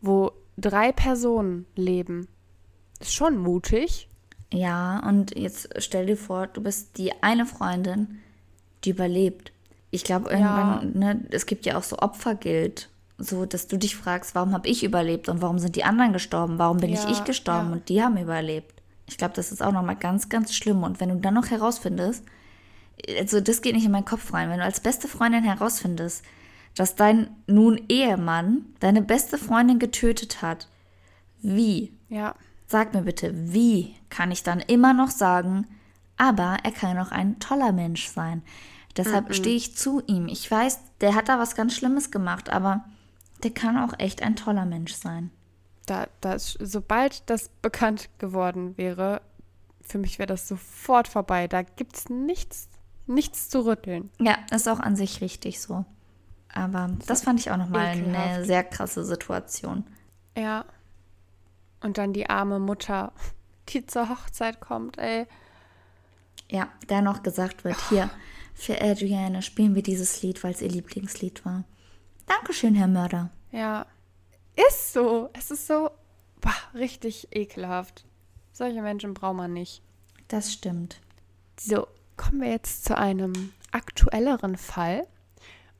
wo 0.00 0.32
drei 0.56 0.92
Personen 0.92 1.66
leben. 1.76 2.26
Ist 3.00 3.14
schon 3.14 3.36
mutig. 3.36 4.08
Ja, 4.52 5.00
und 5.06 5.36
jetzt 5.36 5.68
stell 5.78 6.06
dir 6.06 6.16
vor, 6.16 6.46
du 6.46 6.62
bist 6.62 6.96
die 6.96 7.12
eine 7.22 7.44
Freundin, 7.44 8.20
die 8.84 8.90
überlebt. 8.90 9.52
Ich 9.94 10.02
glaube, 10.02 10.30
irgendwann, 10.30 10.92
ja. 11.00 11.14
ne, 11.14 11.24
es 11.30 11.46
gibt 11.46 11.66
ja 11.66 11.78
auch 11.78 11.84
so 11.84 11.98
Opfergeld, 11.98 12.88
so 13.16 13.46
dass 13.46 13.68
du 13.68 13.76
dich 13.76 13.94
fragst, 13.94 14.34
warum 14.34 14.52
habe 14.52 14.68
ich 14.68 14.82
überlebt 14.82 15.28
und 15.28 15.40
warum 15.40 15.60
sind 15.60 15.76
die 15.76 15.84
anderen 15.84 16.12
gestorben? 16.12 16.58
Warum 16.58 16.78
bin 16.78 16.90
ja, 16.90 17.00
ich 17.00 17.08
ich 17.08 17.22
gestorben 17.22 17.68
ja. 17.68 17.72
und 17.74 17.88
die 17.88 18.02
haben 18.02 18.16
überlebt? 18.16 18.82
Ich 19.06 19.18
glaube, 19.18 19.34
das 19.34 19.52
ist 19.52 19.62
auch 19.62 19.70
nochmal 19.70 19.94
ganz, 19.94 20.28
ganz 20.28 20.52
schlimm. 20.52 20.82
Und 20.82 20.98
wenn 20.98 21.10
du 21.10 21.16
dann 21.16 21.34
noch 21.34 21.48
herausfindest, 21.48 22.24
also 23.18 23.40
das 23.40 23.62
geht 23.62 23.74
nicht 23.74 23.84
in 23.84 23.92
meinen 23.92 24.04
Kopf 24.04 24.32
rein, 24.32 24.50
wenn 24.50 24.58
du 24.58 24.64
als 24.64 24.80
beste 24.80 25.06
Freundin 25.06 25.44
herausfindest, 25.44 26.24
dass 26.74 26.96
dein 26.96 27.28
nun 27.46 27.80
Ehemann 27.88 28.64
deine 28.80 29.00
beste 29.00 29.38
Freundin 29.38 29.78
getötet 29.78 30.42
hat. 30.42 30.66
Wie? 31.40 31.92
Ja. 32.08 32.34
Sag 32.66 32.94
mir 32.94 33.02
bitte, 33.02 33.32
wie 33.32 33.94
kann 34.10 34.32
ich 34.32 34.42
dann 34.42 34.58
immer 34.58 34.92
noch 34.92 35.10
sagen, 35.10 35.68
aber 36.16 36.56
er 36.64 36.72
kann 36.72 36.98
auch 36.98 37.12
ein 37.12 37.38
toller 37.38 37.70
Mensch 37.70 38.08
sein. 38.08 38.42
Deshalb 38.96 39.28
mm 39.28 39.32
-mm. 39.32 39.34
stehe 39.34 39.56
ich 39.56 39.76
zu 39.76 40.02
ihm. 40.06 40.28
Ich 40.28 40.50
weiß, 40.50 40.78
der 41.00 41.14
hat 41.14 41.28
da 41.28 41.38
was 41.38 41.56
ganz 41.56 41.74
Schlimmes 41.74 42.10
gemacht, 42.10 42.50
aber 42.50 42.84
der 43.42 43.50
kann 43.50 43.76
auch 43.76 43.98
echt 43.98 44.22
ein 44.22 44.36
toller 44.36 44.64
Mensch 44.64 44.94
sein. 44.94 45.30
Da, 45.86 46.06
das, 46.20 46.56
sobald 46.60 47.28
das 47.28 47.50
bekannt 47.60 48.08
geworden 48.18 48.76
wäre, 48.78 49.20
für 49.82 49.98
mich 49.98 50.18
wäre 50.18 50.26
das 50.26 50.48
sofort 50.48 51.08
vorbei. 51.08 51.46
Da 51.46 51.62
gibt 51.62 51.96
es 51.96 52.08
nichts, 52.08 52.68
nichts 53.06 53.50
zu 53.50 53.66
rütteln. 53.66 54.10
Ja, 54.18 54.38
ist 54.50 54.68
auch 54.68 54.80
an 54.80 54.96
sich 54.96 55.20
richtig 55.20 55.60
so. 55.60 55.84
Aber 56.52 56.90
das 57.06 57.22
fand 57.22 57.40
ich 57.40 57.50
auch 57.50 57.56
nochmal 57.56 57.86
eine 57.86 58.44
sehr 58.44 58.64
krasse 58.64 59.04
Situation. 59.04 59.84
Ja. 60.36 60.64
Und 61.80 61.98
dann 61.98 62.12
die 62.12 62.30
arme 62.30 62.60
Mutter, 62.60 63.12
die 63.68 63.84
zur 63.86 64.08
Hochzeit 64.08 64.60
kommt, 64.60 64.98
ey. 64.98 65.26
Ja, 66.50 66.68
der 66.88 67.02
noch 67.02 67.22
gesagt 67.22 67.64
wird, 67.64 67.76
hier, 67.88 68.10
für 68.54 68.80
Adrienne 68.80 69.42
spielen 69.42 69.74
wir 69.74 69.82
dieses 69.82 70.22
Lied, 70.22 70.42
weil 70.42 70.52
es 70.52 70.62
ihr 70.62 70.68
Lieblingslied 70.68 71.44
war. 71.44 71.64
Dankeschön, 72.26 72.74
Herr 72.74 72.88
Mörder. 72.88 73.30
Ja. 73.50 73.86
Ist 74.56 74.92
so. 74.92 75.30
Es 75.32 75.50
ist 75.50 75.66
so 75.66 75.90
boah, 76.44 76.54
richtig 76.74 77.28
ekelhaft. 77.32 78.04
Solche 78.52 78.82
Menschen 78.82 79.14
braucht 79.14 79.36
man 79.36 79.52
nicht. 79.52 79.82
Das 80.28 80.52
stimmt. 80.52 81.00
So, 81.58 81.88
kommen 82.16 82.40
wir 82.40 82.50
jetzt 82.50 82.84
zu 82.84 82.96
einem 82.96 83.52
aktuelleren 83.72 84.56
Fall. 84.56 85.06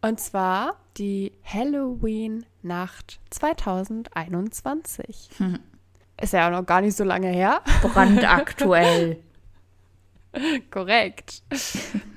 Und 0.01 0.19
zwar 0.21 0.77
die 0.97 1.33
Halloween-Nacht 1.45 3.21
2021. 3.31 5.31
Hm. 5.37 5.61
Ist 6.21 6.33
ja 6.33 6.47
auch 6.47 6.53
noch 6.53 6.67
gar 6.67 6.81
nicht 6.81 6.97
so 6.97 7.05
lange 7.05 7.29
her. 7.29 7.63
Brandaktuell. 7.83 9.23
Korrekt. 10.71 11.43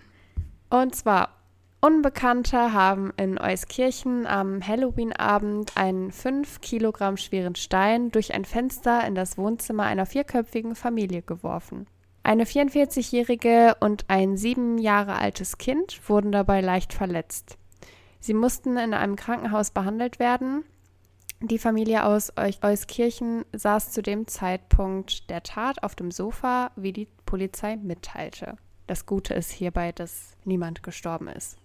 Und 0.69 0.95
zwar, 0.95 1.29
Unbekannte 1.79 2.73
haben 2.73 3.13
in 3.17 3.39
Euskirchen 3.39 4.25
am 4.25 4.65
Halloween-Abend 4.65 5.71
einen 5.75 6.11
5 6.11 6.59
Kilogramm 6.59 7.17
schweren 7.17 7.55
Stein 7.55 8.09
durch 8.09 8.33
ein 8.33 8.45
Fenster 8.45 9.05
in 9.05 9.13
das 9.13 9.37
Wohnzimmer 9.37 9.83
einer 9.83 10.07
vierköpfigen 10.07 10.75
Familie 10.75 11.21
geworfen. 11.21 11.87
Eine 12.23 12.43
44-jährige 12.43 13.75
und 13.79 14.05
ein 14.09 14.35
sieben 14.35 14.79
Jahre 14.79 15.15
altes 15.15 15.57
Kind 15.59 16.01
wurden 16.09 16.31
dabei 16.31 16.61
leicht 16.61 16.93
verletzt. 16.93 17.57
Sie 18.19 18.33
mussten 18.33 18.75
in 18.77 18.93
einem 18.93 19.15
Krankenhaus 19.15 19.71
behandelt 19.71 20.19
werden. 20.19 20.65
Die 21.39 21.59
Familie 21.59 22.03
aus 22.03 22.33
Euskirchen 22.35 23.45
saß 23.53 23.91
zu 23.91 24.01
dem 24.01 24.27
Zeitpunkt 24.27 25.29
der 25.29 25.43
Tat 25.43 25.83
auf 25.83 25.95
dem 25.95 26.09
Sofa, 26.09 26.71
wie 26.75 26.91
die 26.91 27.07
Polizei 27.25 27.77
mitteilte. 27.77 28.57
Das 28.87 29.05
Gute 29.05 29.33
ist 29.33 29.51
hierbei, 29.51 29.91
dass 29.91 30.35
niemand 30.45 30.81
gestorben 30.81 31.27
ist. 31.27 31.57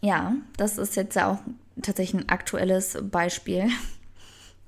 Ja, 0.00 0.34
das 0.56 0.78
ist 0.78 0.96
jetzt 0.96 1.16
ja 1.16 1.30
auch 1.30 1.38
tatsächlich 1.82 2.22
ein 2.22 2.28
aktuelles 2.28 2.98
Beispiel. 3.02 3.68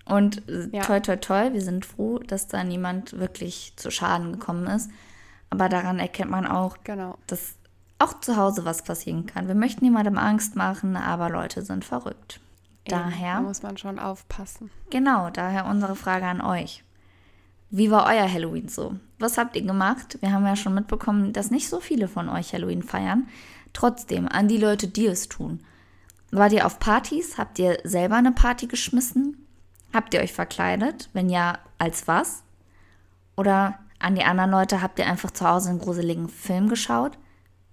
Und 0.05 0.43
ja. 0.73 0.83
toi, 0.83 1.01
toi, 1.01 1.17
toi, 1.17 1.53
wir 1.53 1.63
sind 1.63 1.87
froh, 1.87 2.19
dass 2.19 2.49
da 2.49 2.65
niemand 2.65 3.19
wirklich 3.19 3.73
zu 3.77 3.91
Schaden 3.91 4.33
gekommen 4.33 4.67
ist. 4.67 4.91
Aber 5.49 5.69
daran 5.69 5.99
erkennt 5.99 6.31
man 6.31 6.47
auch, 6.47 6.79
genau. 6.83 7.17
dass 7.27 7.55
auch 7.99 8.21
zu 8.21 8.37
Hause 8.37 8.65
was 8.65 8.83
passieren 8.83 9.27
kann. 9.27 9.47
Wir 9.47 9.55
möchten 9.55 9.85
niemandem 9.85 10.19
Angst 10.19 10.57
machen, 10.57 10.97
aber 10.97 11.31
Leute 11.31 11.63
sind 11.63 11.85
verrückt. 11.85 12.41
Daher 12.87 13.37
da 13.37 13.41
muss 13.43 13.63
man 13.63 13.77
schon 13.77 13.99
aufpassen. 13.99 14.71
Genau, 14.91 15.31
daher 15.31 15.67
unsere 15.67 15.95
Frage 15.95 16.27
an 16.27 16.41
euch. 16.41 16.83
Wie 17.71 17.91
war 17.91 18.07
euer 18.07 18.31
Halloween 18.31 18.69
so? 18.69 18.97
Was 19.23 19.39
habt 19.39 19.55
ihr 19.55 19.63
gemacht? 19.63 20.19
Wir 20.21 20.33
haben 20.33 20.45
ja 20.45 20.57
schon 20.57 20.75
mitbekommen, 20.75 21.33
dass 21.33 21.53
nicht 21.53 21.69
so 21.69 21.79
viele 21.79 22.09
von 22.09 22.29
euch 22.29 22.53
Halloween 22.53 22.83
feiern. 22.83 23.29
Trotzdem, 23.73 24.27
an 24.27 24.49
die 24.49 24.59
Leute, 24.59 24.89
die 24.89 25.07
es 25.07 25.29
tun. 25.29 25.61
Wart 26.33 26.53
ihr 26.53 26.67
auf 26.67 26.81
Partys? 26.81 27.39
Habt 27.39 27.61
ihr 27.61 27.79
selber 27.85 28.17
eine 28.17 28.33
Party 28.33 28.67
geschmissen? 28.67 29.47
Habt 29.93 30.13
ihr 30.13 30.21
euch 30.21 30.33
verkleidet? 30.33 31.09
Wenn 31.13 31.31
ja, 31.31 31.61
als 31.79 32.09
was? 32.09 32.43
Oder 33.37 33.79
an 34.01 34.17
die 34.17 34.25
anderen 34.25 34.51
Leute, 34.51 34.83
habt 34.83 34.99
ihr 34.99 35.07
einfach 35.07 35.31
zu 35.31 35.49
Hause 35.49 35.71
einen 35.71 35.79
gruseligen 35.79 36.29
Film 36.29 36.69
geschaut? 36.69 37.17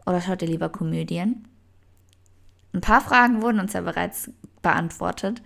Oder 0.06 0.22
schaut 0.22 0.44
ihr 0.44 0.50
lieber 0.50 0.70
Komödien? 0.70 1.48
Ein 2.74 2.82
paar 2.82 3.02
Fragen 3.02 3.42
wurden 3.42 3.60
uns 3.60 3.74
ja 3.74 3.82
bereits 3.82 4.32
beantwortet. 4.62 5.42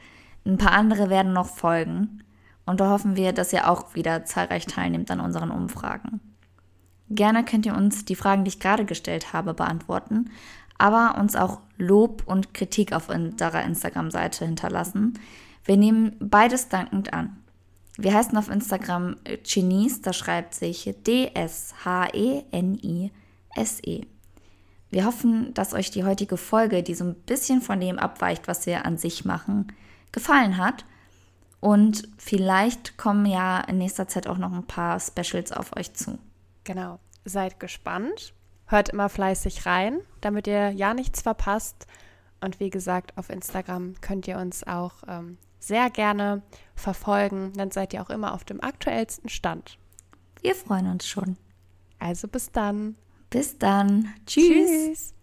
Ein 0.46 0.58
paar 0.58 0.74
andere 0.74 1.10
werden 1.10 1.32
noch 1.32 1.48
folgen. 1.48 2.23
Und 2.66 2.80
da 2.80 2.90
hoffen 2.90 3.16
wir, 3.16 3.34
dass 3.34 3.54
ihr 3.54 3.70
auch 3.70 3.96
wieder 3.96 4.26
zahlreich 4.26 4.66
teilnehmt 4.66 5.12
an 5.12 5.20
unseren 5.20 5.52
Umfragen. 5.52 6.22
Gerne 7.10 7.44
könnt 7.44 7.66
ihr 7.66 7.76
uns 7.76 8.06
die 8.06 8.16
Fragen, 8.16 8.44
die 8.44 8.50
ich 8.50 8.60
gerade 8.60 8.86
gestellt 8.86 9.34
habe, 9.34 9.54
beantworten, 9.54 10.30
aber 10.78 11.18
uns 11.20 11.36
auch 11.36 11.60
Lob 11.78 12.24
und 12.26 12.54
Kritik 12.54 12.94
auf 12.94 13.10
unserer 13.10 13.64
Instagram-Seite 13.64 14.46
hinterlassen. 14.46 15.20
Wir 15.66 15.78
nehmen 15.78 16.16
beides 16.20 16.70
dankend 16.70 17.14
an. 17.14 17.38
Wir 17.98 18.14
heißen 18.14 18.38
auf 18.38 18.50
Instagram 18.50 19.18
Genies, 19.44 20.02
da 20.02 20.14
schreibt 20.14 20.56
sich 20.56 20.96
D-S-H-E-N-I-S-E. 21.06 21.62
Wir 24.90 25.06
hoffen, 25.06 25.54
dass 25.54 25.74
euch 25.74 25.92
die 25.92 26.04
heutige 26.04 26.38
Folge, 26.38 26.82
die 26.84 26.96
so 26.96 27.04
ein 27.04 27.16
bisschen 27.16 27.62
von 27.62 27.80
dem 27.80 28.00
abweicht, 28.00 28.48
was 28.48 28.66
wir 28.66 28.86
an 28.86 28.98
sich 28.98 29.26
machen, 29.26 29.72
gefallen 30.12 30.58
hat. 30.58 30.86
Und 31.64 32.10
vielleicht 32.18 32.98
kommen 32.98 33.26
ja 33.26 33.62
in 33.62 33.78
nächster 33.78 34.06
Zeit 34.06 34.28
auch 34.28 34.38
noch 34.38 34.52
ein 34.52 34.68
paar 34.68 35.00
Specials 35.00 35.54
auf 35.54 35.74
euch 35.78 35.94
zu. 35.94 36.20
Genau. 36.66 37.00
Seid 37.24 37.62
gespannt. 37.62 38.34
Hört 38.66 38.90
immer 38.90 39.08
fleißig 39.08 39.66
rein, 39.66 40.02
damit 40.20 40.46
ihr 40.46 40.72
ja 40.72 40.94
nichts 40.94 41.22
verpasst. 41.22 41.88
Und 42.42 42.60
wie 42.60 42.70
gesagt, 42.70 43.18
auf 43.18 43.30
Instagram 43.30 43.94
könnt 44.02 44.28
ihr 44.28 44.40
uns 44.40 44.68
auch 44.68 45.04
ähm, 45.08 45.38
sehr 45.58 45.90
gerne 45.90 46.42
verfolgen. 46.76 47.54
Dann 47.56 47.72
seid 47.72 47.94
ihr 47.94 48.02
auch 48.02 48.10
immer 48.10 48.34
auf 48.34 48.44
dem 48.44 48.62
aktuellsten 48.62 49.30
Stand. 49.30 49.78
Wir 50.42 50.56
freuen 50.56 50.92
uns 50.92 51.08
schon. 51.08 51.38
Also 51.98 52.28
bis 52.28 52.52
dann. 52.52 52.98
Bis 53.30 53.58
dann. 53.58 54.14
Tschüss. 54.26 54.68
Tschüss. 54.68 55.14